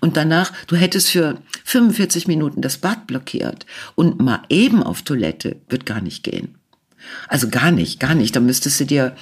Und 0.00 0.16
danach, 0.16 0.52
du 0.66 0.76
hättest 0.76 1.10
für 1.10 1.42
45 1.64 2.26
Minuten 2.26 2.62
das 2.62 2.78
Bad 2.78 3.06
blockiert 3.06 3.66
und 3.94 4.20
mal 4.20 4.42
eben 4.48 4.82
auf 4.82 5.02
Toilette 5.02 5.56
wird 5.68 5.86
gar 5.86 6.00
nicht 6.00 6.22
gehen. 6.22 6.54
Also 7.28 7.48
gar 7.48 7.70
nicht, 7.70 8.00
gar 8.00 8.14
nicht. 8.14 8.34
Da 8.34 8.40
müsstest 8.40 8.80
du 8.80 8.86
dir, 8.86 9.14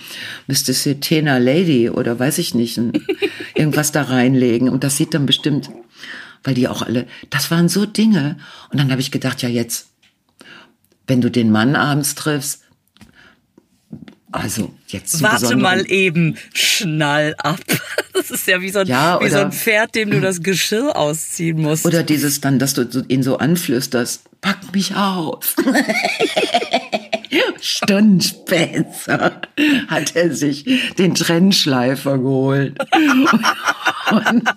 müsstest 0.46 0.86
du 0.86 1.00
Tena 1.00 1.38
Lady 1.38 1.90
oder 1.90 2.18
weiß 2.18 2.38
ich 2.38 2.54
nicht, 2.54 2.78
irgendwas 3.54 3.92
da 3.92 4.02
reinlegen. 4.02 4.68
Und 4.68 4.84
das 4.84 4.96
sieht 4.96 5.14
dann 5.14 5.26
bestimmt, 5.26 5.70
weil 6.44 6.54
die 6.54 6.68
auch 6.68 6.82
alle, 6.82 7.06
das 7.30 7.50
waren 7.50 7.68
so 7.68 7.86
Dinge. 7.86 8.38
Und 8.70 8.78
dann 8.78 8.90
habe 8.90 9.00
ich 9.00 9.10
gedacht, 9.10 9.42
ja 9.42 9.48
jetzt, 9.48 9.88
wenn 11.12 11.20
du 11.20 11.30
den 11.30 11.50
Mann 11.50 11.76
abends 11.76 12.14
triffst, 12.14 12.62
also 14.30 14.72
jetzt 14.86 15.22
Warte 15.22 15.56
mal 15.56 15.84
eben, 15.90 16.38
schnall 16.54 17.34
ab. 17.36 17.60
Das 18.14 18.30
ist 18.30 18.46
ja 18.46 18.60
wie 18.60 18.68
so, 18.68 18.80
ein, 18.80 18.86
ja, 18.86 19.18
wie 19.20 19.28
so 19.30 19.38
ein 19.38 19.52
Pferd, 19.52 19.94
dem 19.94 20.10
du 20.10 20.20
das 20.20 20.42
Geschirr 20.42 20.94
ausziehen 20.96 21.60
musst. 21.60 21.86
Oder 21.86 22.02
dieses 22.02 22.40
dann, 22.42 22.58
dass 22.58 22.74
du 22.74 23.04
ihn 23.08 23.22
so 23.22 23.38
anflüsterst, 23.38 24.22
pack 24.42 24.58
mich 24.72 24.94
aus. 24.94 25.56
Stunden 27.60 28.20
später 28.20 29.40
hat 29.88 30.16
er 30.16 30.34
sich 30.34 30.64
den 30.98 31.14
Trennschleifer 31.14 32.18
geholt. 32.18 32.78
Und, 34.10 34.48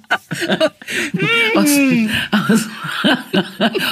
aus, 1.56 1.70
aus, 2.32 2.68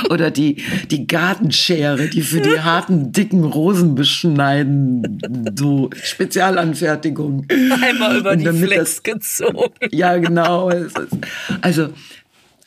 oder 0.09 0.31
die, 0.31 0.61
die 0.91 1.07
Gartenschere, 1.07 2.09
die 2.09 2.21
für 2.21 2.41
die 2.41 2.59
harten, 2.59 3.11
dicken 3.11 3.43
Rosen 3.43 3.95
beschneiden, 3.95 5.53
so 5.57 5.89
Spezialanfertigung. 6.01 7.47
Einmal 7.81 8.17
über 8.17 8.35
die 8.35 8.45
Flex 8.45 8.95
das, 8.95 9.03
gezogen. 9.03 9.73
Ja, 9.91 10.17
genau. 10.17 10.71
Also, 11.61 11.89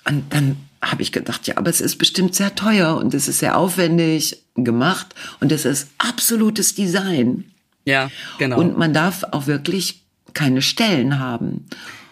und 0.09 0.33
dann 0.33 0.57
habe 0.91 1.03
ich 1.03 1.13
gedacht, 1.13 1.47
ja, 1.47 1.57
aber 1.57 1.71
es 1.71 1.81
ist 1.81 1.97
bestimmt 1.97 2.35
sehr 2.35 2.55
teuer 2.55 2.97
und 2.97 3.15
es 3.15 3.29
ist 3.29 3.39
sehr 3.41 3.57
aufwendig 3.59 4.43
gemacht 4.55 5.15
und 5.41 5.53
es 5.53 5.65
ist 5.65 5.89
absolutes 5.99 6.75
Design. 6.75 7.45
Ja, 7.85 8.11
genau. 8.39 8.59
Und 8.59 8.77
man 8.77 8.93
darf 8.93 9.25
auch 9.31 9.47
wirklich 9.47 10.03
keine 10.35 10.63
Stellen 10.63 11.19
haben, 11.19 11.67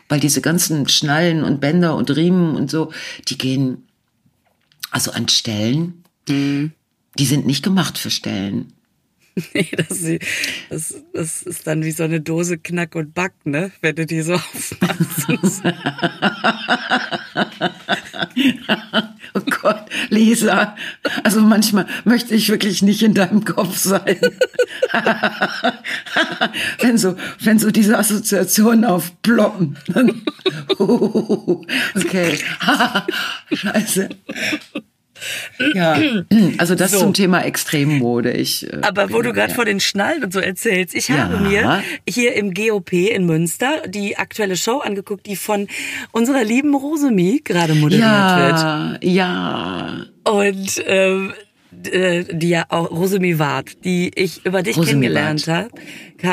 weil 0.08 0.20
diese 0.20 0.40
ganzen 0.40 0.88
Schnallen 0.88 1.42
und 1.44 1.60
Bänder 1.60 1.96
und 1.96 2.11
Riemen 2.14 2.57
und 2.57 2.70
so, 2.70 2.92
die 3.28 3.38
gehen 3.38 3.86
also 4.90 5.11
an 5.11 5.28
Stellen, 5.28 6.05
mhm. 6.28 6.72
die 7.18 7.26
sind 7.26 7.46
nicht 7.46 7.64
gemacht 7.64 7.99
für 7.99 8.11
Stellen. 8.11 8.72
Nee, 9.53 9.68
das, 9.76 9.99
das, 10.70 10.94
das 11.12 11.42
ist 11.42 11.66
dann 11.66 11.82
wie 11.82 11.90
so 11.90 12.05
eine 12.05 12.20
Dose 12.20 12.57
Knack 12.57 12.94
und 12.94 13.14
Back, 13.14 13.32
ne? 13.42 13.72
Wenn 13.80 13.96
du 13.96 14.07
die 14.07 14.22
so 14.22 14.34
aufmachst. 14.34 15.62
Oh 19.37 19.41
Gott, 19.62 19.87
Lisa. 20.11 20.76
Also 21.24 21.41
manchmal 21.41 21.87
möchte 22.05 22.37
ich 22.37 22.51
wirklich 22.51 22.82
nicht 22.82 23.03
in 23.03 23.14
deinem 23.14 23.45
Kopf 23.45 23.76
sein. 23.76 24.16
wenn 26.80 26.99
so, 26.99 27.16
wenn 27.41 27.59
so 27.59 27.72
diese 27.72 27.99
Assoziationen 27.99 28.85
aufploppen. 28.85 29.76
okay. 30.78 32.39
Scheiße. 33.53 34.09
Ja, 35.75 35.99
also 36.59 36.75
das 36.75 36.93
so. 36.93 36.99
zum 36.99 37.14
Thema 37.14 37.45
Extremmode. 37.45 38.33
Ich, 38.33 38.70
äh, 38.70 38.79
Aber 38.83 39.12
wo 39.12 39.22
du 39.22 39.33
gerade 39.33 39.51
ja. 39.51 39.55
vor 39.55 39.64
den 39.64 39.81
Schnallen 39.81 40.25
und 40.25 40.33
so 40.33 40.41
erzählst, 40.41 40.95
ich 40.95 41.11
habe 41.11 41.39
mir 41.39 41.83
hier 42.09 42.35
im 42.35 42.55
GOP 42.55 42.93
in 42.93 43.27
Münster 43.27 43.83
die 43.87 44.16
aktuelle 44.16 44.57
Show 44.57 44.79
angeguckt, 44.79 45.27
die 45.27 45.37
von 45.37 45.68
unserer 46.12 46.45
lieben 46.45 46.75
Rosemie 46.75 47.41
gerade 47.43 47.75
moderiert 47.75 48.07
ja, 48.07 48.91
wird. 48.93 49.05
Ja, 49.05 50.07
Und 50.25 50.83
ähm, 50.87 51.33
äh, 51.91 52.25
die 52.31 52.51
ja 52.51 52.66
auch 52.68 52.91
Rosemie 52.91 53.39
Ward, 53.39 53.85
die 53.85 54.11
ich 54.14 54.45
über 54.47 54.62
dich 54.62 54.77
Rosemie 54.77 54.93
kennengelernt 54.93 55.49
habe, 55.49 55.70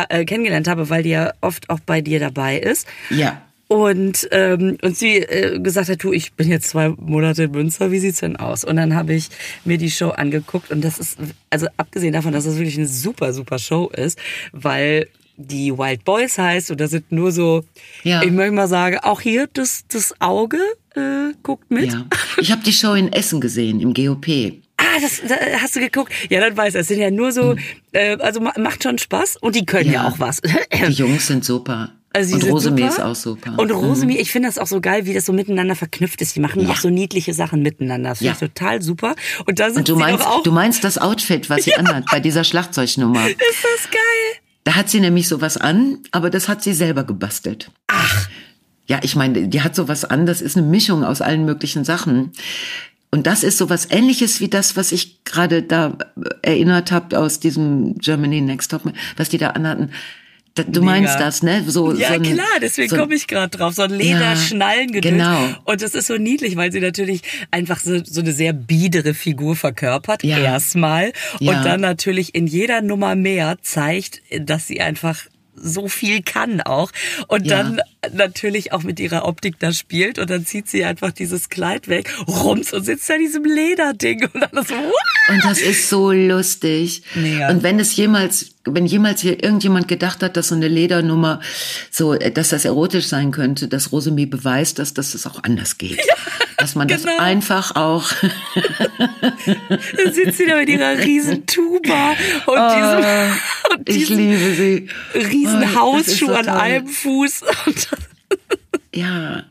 äh, 0.09 0.25
kennengelernt 0.25 0.67
habe, 0.67 0.89
weil 0.89 1.03
die 1.03 1.09
ja 1.09 1.33
oft 1.41 1.69
auch 1.69 1.79
bei 1.79 2.01
dir 2.01 2.19
dabei 2.19 2.57
ist. 2.57 2.87
Ja 3.09 3.41
und 3.71 4.27
ähm, 4.31 4.77
und 4.81 4.97
sie 4.97 5.19
äh, 5.19 5.57
gesagt 5.57 5.87
hat, 5.87 6.03
du, 6.03 6.11
ich 6.11 6.33
bin 6.33 6.49
jetzt 6.49 6.67
zwei 6.67 6.89
Monate 6.89 7.43
in 7.43 7.51
Münster, 7.51 7.89
wie 7.89 7.99
sieht's 7.99 8.19
denn 8.19 8.35
aus? 8.35 8.65
Und 8.65 8.75
dann 8.75 8.95
habe 8.95 9.13
ich 9.13 9.29
mir 9.63 9.77
die 9.77 9.89
Show 9.89 10.09
angeguckt 10.09 10.71
und 10.71 10.83
das 10.83 10.99
ist 10.99 11.17
also 11.49 11.67
abgesehen 11.77 12.11
davon, 12.11 12.33
dass 12.33 12.43
das 12.43 12.57
wirklich 12.57 12.77
eine 12.77 12.89
super 12.89 13.31
super 13.31 13.59
Show 13.59 13.87
ist, 13.87 14.19
weil 14.51 15.07
die 15.37 15.71
Wild 15.71 16.03
Boys 16.03 16.37
heißt 16.37 16.71
und 16.71 16.81
da 16.81 16.89
sind 16.89 17.13
nur 17.13 17.31
so, 17.31 17.63
ja. 18.03 18.21
ich 18.21 18.31
möchte 18.31 18.51
mal 18.51 18.67
sagen, 18.67 18.97
auch 19.03 19.21
hier 19.21 19.47
das 19.53 19.85
das 19.87 20.19
Auge 20.19 20.57
äh, 20.97 21.33
guckt 21.41 21.71
mit. 21.71 21.93
Ja. 21.93 22.07
Ich 22.41 22.51
habe 22.51 22.63
die 22.63 22.73
Show 22.73 22.93
in 22.95 23.13
Essen 23.13 23.39
gesehen 23.39 23.79
im 23.79 23.93
GOP. 23.93 24.27
Ah, 24.75 24.99
das, 24.99 25.21
das 25.25 25.39
hast 25.61 25.77
du 25.77 25.79
geguckt. 25.79 26.11
Ja, 26.29 26.41
dann 26.41 26.57
weiß 26.57 26.75
er. 26.75 26.81
Es 26.81 26.89
sind 26.89 26.99
ja 26.99 27.09
nur 27.09 27.31
so, 27.31 27.51
hm. 27.51 27.59
äh, 27.93 28.17
also 28.17 28.41
macht 28.41 28.83
schon 28.83 28.97
Spaß 28.97 29.37
und 29.37 29.55
die 29.55 29.65
können 29.65 29.93
ja, 29.93 30.03
ja 30.03 30.07
auch 30.09 30.19
was. 30.19 30.41
Die 30.41 30.91
Jungs 30.91 31.27
sind 31.27 31.45
super. 31.45 31.93
Also 32.13 32.35
und 32.35 32.43
Rosemary 32.43 32.87
ist 32.87 32.99
auch 32.99 33.15
super. 33.15 33.57
Und 33.57 33.71
Rosemary, 33.71 34.15
mhm. 34.15 34.21
ich 34.21 34.31
finde 34.31 34.49
das 34.49 34.57
auch 34.57 34.67
so 34.67 34.81
geil, 34.81 35.05
wie 35.05 35.13
das 35.13 35.25
so 35.25 35.31
miteinander 35.31 35.75
verknüpft 35.75 36.21
ist. 36.21 36.35
Die 36.35 36.41
machen 36.41 36.61
ja. 36.61 36.69
auch 36.69 36.75
so 36.75 36.89
niedliche 36.89 37.33
Sachen 37.33 37.61
miteinander. 37.61 38.09
Das 38.09 38.17
finde 38.17 38.27
ja. 38.29 38.33
ich 38.33 38.39
total 38.39 38.81
super. 38.81 39.15
Und 39.45 39.59
da 39.59 39.69
sind 39.69 39.77
und 39.77 39.89
du 39.89 39.95
meinst, 39.95 40.25
auch 40.25 40.43
du 40.43 40.51
meinst 40.51 40.83
das 40.83 40.97
Outfit, 40.97 41.49
was 41.49 41.63
sie 41.63 41.69
ja. 41.71 41.77
anhat 41.77 42.05
bei 42.11 42.19
dieser 42.19 42.43
Schlagzeugnummer. 42.43 43.27
Ist 43.29 43.39
das 43.39 43.89
geil? 43.91 44.41
Da 44.63 44.75
hat 44.75 44.89
sie 44.89 44.99
nämlich 44.99 45.27
sowas 45.27 45.57
an, 45.57 45.99
aber 46.11 46.29
das 46.29 46.47
hat 46.47 46.61
sie 46.63 46.73
selber 46.73 47.03
gebastelt. 47.03 47.71
Ach. 47.87 48.29
Ja, 48.87 48.99
ich 49.03 49.15
meine, 49.15 49.47
die 49.47 49.61
hat 49.61 49.75
sowas 49.75 50.05
an, 50.05 50.25
das 50.25 50.41
ist 50.41 50.57
eine 50.57 50.67
Mischung 50.67 51.03
aus 51.03 51.21
allen 51.21 51.45
möglichen 51.45 51.85
Sachen. 51.85 52.33
Und 53.09 53.25
das 53.25 53.43
ist 53.43 53.57
sowas 53.57 53.87
ähnliches 53.89 54.39
wie 54.39 54.49
das, 54.49 54.75
was 54.75 54.91
ich 54.91 55.23
gerade 55.23 55.63
da 55.63 55.97
erinnert 56.41 56.91
habe 56.91 57.17
aus 57.17 57.39
diesem 57.39 57.97
Germany 57.97 58.41
Next 58.41 58.71
Top, 58.71 58.83
was 59.17 59.29
die 59.29 59.37
da 59.37 59.51
anhatten. 59.51 59.91
Du 60.55 60.63
Mega. 60.63 60.81
meinst 60.81 61.19
das, 61.19 61.43
ne? 61.43 61.63
So, 61.65 61.93
ja, 61.93 62.09
so 62.09 62.13
ein, 62.15 62.23
klar, 62.23 62.59
deswegen 62.61 62.89
so 62.89 62.97
komme 62.97 63.15
ich 63.15 63.27
gerade 63.27 63.57
drauf. 63.57 63.73
So 63.73 63.83
ein 63.83 63.91
Lederschnallengedöns. 63.91 65.17
Ja, 65.17 65.39
genau. 65.39 65.57
Und 65.63 65.81
das 65.81 65.95
ist 65.95 66.07
so 66.07 66.17
niedlich, 66.17 66.57
weil 66.57 66.73
sie 66.73 66.81
natürlich 66.81 67.21
einfach 67.51 67.79
so, 67.79 68.03
so 68.03 68.19
eine 68.19 68.33
sehr 68.33 68.51
biedere 68.51 69.13
Figur 69.13 69.55
verkörpert, 69.55 70.23
ja. 70.23 70.37
erstmal. 70.37 71.13
Ja. 71.39 71.51
Und 71.57 71.65
dann 71.65 71.79
natürlich 71.79 72.35
in 72.35 72.47
jeder 72.47 72.81
Nummer 72.81 73.15
mehr 73.15 73.57
zeigt, 73.61 74.21
dass 74.39 74.67
sie 74.67 74.81
einfach 74.81 75.21
so 75.61 75.87
viel 75.87 76.21
kann 76.21 76.61
auch. 76.61 76.91
Und 77.27 77.45
ja. 77.45 77.63
dann 77.63 77.81
natürlich 78.13 78.73
auch 78.73 78.83
mit 78.83 78.99
ihrer 78.99 79.25
Optik 79.25 79.59
da 79.59 79.71
spielt 79.71 80.17
und 80.17 80.29
dann 80.29 80.45
zieht 80.45 80.67
sie 80.67 80.83
einfach 80.83 81.11
dieses 81.11 81.49
Kleid 81.49 81.87
weg, 81.87 82.11
rums 82.27 82.73
und 82.73 82.83
sitzt 82.83 83.09
da 83.09 83.13
in 83.15 83.21
diesem 83.21 83.43
Lederding 83.43 84.27
und 84.33 84.41
dann 84.41 84.65
so, 84.65 84.75
What? 84.75 84.93
Und 85.29 85.43
das 85.43 85.59
ist 85.59 85.89
so 85.89 86.11
lustig. 86.11 87.03
Mega. 87.15 87.49
Und 87.49 87.63
wenn 87.63 87.79
es 87.79 87.95
jemals, 87.95 88.55
wenn 88.65 88.85
jemals 88.85 89.21
hier 89.21 89.43
irgendjemand 89.43 89.87
gedacht 89.87 90.23
hat, 90.23 90.35
dass 90.35 90.49
so 90.49 90.55
eine 90.55 90.67
Ledernummer 90.67 91.41
so, 91.89 92.15
dass 92.15 92.49
das 92.49 92.65
erotisch 92.65 93.07
sein 93.07 93.31
könnte, 93.31 93.67
dass 93.67 93.91
Rosemie 93.91 94.25
beweist, 94.25 94.79
dass, 94.79 94.93
dass 94.93 95.13
es 95.13 95.27
auch 95.27 95.43
anders 95.43 95.77
geht. 95.77 95.97
Ja, 95.97 96.15
dass 96.57 96.75
man 96.75 96.87
genau. 96.87 97.03
das 97.03 97.19
einfach 97.19 97.75
auch. 97.75 98.11
dann 99.69 100.13
sitzt 100.13 100.37
sie 100.37 100.45
da 100.45 100.57
mit 100.57 100.69
ihrer 100.69 100.97
riesen 100.97 101.45
Tuba 101.45 102.11
und, 102.45 102.47
oh, 102.47 102.75
diesem, 102.75 103.39
und 103.77 103.89
ich 103.89 104.09
liebe 104.09 104.53
sie. 104.53 104.87
riesen 105.13 105.63
oh, 105.63 105.75
Hausschuh 105.79 106.27
so 106.27 106.33
an 106.33 106.49
einem 106.49 106.87
Fuß. 106.87 107.43
ja. 108.93 109.45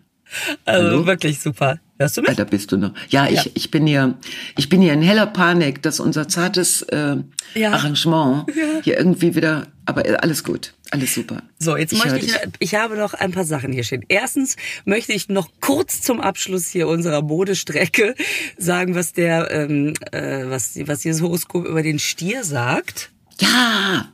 Also 0.64 0.86
Hallo? 0.86 1.06
wirklich 1.06 1.40
super. 1.40 1.80
Hörst 1.98 2.16
du 2.16 2.22
mich? 2.22 2.30
Ja, 2.30 2.34
da 2.34 2.44
bist 2.44 2.72
du 2.72 2.78
noch. 2.78 2.94
Ja, 3.08 3.28
ja, 3.28 3.42
Ich, 3.42 3.56
ich 3.56 3.70
bin 3.70 3.86
hier, 3.86 4.16
ich 4.56 4.68
bin 4.68 4.80
hier 4.80 4.92
in 4.92 5.02
heller 5.02 5.26
Panik, 5.26 5.82
dass 5.82 6.00
unser 6.00 6.28
zartes 6.28 6.82
äh, 6.82 7.16
ja. 7.54 7.72
Arrangement 7.72 8.46
ja. 8.56 8.80
hier 8.82 8.96
irgendwie 8.96 9.34
wieder, 9.34 9.66
aber 9.84 10.04
alles 10.22 10.42
gut, 10.42 10.72
alles 10.92 11.14
super. 11.14 11.42
So, 11.58 11.76
jetzt 11.76 11.92
ich 11.92 12.02
möchte 12.02 12.24
ich, 12.24 12.34
ich 12.58 12.74
habe 12.74 12.96
noch 12.96 13.12
ein 13.12 13.32
paar 13.32 13.44
Sachen 13.44 13.72
hier 13.72 13.84
stehen. 13.84 14.04
Erstens 14.08 14.56
möchte 14.84 15.12
ich 15.12 15.28
noch 15.28 15.50
kurz 15.60 16.00
zum 16.00 16.20
Abschluss 16.20 16.68
hier 16.68 16.88
unserer 16.88 17.22
Modestrecke 17.22 18.14
sagen, 18.56 18.94
was 18.94 19.12
der, 19.12 19.50
ähm, 19.50 19.92
äh, 20.12 20.44
was, 20.46 20.78
was 20.86 21.00
dieses 21.00 21.20
Horoskop 21.20 21.66
über 21.66 21.82
den 21.82 21.98
Stier 21.98 22.44
sagt. 22.44 23.10
Ja. 23.41 24.12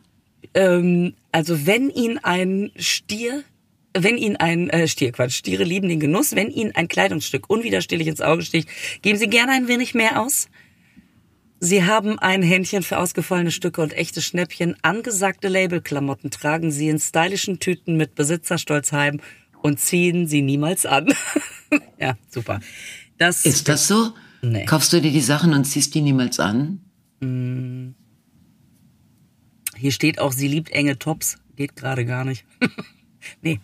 Ähm, 0.54 1.14
also 1.32 1.66
wenn 1.66 1.90
ihn 1.90 2.18
ein 2.18 2.70
Stier 2.76 3.44
wenn 3.98 4.18
Ihnen 4.18 4.36
ein 4.36 4.68
äh, 4.68 4.88
Stierquatsch, 4.88 5.36
Stiere 5.36 5.64
lieben 5.64 5.88
den 5.88 6.00
Genuss, 6.00 6.36
wenn 6.36 6.50
Ihnen 6.50 6.74
ein 6.74 6.86
Kleidungsstück 6.86 7.48
unwiderstehlich 7.48 8.06
ins 8.08 8.20
Auge 8.20 8.42
sticht, 8.42 8.68
geben 9.00 9.18
Sie 9.18 9.26
gerne 9.26 9.52
ein 9.52 9.68
wenig 9.68 9.94
mehr 9.94 10.20
aus. 10.20 10.48
Sie 11.60 11.84
haben 11.84 12.18
ein 12.18 12.42
Händchen 12.42 12.82
für 12.82 12.98
ausgefallene 12.98 13.50
Stücke 13.50 13.80
und 13.80 13.94
echte 13.94 14.20
Schnäppchen. 14.20 14.76
Angesagte 14.82 15.48
Labelklamotten 15.48 16.30
tragen 16.30 16.70
Sie 16.70 16.88
in 16.90 16.98
stylischen 16.98 17.58
Tüten 17.58 17.96
mit 17.96 18.14
Besitzerstolz 18.14 18.92
heim 18.92 19.20
und 19.62 19.80
ziehen 19.80 20.26
sie 20.26 20.42
niemals 20.42 20.86
an. 20.86 21.12
ja, 21.98 22.16
super. 22.30 22.60
Das 23.18 23.44
ist 23.44 23.68
das 23.68 23.88
so? 23.88 24.12
Nee. 24.42 24.66
Kaufst 24.66 24.92
du 24.92 25.00
dir 25.00 25.10
die 25.10 25.20
Sachen 25.20 25.54
und 25.54 25.64
ziehst 25.64 25.94
die 25.94 26.02
niemals 26.02 26.38
an? 26.38 26.80
Mm. 27.20 27.94
Hier 29.76 29.92
steht 29.92 30.18
auch, 30.18 30.32
sie 30.32 30.48
liebt 30.48 30.70
enge 30.70 30.98
Tops. 30.98 31.38
Geht 31.56 31.76
gerade 31.76 32.04
gar 32.04 32.24
nicht. 32.24 32.44
nee. 33.42 33.60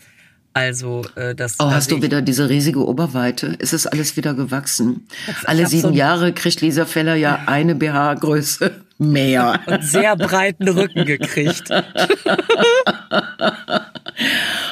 Also 0.54 1.02
äh, 1.14 1.34
das. 1.34 1.56
Oh, 1.58 1.70
hast 1.70 1.90
du 1.90 2.02
wieder 2.02 2.20
diese 2.20 2.50
riesige 2.50 2.86
Oberweite? 2.86 3.46
Ist 3.58 3.72
es 3.72 3.86
alles 3.86 4.16
wieder 4.18 4.34
gewachsen? 4.34 5.06
Alle 5.44 5.66
sieben 5.66 5.88
so 5.88 5.94
Jahre 5.94 6.34
kriegt 6.34 6.60
Lisa 6.60 6.84
Feller 6.84 7.14
ja 7.14 7.42
eine 7.46 7.74
BH-Größe 7.74 8.72
mehr. 8.98 9.60
Und 9.66 9.82
sehr 9.82 10.14
breiten 10.16 10.68
Rücken 10.68 11.06
gekriegt. 11.06 11.70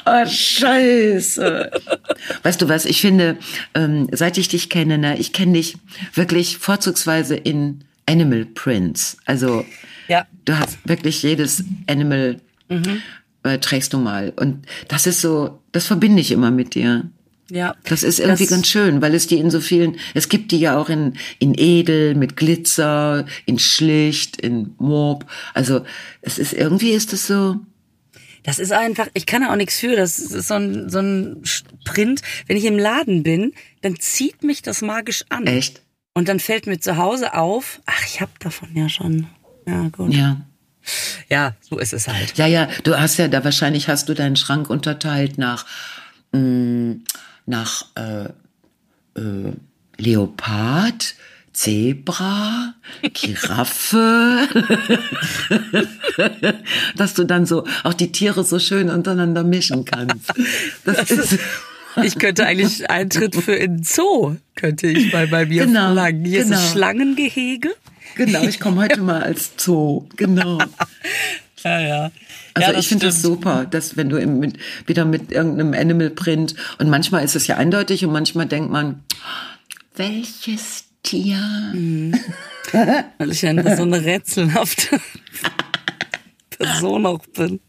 oh, 0.07 0.27
Scheiße. 0.27 1.71
Weißt 2.43 2.61
du 2.61 2.69
was, 2.69 2.85
ich 2.85 3.01
finde, 3.01 3.39
ähm, 3.75 4.09
seit 4.13 4.37
ich 4.37 4.49
dich 4.49 4.69
kenne, 4.69 4.99
ne, 4.99 5.19
ich 5.19 5.33
kenne 5.33 5.55
dich 5.55 5.79
wirklich 6.15 6.59
vorzugsweise 6.59 7.37
in 7.37 7.85
Animal 8.07 8.45
Prints. 8.45 9.17
Also 9.25 9.65
ja. 10.11 10.27
du 10.45 10.59
hast 10.59 10.79
wirklich 10.85 11.23
jedes 11.23 11.65
Animal 11.87 12.41
mhm 12.69 13.01
äh, 13.43 13.59
trägst 13.59 13.93
du 13.93 13.99
mal. 13.99 14.33
Und 14.37 14.67
das 14.89 15.07
ist 15.07 15.21
so, 15.21 15.61
das 15.73 15.87
verbinde 15.87 16.21
ich 16.21 16.33
immer 16.33 16.51
mit 16.51 16.75
dir. 16.75 17.05
Ja. 17.51 17.75
Das 17.85 18.05
ist 18.05 18.21
irgendwie 18.21 18.45
das, 18.45 18.51
ganz 18.51 18.69
schön, 18.69 19.03
weil 19.03 19.15
es 19.15 19.27
die 19.27 19.39
in 19.39 19.51
so 19.51 19.61
vielen, 19.61 19.97
es 20.15 20.29
gibt 20.29 20.53
die 20.53 20.61
ja 20.61 20.79
auch 20.79 20.89
in, 20.89 21.15
in 21.41 21.55
edel, 21.57 22.15
mit 22.15 22.37
Glitzer, 22.37 23.27
in 23.45 23.59
schlicht, 23.59 24.41
in 24.41 24.75
Mob. 24.79 25.27
Also, 25.53 25.85
es 26.23 26.39
ist, 26.39 26.53
irgendwie 26.53 26.91
ist 26.91 27.13
es 27.13 27.27
so. 27.27 27.57
Das 28.45 28.59
ist 28.59 28.73
einfach, 28.73 29.09
ich 29.15 29.27
kann 29.27 29.43
da 29.43 29.51
auch 29.51 29.57
nichts 29.57 29.79
für. 29.79 29.97
Das 29.97 30.19
ist 30.19 30.47
so 30.47 30.55
ein, 30.55 30.89
so 30.89 31.01
ein 31.01 31.43
Sprint. 31.43 32.23
Wenn 32.47 32.57
ich 32.57 32.65
im 32.65 32.79
Laden 32.79 33.23
bin, 33.23 33.53
dann 33.83 33.99
zieht 33.99 34.45
mich 34.45 34.63
das 34.63 34.81
magisch 34.81 35.25
an. 35.29 35.47
Echt? 35.47 35.83
Und 36.15 36.29
dann 36.29 36.41
fällt 36.41 36.67
mir 36.67 36.79
zu 36.79 36.97
Hause 36.97 37.35
auf, 37.35 37.81
ach, 37.87 38.05
ich 38.07 38.21
hab 38.21 38.39
davon 38.39 38.69
ja 38.75 38.89
schon. 38.89 39.27
Ja, 39.71 39.89
gut. 39.89 40.13
Ja. 40.13 40.41
Ja, 41.29 41.55
so 41.61 41.79
ist 41.79 41.93
es 41.93 42.09
halt. 42.09 42.37
Ja, 42.37 42.47
ja, 42.47 42.69
du 42.85 42.99
hast 42.99 43.19
ja 43.19 43.29
da 43.29 43.45
wahrscheinlich 43.45 43.89
hast 43.89 44.09
du 44.09 44.15
deinen 44.15 44.37
Schrank 44.37 44.71
unterteilt 44.71 45.39
nach 45.39 45.67
mh, 46.33 46.41
mm, 46.41 47.05
nach 47.47 47.85
äh, 47.97 48.25
äh, 49.21 49.53
Leopard, 49.99 51.15
Zebra, 51.53 52.75
Giraffe, 53.13 54.49
dass 56.97 57.15
du 57.15 57.25
dann 57.25 57.45
so 57.45 57.67
auch 57.85 57.95
die 57.95 58.13
Tiere 58.13 58.45
so 58.45 58.59
schön 58.59 58.89
untereinander 58.89 59.45
mischen 59.45 59.85
kannst. 59.85 60.33
Das, 60.85 60.97
das 60.97 61.11
ist 61.11 61.39
ich 62.03 62.19
könnte 62.19 62.47
eigentlich 62.47 62.89
Eintritt 62.89 63.35
für 63.35 63.55
in 63.55 63.83
Zoo, 63.83 64.37
könnte 64.55 64.87
ich 64.87 65.11
bei, 65.11 65.27
bei 65.27 65.47
mir 65.47 65.67
genau, 65.67 65.87
verlangen. 65.87 66.25
Hier 66.25 66.45
genau. 66.45 66.57
ist 66.57 66.61
ein 66.61 66.63
genau. 66.63 66.73
Schlangengehege. 66.73 67.71
Genau, 68.17 68.43
ich 68.43 68.61
komme 68.61 68.83
heute 68.83 69.01
mal 69.01 69.23
als 69.23 69.53
Zoo. 69.57 70.07
Genau. 70.17 70.59
ja, 71.65 71.81
ja. 71.81 72.11
Also 72.55 72.73
ja, 72.73 72.79
ich 72.79 72.89
finde 72.89 73.07
das 73.07 73.23
super, 73.23 73.65
dass 73.65 73.97
wenn 73.97 74.09
du 74.09 74.25
mit, 74.27 74.59
wieder 74.87 75.05
mit 75.05 75.33
irgendeinem 75.33 75.73
Animal 75.75 76.11
Print 76.11 76.55
und 76.79 76.89
manchmal 76.89 77.25
ist 77.25 77.37
es 77.37 77.47
ja 77.47 77.57
eindeutig 77.57 78.05
und 78.05 78.13
manchmal 78.13 78.47
denkt 78.47 78.71
man, 78.71 79.05
welches 79.95 80.85
Tia. 81.03 81.39
Mhm. 81.73 82.19
Weil 83.19 83.31
ich 83.31 83.43
ja 83.43 83.77
so 83.77 83.83
eine 83.83 84.05
rätselhafte 84.05 85.01
Person 86.51 87.07
auch 87.07 87.25
bin. 87.27 87.61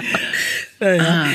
ja, 0.80 0.98
ah. 0.98 1.26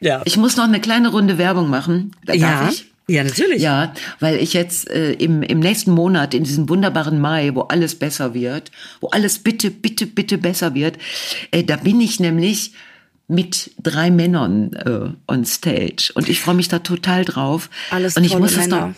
ja. 0.00 0.22
Ich 0.24 0.36
muss 0.36 0.56
noch 0.56 0.64
eine 0.64 0.80
kleine 0.80 1.08
Runde 1.08 1.38
Werbung 1.38 1.68
machen. 1.70 2.12
Darf 2.24 2.36
ja. 2.36 2.68
ich? 2.68 2.86
Ja, 3.08 3.24
natürlich. 3.24 3.62
Ja, 3.62 3.94
weil 4.20 4.36
ich 4.36 4.52
jetzt 4.52 4.90
äh, 4.90 5.12
im, 5.12 5.42
im 5.42 5.60
nächsten 5.60 5.92
Monat, 5.92 6.34
in 6.34 6.44
diesem 6.44 6.68
wunderbaren 6.68 7.20
Mai, 7.20 7.54
wo 7.54 7.62
alles 7.62 7.94
besser 7.94 8.34
wird, 8.34 8.70
wo 9.00 9.08
alles 9.08 9.38
bitte, 9.38 9.70
bitte, 9.70 10.06
bitte 10.06 10.36
besser 10.36 10.74
wird, 10.74 10.98
äh, 11.50 11.64
da 11.64 11.76
bin 11.76 12.00
ich 12.02 12.20
nämlich 12.20 12.74
mit 13.26 13.70
drei 13.82 14.10
Männern 14.10 14.72
äh, 14.74 15.32
on 15.32 15.44
stage. 15.46 16.12
Und 16.14 16.28
ich 16.28 16.40
freue 16.40 16.54
mich 16.54 16.68
da 16.68 16.80
total 16.80 17.24
drauf. 17.24 17.70
Alles 17.90 18.16
Und 18.16 18.24
ich 18.24 18.32
tolle 18.32 18.42
muss 18.42 18.56
Männer. 18.56 18.76
Das 18.76 18.88
noch, 18.88 18.94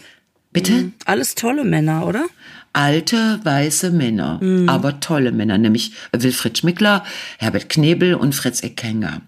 bitte? 0.52 0.72
Mhm. 0.72 0.92
Alles 1.04 1.36
tolle 1.36 1.64
Männer, 1.64 2.06
oder? 2.06 2.26
Alte, 2.72 3.40
weiße 3.42 3.90
Männer, 3.90 4.38
mhm. 4.42 4.68
aber 4.68 5.00
tolle 5.00 5.32
Männer, 5.32 5.58
nämlich 5.58 5.92
Wilfried 6.12 6.58
Schmickler, 6.58 7.04
Herbert 7.38 7.68
Knebel 7.68 8.14
und 8.14 8.34
Fritz 8.34 8.62
Eckenger. 8.62 9.22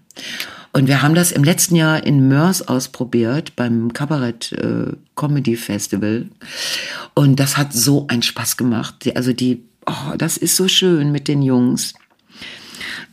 Und 0.75 0.87
wir 0.87 1.03
haben 1.03 1.13
das 1.13 1.31
im 1.31 1.43
letzten 1.43 1.75
Jahr 1.75 2.03
in 2.03 2.27
Mörs 2.27 2.67
ausprobiert 2.67 3.55
beim 3.55 3.93
Kabarett 3.93 4.51
äh, 4.53 4.91
Comedy 5.15 5.55
Festival. 5.55 6.27
Und 7.13 7.39
das 7.39 7.57
hat 7.57 7.73
so 7.73 8.07
einen 8.07 8.23
Spaß 8.23 8.57
gemacht. 8.57 9.09
Also 9.15 9.33
die, 9.33 9.63
oh, 9.85 10.15
das 10.17 10.35
ist 10.35 10.55
so 10.55 10.67
schön 10.67 11.11
mit 11.11 11.27
den 11.27 11.43
Jungs. 11.43 11.93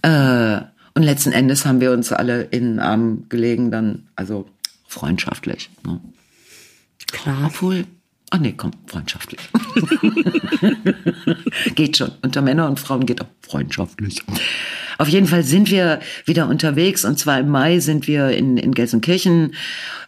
Äh, 0.01 0.63
und 0.95 1.03
letzten 1.03 1.33
Endes 1.33 1.67
haben 1.67 1.81
wir 1.81 1.93
uns 1.93 2.13
alle 2.13 2.45
in 2.45 2.65
den 2.65 2.81
Arm 2.81 3.27
gelegen, 3.29 3.71
dann, 3.71 4.09
also 4.17 4.49
freundschaftlich. 4.89 5.69
Ne? 5.85 6.01
Klar. 7.09 7.45
Obwohl, 7.47 7.85
Ach 8.31 8.39
nee, 8.39 8.55
komm, 8.57 8.71
freundschaftlich. 8.87 9.41
geht 11.75 11.97
schon. 11.97 12.13
Unter 12.23 12.43
Männer 12.43 12.69
und 12.69 12.79
Frauen 12.79 13.05
geht 13.05 13.21
auch 13.21 13.27
freundschaftlich. 13.41 14.23
Auf 14.99 15.09
jeden 15.09 15.27
Fall 15.27 15.43
sind 15.43 15.71
wir 15.71 16.01
wieder 16.27 16.49
unterwegs 16.49 17.05
und 17.05 17.19
zwar 17.19 17.41
im 17.41 17.49
Mai 17.49 17.81
sind 17.81 18.07
wir 18.07 18.31
in, 18.31 18.57
in 18.57 18.73
Gelsenkirchen 18.73 19.53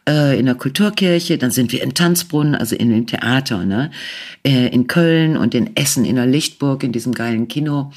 äh, 0.09 0.39
in 0.39 0.47
der 0.47 0.55
Kulturkirche, 0.55 1.39
dann 1.39 1.51
sind 1.51 1.73
wir 1.73 1.83
in 1.83 1.95
Tanzbrunnen, 1.95 2.55
also 2.55 2.77
in 2.77 2.91
dem 2.91 3.07
Theater, 3.07 3.65
ne? 3.65 3.91
Äh, 4.45 4.69
in 4.69 4.87
Köln 4.87 5.37
und 5.37 5.55
in 5.55 5.77
Essen 5.77 6.05
in 6.05 6.17
der 6.17 6.27
Lichtburg 6.27 6.83
in 6.83 6.93
diesem 6.93 7.15
geilen 7.15 7.49
Kino. 7.49 7.93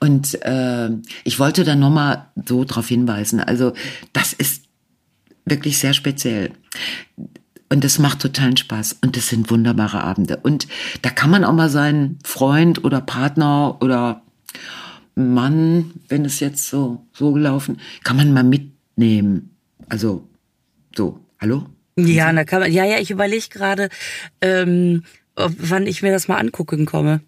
Und 0.00 0.40
äh, 0.42 0.90
ich 1.24 1.38
wollte 1.38 1.64
da 1.64 1.76
nochmal 1.76 2.26
so 2.46 2.64
drauf 2.64 2.88
hinweisen. 2.88 3.40
Also 3.40 3.72
das 4.12 4.32
ist 4.32 4.64
wirklich 5.44 5.78
sehr 5.78 5.94
speziell. 5.94 6.52
Und 7.74 7.84
es 7.84 7.98
macht 7.98 8.20
totalen 8.20 8.56
Spaß. 8.56 8.98
Und 9.02 9.16
es 9.16 9.28
sind 9.28 9.50
wunderbare 9.50 10.04
Abende. 10.04 10.36
Und 10.36 10.68
da 11.02 11.10
kann 11.10 11.28
man 11.28 11.44
auch 11.44 11.52
mal 11.52 11.68
seinen 11.68 12.20
Freund 12.22 12.84
oder 12.84 13.00
Partner 13.00 13.78
oder 13.80 14.22
Mann, 15.16 15.90
wenn 16.08 16.24
es 16.24 16.38
jetzt 16.38 16.68
so, 16.68 17.04
so 17.12 17.32
gelaufen, 17.32 17.80
kann 18.04 18.16
man 18.16 18.32
mal 18.32 18.44
mitnehmen. 18.44 19.56
Also, 19.88 20.28
so, 20.94 21.18
hallo? 21.40 21.66
Ja, 21.96 22.32
da 22.32 22.44
kann 22.44 22.60
man, 22.60 22.72
ja, 22.72 22.84
ja, 22.84 22.98
ich 23.00 23.10
überlege 23.10 23.48
gerade, 23.50 23.88
ähm, 24.40 25.02
wann 25.34 25.88
ich 25.88 26.00
mir 26.00 26.12
das 26.12 26.28
mal 26.28 26.38
angucken 26.38 26.86
komme. 26.86 27.22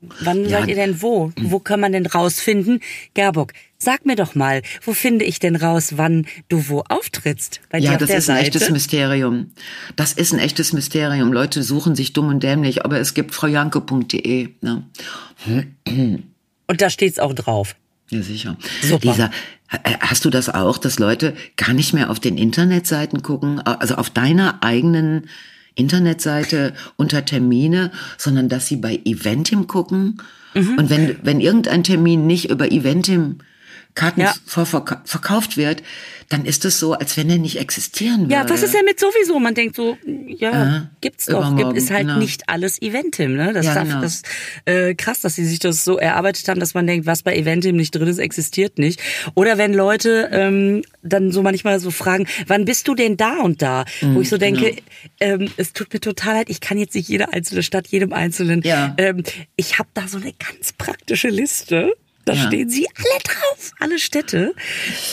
Wann 0.00 0.44
ja. 0.44 0.60
seid 0.60 0.68
ihr 0.68 0.76
denn 0.76 1.02
wo? 1.02 1.32
Wo 1.40 1.58
kann 1.58 1.80
man 1.80 1.92
denn 1.92 2.06
rausfinden? 2.06 2.80
Gerburg, 3.14 3.52
sag 3.78 4.06
mir 4.06 4.14
doch 4.14 4.36
mal, 4.36 4.62
wo 4.82 4.92
finde 4.92 5.24
ich 5.24 5.40
denn 5.40 5.56
raus, 5.56 5.94
wann 5.96 6.26
du 6.48 6.68
wo 6.68 6.84
auftrittst? 6.88 7.60
Bei 7.70 7.78
ja, 7.78 7.96
das 7.96 8.10
ist 8.10 8.26
Seite? 8.26 8.38
ein 8.38 8.46
echtes 8.46 8.70
Mysterium. 8.70 9.50
Das 9.96 10.12
ist 10.12 10.32
ein 10.32 10.38
echtes 10.38 10.72
Mysterium. 10.72 11.32
Leute 11.32 11.64
suchen 11.64 11.96
sich 11.96 12.12
dumm 12.12 12.28
und 12.28 12.42
dämlich, 12.42 12.84
aber 12.84 13.00
es 13.00 13.14
gibt 13.14 13.34
fraujanke.de. 13.34 14.50
Ne? 14.60 14.86
Und 16.68 16.80
da 16.80 16.90
steht's 16.90 17.18
auch 17.18 17.34
drauf. 17.34 17.74
Ja, 18.10 18.22
sicher. 18.22 18.56
Super. 18.82 19.08
Lisa, 19.08 19.30
hast 20.00 20.24
du 20.24 20.30
das 20.30 20.48
auch, 20.48 20.78
dass 20.78 20.98
Leute 20.98 21.34
gar 21.56 21.74
nicht 21.74 21.92
mehr 21.92 22.10
auf 22.10 22.20
den 22.20 22.38
Internetseiten 22.38 23.22
gucken, 23.22 23.60
also 23.60 23.96
auf 23.96 24.10
deiner 24.10 24.62
eigenen 24.62 25.28
Internetseite 25.78 26.74
unter 26.96 27.24
Termine, 27.24 27.90
sondern 28.16 28.48
dass 28.48 28.66
sie 28.66 28.76
bei 28.76 29.00
Eventim 29.04 29.66
gucken. 29.66 30.20
Mhm. 30.54 30.78
Und 30.78 30.90
wenn, 30.90 31.16
wenn 31.22 31.40
irgendein 31.40 31.84
Termin 31.84 32.26
nicht 32.26 32.50
über 32.50 32.70
Eventim 32.70 33.38
Karten 33.98 34.20
ja. 34.20 34.32
verkauft 34.46 35.56
wird, 35.56 35.82
dann 36.28 36.44
ist 36.44 36.64
es 36.64 36.78
so, 36.78 36.92
als 36.92 37.16
wenn 37.16 37.28
er 37.30 37.38
nicht 37.38 37.58
existieren 37.58 38.22
würde. 38.22 38.34
Ja, 38.34 38.48
was 38.48 38.62
ist 38.62 38.76
mit 38.84 39.00
sowieso? 39.00 39.40
Man 39.40 39.54
denkt 39.54 39.74
so, 39.74 39.96
ja, 40.26 40.76
äh, 40.76 40.80
gibt's 41.00 41.26
doch, 41.26 41.56
gibt 41.56 41.72
ist 41.72 41.90
halt 41.90 42.06
genau. 42.06 42.18
nicht 42.18 42.48
alles 42.48 42.80
Eventim, 42.80 43.34
ne? 43.34 43.52
Das, 43.52 43.66
ja, 43.66 43.74
darf, 43.74 43.88
genau. 43.88 44.00
das 44.02 44.22
äh, 44.66 44.94
krass, 44.94 45.20
dass 45.20 45.34
sie 45.34 45.44
sich 45.44 45.58
das 45.58 45.84
so 45.84 45.98
erarbeitet 45.98 46.46
haben, 46.48 46.60
dass 46.60 46.74
man 46.74 46.86
denkt, 46.86 47.06
was 47.06 47.22
bei 47.22 47.34
Eventim 47.34 47.76
nicht 47.76 47.92
drin 47.92 48.06
ist, 48.06 48.18
existiert 48.18 48.78
nicht. 48.78 49.00
Oder 49.34 49.58
wenn 49.58 49.74
Leute 49.74 50.28
ähm, 50.30 50.82
dann 51.02 51.32
so 51.32 51.42
manchmal 51.42 51.80
so 51.80 51.90
fragen, 51.90 52.28
wann 52.46 52.66
bist 52.66 52.86
du 52.86 52.94
denn 52.94 53.16
da 53.16 53.38
und 53.40 53.62
da? 53.62 53.84
Mhm, 54.00 54.14
Wo 54.14 54.20
ich 54.20 54.28
so 54.28 54.36
denke, 54.36 54.72
genau. 54.72 54.82
ähm, 55.18 55.50
es 55.56 55.72
tut 55.72 55.92
mir 55.92 56.00
total 56.00 56.34
leid, 56.34 56.50
ich 56.50 56.60
kann 56.60 56.78
jetzt 56.78 56.94
nicht 56.94 57.08
jede 57.08 57.32
einzelne 57.32 57.64
Stadt, 57.64 57.88
jedem 57.88 58.12
einzelnen. 58.12 58.62
Ja. 58.62 58.94
Ähm, 58.98 59.24
ich 59.56 59.78
habe 59.78 59.88
da 59.94 60.06
so 60.06 60.18
eine 60.18 60.32
ganz 60.34 60.72
praktische 60.72 61.28
Liste. 61.30 61.94
Da 62.24 62.34
ja. 62.34 62.46
stehen 62.46 62.68
sie 62.68 62.86
alle 62.96 63.22
drauf, 63.24 63.72
alle 63.80 63.98
Städte. 63.98 64.54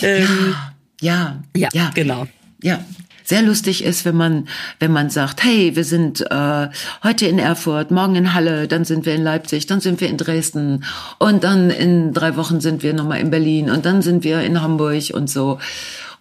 Ähm, 0.01 0.56
ja, 1.01 1.43
ja, 1.56 1.70
ja, 1.74 1.91
genau. 1.93 2.28
Ja, 2.62 2.84
sehr 3.26 3.41
lustig 3.41 3.84
ist, 3.84 4.06
wenn 4.06 4.16
man, 4.16 4.47
wenn 4.80 4.91
man 4.91 5.10
sagt, 5.10 5.43
hey, 5.43 5.76
wir 5.76 5.84
sind 5.84 6.22
äh, 6.30 6.70
heute 7.03 7.26
in 7.26 7.39
Erfurt, 7.39 7.89
morgen 7.89 8.16
in 8.16 8.34
Halle, 8.36 8.68
dann 8.68 8.86
sind 8.86 9.06
wir 9.06 9.16
in 9.16 9.24
Leipzig, 9.24 9.66
dann 9.66 9.82
sind 9.82 9.99
wir 9.99 10.10
in 10.10 10.18
Dresden 10.18 10.84
und 11.18 11.43
dann 11.43 11.72
in 11.72 12.14
drei 12.14 12.38
Wochen 12.38 12.62
sind 12.62 12.84
wir 12.84 12.93
nochmal 12.93 13.20
in 13.20 13.32
Berlin 13.32 13.72
und 13.72 13.86
dann 13.86 14.03
sind 14.03 14.24
wir 14.24 14.41
in 14.41 14.62
Hamburg 14.62 15.12
und 15.12 15.28
so. 15.30 15.60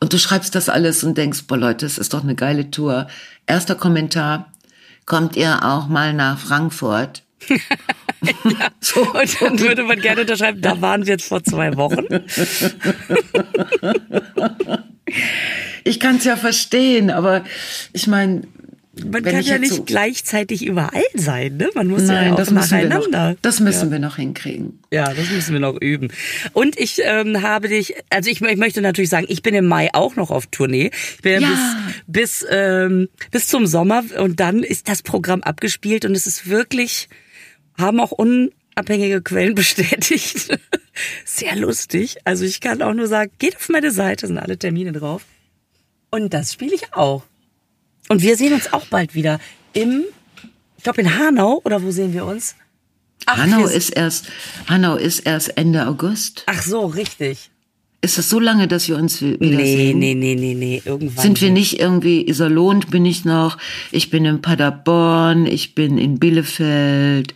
Und 0.00 0.12
du 0.14 0.18
schreibst 0.18 0.54
das 0.54 0.70
alles 0.70 1.04
und 1.04 1.18
denkst, 1.18 1.44
boah 1.46 1.58
Leute, 1.58 1.84
es 1.84 1.98
ist 1.98 2.14
doch 2.14 2.22
eine 2.22 2.34
geile 2.34 2.70
Tour. 2.70 3.06
Erster 3.46 3.74
Kommentar, 3.74 4.50
kommt 5.04 5.36
ihr 5.36 5.62
auch 5.64 5.88
mal 5.88 6.14
nach 6.14 6.38
Frankfurt? 6.38 7.23
ja. 8.44 8.68
so. 8.80 9.00
Und 9.00 9.40
dann 9.40 9.60
würde 9.60 9.84
man 9.84 10.00
gerne 10.00 10.22
unterschreiben, 10.22 10.60
da 10.60 10.80
waren 10.80 11.06
wir 11.06 11.14
jetzt 11.14 11.28
vor 11.28 11.42
zwei 11.42 11.76
Wochen. 11.76 12.04
ich 15.84 16.00
kann 16.00 16.16
es 16.16 16.24
ja 16.24 16.36
verstehen, 16.36 17.10
aber 17.10 17.44
ich 17.92 18.06
meine, 18.06 18.42
man 19.10 19.24
kann 19.24 19.42
ja 19.42 19.58
nicht 19.58 19.72
so 19.72 19.82
gleichzeitig 19.82 20.64
überall 20.64 21.02
sein, 21.14 21.56
ne? 21.56 21.68
Man 21.74 21.88
muss 21.88 22.04
Nein, 22.04 22.26
ja 22.26 22.32
auch 22.32 22.36
das 22.36 22.52
nacheinander. 22.52 23.30
Noch, 23.30 23.36
das 23.42 23.58
müssen 23.58 23.86
ja. 23.86 23.92
wir 23.92 23.98
noch 23.98 24.16
hinkriegen. 24.16 24.78
Ja, 24.92 25.12
das 25.12 25.30
müssen 25.30 25.52
wir 25.52 25.60
noch 25.60 25.80
üben. 25.80 26.12
Und 26.52 26.78
ich 26.78 27.00
ähm, 27.02 27.42
habe 27.42 27.68
dich, 27.68 27.94
also 28.10 28.30
ich, 28.30 28.40
ich 28.40 28.56
möchte 28.56 28.82
natürlich 28.82 29.10
sagen, 29.10 29.26
ich 29.28 29.42
bin 29.42 29.54
im 29.54 29.66
Mai 29.66 29.90
auch 29.92 30.14
noch 30.14 30.30
auf 30.30 30.46
Tournee. 30.46 30.92
Ich 31.16 31.22
bin 31.22 31.42
ja. 31.42 31.48
bis 32.06 32.42
bis 32.42 32.46
ähm, 32.48 33.08
bis 33.32 33.48
zum 33.48 33.66
Sommer 33.66 34.04
und 34.18 34.38
dann 34.38 34.62
ist 34.62 34.88
das 34.88 35.02
Programm 35.02 35.42
abgespielt 35.42 36.04
und 36.04 36.14
es 36.14 36.28
ist 36.28 36.48
wirklich 36.48 37.08
haben 37.78 38.00
auch 38.00 38.12
unabhängige 38.12 39.22
Quellen 39.22 39.54
bestätigt. 39.54 40.58
Sehr 41.24 41.56
lustig. 41.56 42.18
Also 42.24 42.44
ich 42.44 42.60
kann 42.60 42.82
auch 42.82 42.94
nur 42.94 43.08
sagen, 43.08 43.32
geht 43.38 43.56
auf 43.56 43.68
meine 43.68 43.90
Seite, 43.90 44.26
sind 44.26 44.38
alle 44.38 44.58
Termine 44.58 44.92
drauf. 44.92 45.24
Und 46.10 46.32
das 46.32 46.52
spiele 46.52 46.74
ich 46.74 46.94
auch. 46.94 47.24
Und 48.08 48.22
wir 48.22 48.36
sehen 48.36 48.52
uns 48.52 48.72
auch 48.72 48.86
bald 48.86 49.14
wieder 49.14 49.40
im, 49.72 50.04
ich 50.76 50.84
glaube 50.84 51.00
in 51.00 51.18
Hanau, 51.18 51.60
oder 51.64 51.82
wo 51.82 51.90
sehen 51.90 52.12
wir 52.12 52.24
uns? 52.26 52.54
Ach, 53.26 53.38
Hanau 53.38 53.66
ist 53.66 53.90
erst, 53.90 54.26
Hanau 54.68 54.96
ist 54.96 55.20
erst 55.20 55.56
Ende 55.56 55.86
August. 55.86 56.44
Ach 56.46 56.62
so, 56.62 56.86
richtig. 56.86 57.50
Ist 58.04 58.18
das 58.18 58.28
so 58.28 58.38
lange, 58.38 58.68
dass 58.68 58.86
wir 58.86 58.96
uns 58.96 59.22
wieder 59.22 59.38
nee, 59.38 59.76
sehen? 59.76 59.98
Nee, 59.98 60.14
nee, 60.14 60.34
nee, 60.34 60.52
nee, 60.52 60.82
irgendwann. 60.84 61.22
Sind 61.22 61.40
wir 61.40 61.50
nicht 61.50 61.80
irgendwie, 61.80 62.28
Iserlohn 62.28 62.80
bin 62.80 63.06
ich 63.06 63.24
noch, 63.24 63.56
ich 63.92 64.10
bin 64.10 64.26
in 64.26 64.42
Paderborn, 64.42 65.46
ich 65.46 65.74
bin 65.74 65.96
in 65.96 66.18
Bielefeld, 66.18 67.34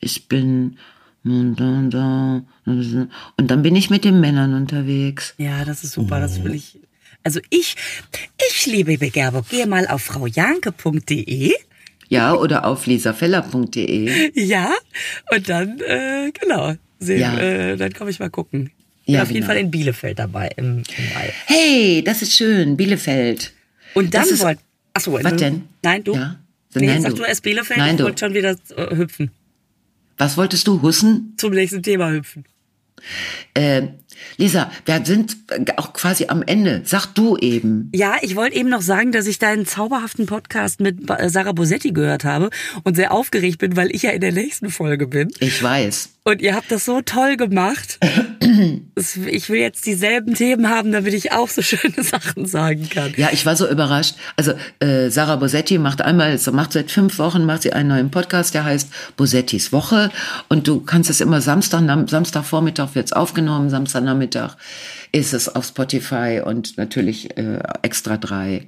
ich 0.00 0.26
bin 0.26 0.78
und 1.22 1.54
dann 1.94 3.62
bin 3.62 3.76
ich 3.76 3.88
mit 3.88 4.04
den 4.04 4.18
Männern 4.18 4.54
unterwegs. 4.54 5.34
Ja, 5.38 5.64
das 5.64 5.84
ist 5.84 5.92
super, 5.92 6.18
das 6.18 6.42
will 6.42 6.56
ich. 6.56 6.80
Also 7.22 7.38
ich, 7.48 7.76
ich 8.50 8.66
liebe 8.66 8.98
Begerbung. 8.98 9.44
Gehe 9.48 9.68
mal 9.68 9.86
auf 9.86 10.02
fraujanke.de. 10.02 11.52
Ja, 12.08 12.34
oder 12.34 12.64
auf 12.64 12.86
lisafeller.de. 12.86 14.32
Ja, 14.34 14.72
und 15.32 15.48
dann, 15.48 15.78
äh, 15.86 16.32
genau, 16.32 16.74
sehen, 16.98 17.20
ja. 17.20 17.38
äh, 17.38 17.76
dann 17.76 17.92
komme 17.92 18.10
ich 18.10 18.18
mal 18.18 18.30
gucken 18.30 18.72
bin 19.10 19.16
ja, 19.16 19.22
auf 19.22 19.28
jeden 19.28 19.40
genau. 19.40 19.52
Fall 19.52 19.58
in 19.58 19.70
Bielefeld 19.70 20.18
dabei 20.18 20.50
im, 20.56 20.82
im 20.96 21.14
Mai. 21.14 21.32
Hey, 21.46 22.02
das 22.04 22.22
ist 22.22 22.34
schön, 22.34 22.76
Bielefeld. 22.76 23.52
Und 23.94 24.14
dann 24.14 24.26
wollt. 24.38 24.58
Achso, 24.92 25.12
was 25.12 25.36
denn? 25.36 25.64
Nein, 25.82 26.04
du? 26.04 26.14
Ja. 26.14 26.36
Nee, 26.74 26.86
Nein, 26.86 27.02
sag 27.02 27.10
du. 27.10 27.16
du 27.18 27.22
erst 27.24 27.42
Bielefeld, 27.42 27.78
Nein, 27.78 27.96
ich 27.96 28.02
wollte 28.02 28.20
schon 28.20 28.34
wieder 28.34 28.56
äh, 28.76 28.96
hüpfen. 28.96 29.30
Was 30.18 30.36
wolltest 30.36 30.66
du, 30.66 30.82
Hussen? 30.82 31.34
Zum 31.36 31.52
nächsten 31.52 31.82
Thema 31.82 32.10
hüpfen. 32.10 32.44
Äh, 33.54 33.88
Lisa, 34.36 34.70
wir 34.84 35.04
sind 35.04 35.36
auch 35.76 35.92
quasi 35.92 36.26
am 36.28 36.42
Ende. 36.42 36.82
Sag 36.84 37.06
du 37.14 37.36
eben. 37.38 37.90
Ja, 37.94 38.16
ich 38.20 38.36
wollte 38.36 38.56
eben 38.56 38.68
noch 38.68 38.82
sagen, 38.82 39.12
dass 39.12 39.26
ich 39.26 39.38
deinen 39.38 39.66
zauberhaften 39.66 40.26
Podcast 40.26 40.80
mit 40.80 40.98
Sarah 41.26 41.52
Bosetti 41.52 41.92
gehört 41.92 42.24
habe 42.24 42.50
und 42.84 42.96
sehr 42.96 43.12
aufgeregt 43.12 43.58
bin, 43.58 43.76
weil 43.76 43.94
ich 43.94 44.02
ja 44.02 44.10
in 44.10 44.20
der 44.20 44.32
nächsten 44.32 44.70
Folge 44.70 45.06
bin. 45.06 45.30
Ich 45.40 45.62
weiß. 45.62 46.10
Und 46.24 46.42
ihr 46.42 46.54
habt 46.54 46.70
das 46.70 46.84
so 46.84 47.00
toll 47.00 47.36
gemacht. 47.36 47.98
Ich 48.96 49.48
will 49.48 49.60
jetzt 49.60 49.86
dieselben 49.86 50.34
Themen 50.34 50.68
haben, 50.68 50.92
damit 50.92 51.14
ich 51.14 51.32
auch 51.32 51.48
so 51.48 51.62
schöne 51.62 52.02
Sachen 52.02 52.46
sagen 52.46 52.88
kann. 52.88 53.12
Ja, 53.16 53.30
ich 53.32 53.46
war 53.46 53.56
so 53.56 53.68
überrascht. 53.68 54.16
Also 54.36 54.52
äh, 54.80 55.10
Sarah 55.10 55.36
Bosetti 55.36 55.78
macht 55.78 56.02
einmal, 56.02 56.38
macht 56.52 56.72
seit 56.72 56.90
fünf 56.90 57.18
Wochen 57.18 57.44
macht 57.44 57.62
sie 57.62 57.72
einen 57.72 57.88
neuen 57.88 58.10
Podcast, 58.10 58.54
der 58.54 58.64
heißt 58.64 58.88
Bosettis 59.16 59.72
Woche. 59.72 60.10
Und 60.48 60.68
du 60.68 60.80
kannst 60.80 61.10
es 61.10 61.20
immer 61.20 61.40
Samstag, 61.40 61.82
Samstagvormittag 62.08 62.94
wird's 62.94 63.12
aufgenommen, 63.12 63.70
Samstagnachmittag 63.70 64.56
ist 65.12 65.34
es 65.34 65.48
auf 65.48 65.66
Spotify 65.66 66.42
und 66.44 66.78
natürlich 66.78 67.36
äh, 67.36 67.58
extra 67.82 68.16
drei 68.16 68.66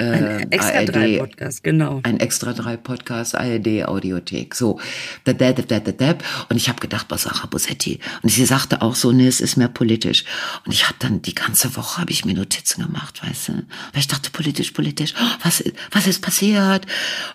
ein 0.00 0.24
äh, 0.24 0.46
extra 0.50 0.78
ARD, 0.78 0.88
drei 0.88 1.18
Podcast, 1.18 1.62
genau. 1.62 2.00
Ein 2.02 2.20
extra 2.20 2.52
drei 2.52 2.76
Podcast, 2.76 3.36
ARD 3.36 3.84
Audiothek. 3.86 4.54
So, 4.54 4.80
da, 5.24 5.32
da, 5.32 5.52
da, 5.52 5.80
da, 5.80 5.92
da. 5.92 6.14
Und 6.48 6.56
ich 6.56 6.68
habe 6.68 6.80
gedacht, 6.80 7.06
was 7.08 7.22
Sarah 7.22 7.46
Bosetti. 7.46 8.00
Und 8.22 8.30
sie 8.30 8.44
sagte 8.44 8.82
auch 8.82 8.94
so, 8.94 9.12
nee, 9.12 9.26
es 9.26 9.40
ist 9.40 9.56
mehr 9.56 9.68
politisch. 9.68 10.24
Und 10.64 10.72
ich 10.72 10.86
habe 10.86 10.96
dann 10.98 11.22
die 11.22 11.34
ganze 11.34 11.76
Woche 11.76 12.00
habe 12.00 12.10
ich 12.10 12.24
mir 12.24 12.34
Notizen 12.34 12.82
gemacht, 12.82 13.22
weißt 13.26 13.48
du, 13.48 13.52
weil 13.52 13.62
ich 14.00 14.08
dachte 14.08 14.30
politisch, 14.30 14.70
politisch. 14.70 15.14
Was, 15.42 15.62
was 15.90 16.06
ist 16.06 16.22
passiert? 16.22 16.86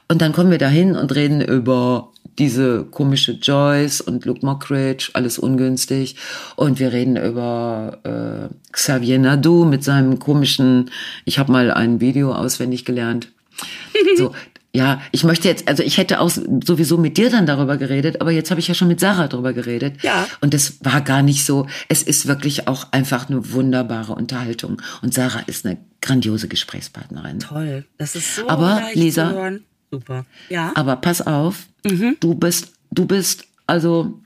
Und 0.07 0.21
dann 0.21 0.33
kommen 0.33 0.51
wir 0.51 0.57
dahin 0.57 0.95
und 0.95 1.13
reden 1.13 1.41
über 1.41 2.11
diese 2.37 2.85
komische 2.85 3.33
Joyce 3.33 4.01
und 4.01 4.25
Luke 4.25 4.45
Mockridge, 4.45 5.09
alles 5.13 5.39
ungünstig. 5.39 6.15
Und 6.55 6.79
wir 6.79 6.91
reden 6.91 7.17
über 7.17 7.99
äh, 8.03 8.53
Xavier 8.71 9.19
Nadu 9.19 9.65
mit 9.65 9.83
seinem 9.83 10.19
komischen, 10.19 10.91
ich 11.23 11.39
habe 11.39 11.51
mal 11.51 11.71
ein 11.71 12.01
Video 12.01 12.33
auswendig 12.33 12.85
gelernt. 12.85 13.29
So, 14.17 14.33
ja, 14.75 15.01
ich 15.11 15.23
möchte 15.23 15.47
jetzt, 15.47 15.69
also 15.69 15.83
ich 15.83 15.97
hätte 15.97 16.19
auch 16.19 16.29
sowieso 16.29 16.97
mit 16.97 17.17
dir 17.17 17.29
dann 17.29 17.45
darüber 17.45 17.77
geredet, 17.77 18.19
aber 18.19 18.31
jetzt 18.31 18.51
habe 18.51 18.59
ich 18.59 18.67
ja 18.67 18.73
schon 18.73 18.89
mit 18.89 18.99
Sarah 18.99 19.29
darüber 19.29 19.53
geredet. 19.53 20.03
Ja. 20.03 20.27
Und 20.41 20.53
das 20.53 20.79
war 20.81 20.99
gar 20.99 21.21
nicht 21.21 21.45
so. 21.45 21.67
Es 21.87 22.03
ist 22.03 22.27
wirklich 22.27 22.67
auch 22.67 22.91
einfach 22.91 23.29
eine 23.29 23.53
wunderbare 23.53 24.13
Unterhaltung. 24.13 24.81
Und 25.01 25.13
Sarah 25.13 25.43
ist 25.47 25.65
eine 25.65 25.77
grandiose 26.01 26.49
Gesprächspartnerin. 26.49 27.39
Toll. 27.39 27.85
Das 27.97 28.15
ist 28.15 28.35
so 28.35 28.49
aber, 28.49 28.81
Lisa. 28.93 29.59
Super. 29.95 30.25
Ja. 30.49 30.73
Aber 30.75 30.97
pass 30.97 31.21
auf, 31.21 31.67
mhm. 31.85 32.17
du 32.19 32.35
bist, 32.35 32.73
du 32.91 33.05
bist, 33.05 33.45
also 33.65 34.19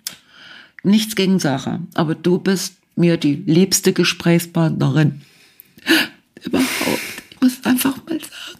nichts 0.83 1.15
gegen 1.15 1.37
Sarah, 1.37 1.79
aber 1.93 2.15
du 2.15 2.39
bist 2.39 2.73
mir 2.95 3.17
die 3.17 3.35
liebste 3.35 3.93
Gesprächspartnerin 3.93 5.21
überhaupt. 6.43 6.99
Ich 7.29 7.41
muss 7.41 7.63
einfach 7.65 7.97
mal 8.07 8.19
sagen, 8.19 8.59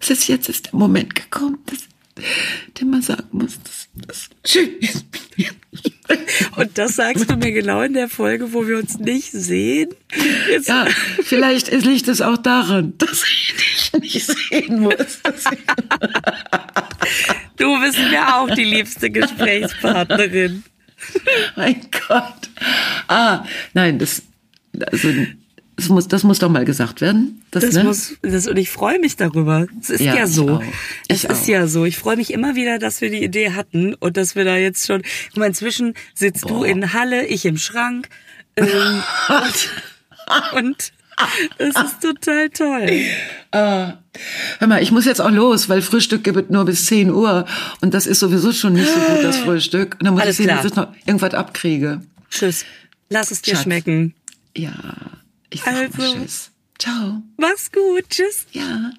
es 0.00 0.10
ist 0.10 0.28
jetzt 0.28 0.50
ist 0.50 0.66
der 0.66 0.76
Moment 0.76 1.14
gekommen, 1.14 1.58
dass, 1.64 1.88
den 2.80 2.90
man 2.90 3.02
sagen 3.02 3.28
muss, 3.32 3.58
dass 3.62 3.88
das 4.06 4.28
schön 4.44 4.76
ist. 4.80 5.04
Und 6.56 6.76
das 6.76 6.96
sagst 6.96 7.30
du 7.30 7.36
mir 7.36 7.52
genau 7.52 7.82
in 7.82 7.92
der 7.94 8.08
Folge, 8.08 8.52
wo 8.52 8.66
wir 8.66 8.78
uns 8.78 8.98
nicht 8.98 9.30
sehen. 9.30 9.90
Jetzt 10.50 10.68
ja, 10.68 10.86
vielleicht 11.22 11.70
liegt 11.70 12.08
es 12.08 12.20
auch 12.20 12.36
daran, 12.36 12.94
dass 12.98 13.22
ich 13.22 13.54
dich 13.54 13.92
nicht 14.00 14.26
sehen 14.26 14.80
muss. 14.80 15.20
Du 17.56 17.80
bist 17.80 17.98
mir 17.98 18.36
auch 18.36 18.50
die 18.50 18.64
liebste 18.64 19.10
Gesprächspartnerin. 19.10 20.64
Mein 21.56 21.80
Gott. 22.08 22.50
Ah, 23.06 23.44
nein, 23.74 23.98
das, 23.98 24.22
also, 24.86 25.08
das 25.80 25.88
muss, 25.88 26.08
das 26.08 26.24
muss 26.24 26.38
doch 26.38 26.50
mal 26.50 26.66
gesagt 26.66 27.00
werden. 27.00 27.42
Das, 27.50 27.64
das 27.64 27.74
ne? 27.74 27.84
muss, 27.84 28.12
das, 28.20 28.46
und 28.46 28.58
ich 28.58 28.68
freue 28.68 28.98
mich 28.98 29.16
darüber. 29.16 29.66
Es 29.80 29.88
ist 29.88 30.00
ja, 30.00 30.14
ja 30.14 30.26
so. 30.26 30.60
Es 31.08 31.24
ist 31.24 31.48
ja 31.48 31.66
so. 31.66 31.86
Ich 31.86 31.96
freue 31.96 32.16
mich 32.16 32.32
immer 32.32 32.54
wieder, 32.54 32.78
dass 32.78 33.00
wir 33.00 33.08
die 33.08 33.24
Idee 33.24 33.52
hatten 33.52 33.94
und 33.94 34.18
dass 34.18 34.36
wir 34.36 34.44
da 34.44 34.56
jetzt 34.56 34.86
schon, 34.86 35.02
guck 35.28 35.38
mal, 35.38 35.46
inzwischen 35.46 35.94
sitzt 36.14 36.42
Boah. 36.42 36.58
du 36.58 36.64
in 36.64 36.92
Halle, 36.92 37.24
ich 37.26 37.46
im 37.46 37.56
Schrank. 37.56 38.08
Ähm, 38.56 38.66
und, 40.52 40.62
und 40.64 40.92
das 41.56 41.84
ist 41.84 42.02
total 42.02 42.50
toll. 42.50 43.00
Ah, 43.52 43.94
hör 44.58 44.68
mal, 44.68 44.82
ich 44.82 44.92
muss 44.92 45.06
jetzt 45.06 45.22
auch 45.22 45.30
los, 45.30 45.70
weil 45.70 45.80
Frühstück 45.80 46.24
gibt 46.24 46.50
nur 46.50 46.66
bis 46.66 46.86
10 46.86 47.10
Uhr 47.10 47.46
und 47.80 47.94
das 47.94 48.06
ist 48.06 48.20
sowieso 48.20 48.52
schon 48.52 48.74
nicht 48.74 48.88
so 48.88 49.00
gut, 49.00 49.24
das 49.24 49.38
Frühstück. 49.44 49.96
Und 49.98 50.04
dann 50.04 50.12
muss 50.12 50.22
Alles 50.24 50.38
ich 50.38 50.46
sehen, 50.46 50.54
dass 50.54 50.66
ich 50.66 50.76
noch 50.76 50.88
irgendwas 51.06 51.32
abkriege. 51.32 52.02
Tschüss. 52.30 52.66
Lass 53.08 53.30
es 53.30 53.40
dir 53.40 53.54
Schatz. 53.54 53.62
schmecken. 53.62 54.14
Ja. 54.54 54.72
Ich 55.50 55.62
sag 55.62 55.74
also, 55.74 56.14
Tschüss. 56.14 56.50
Ciao. 56.78 57.22
Mach's 57.36 57.70
gut. 57.72 58.08
Tschüss. 58.08 58.46
Ja. 58.52 58.92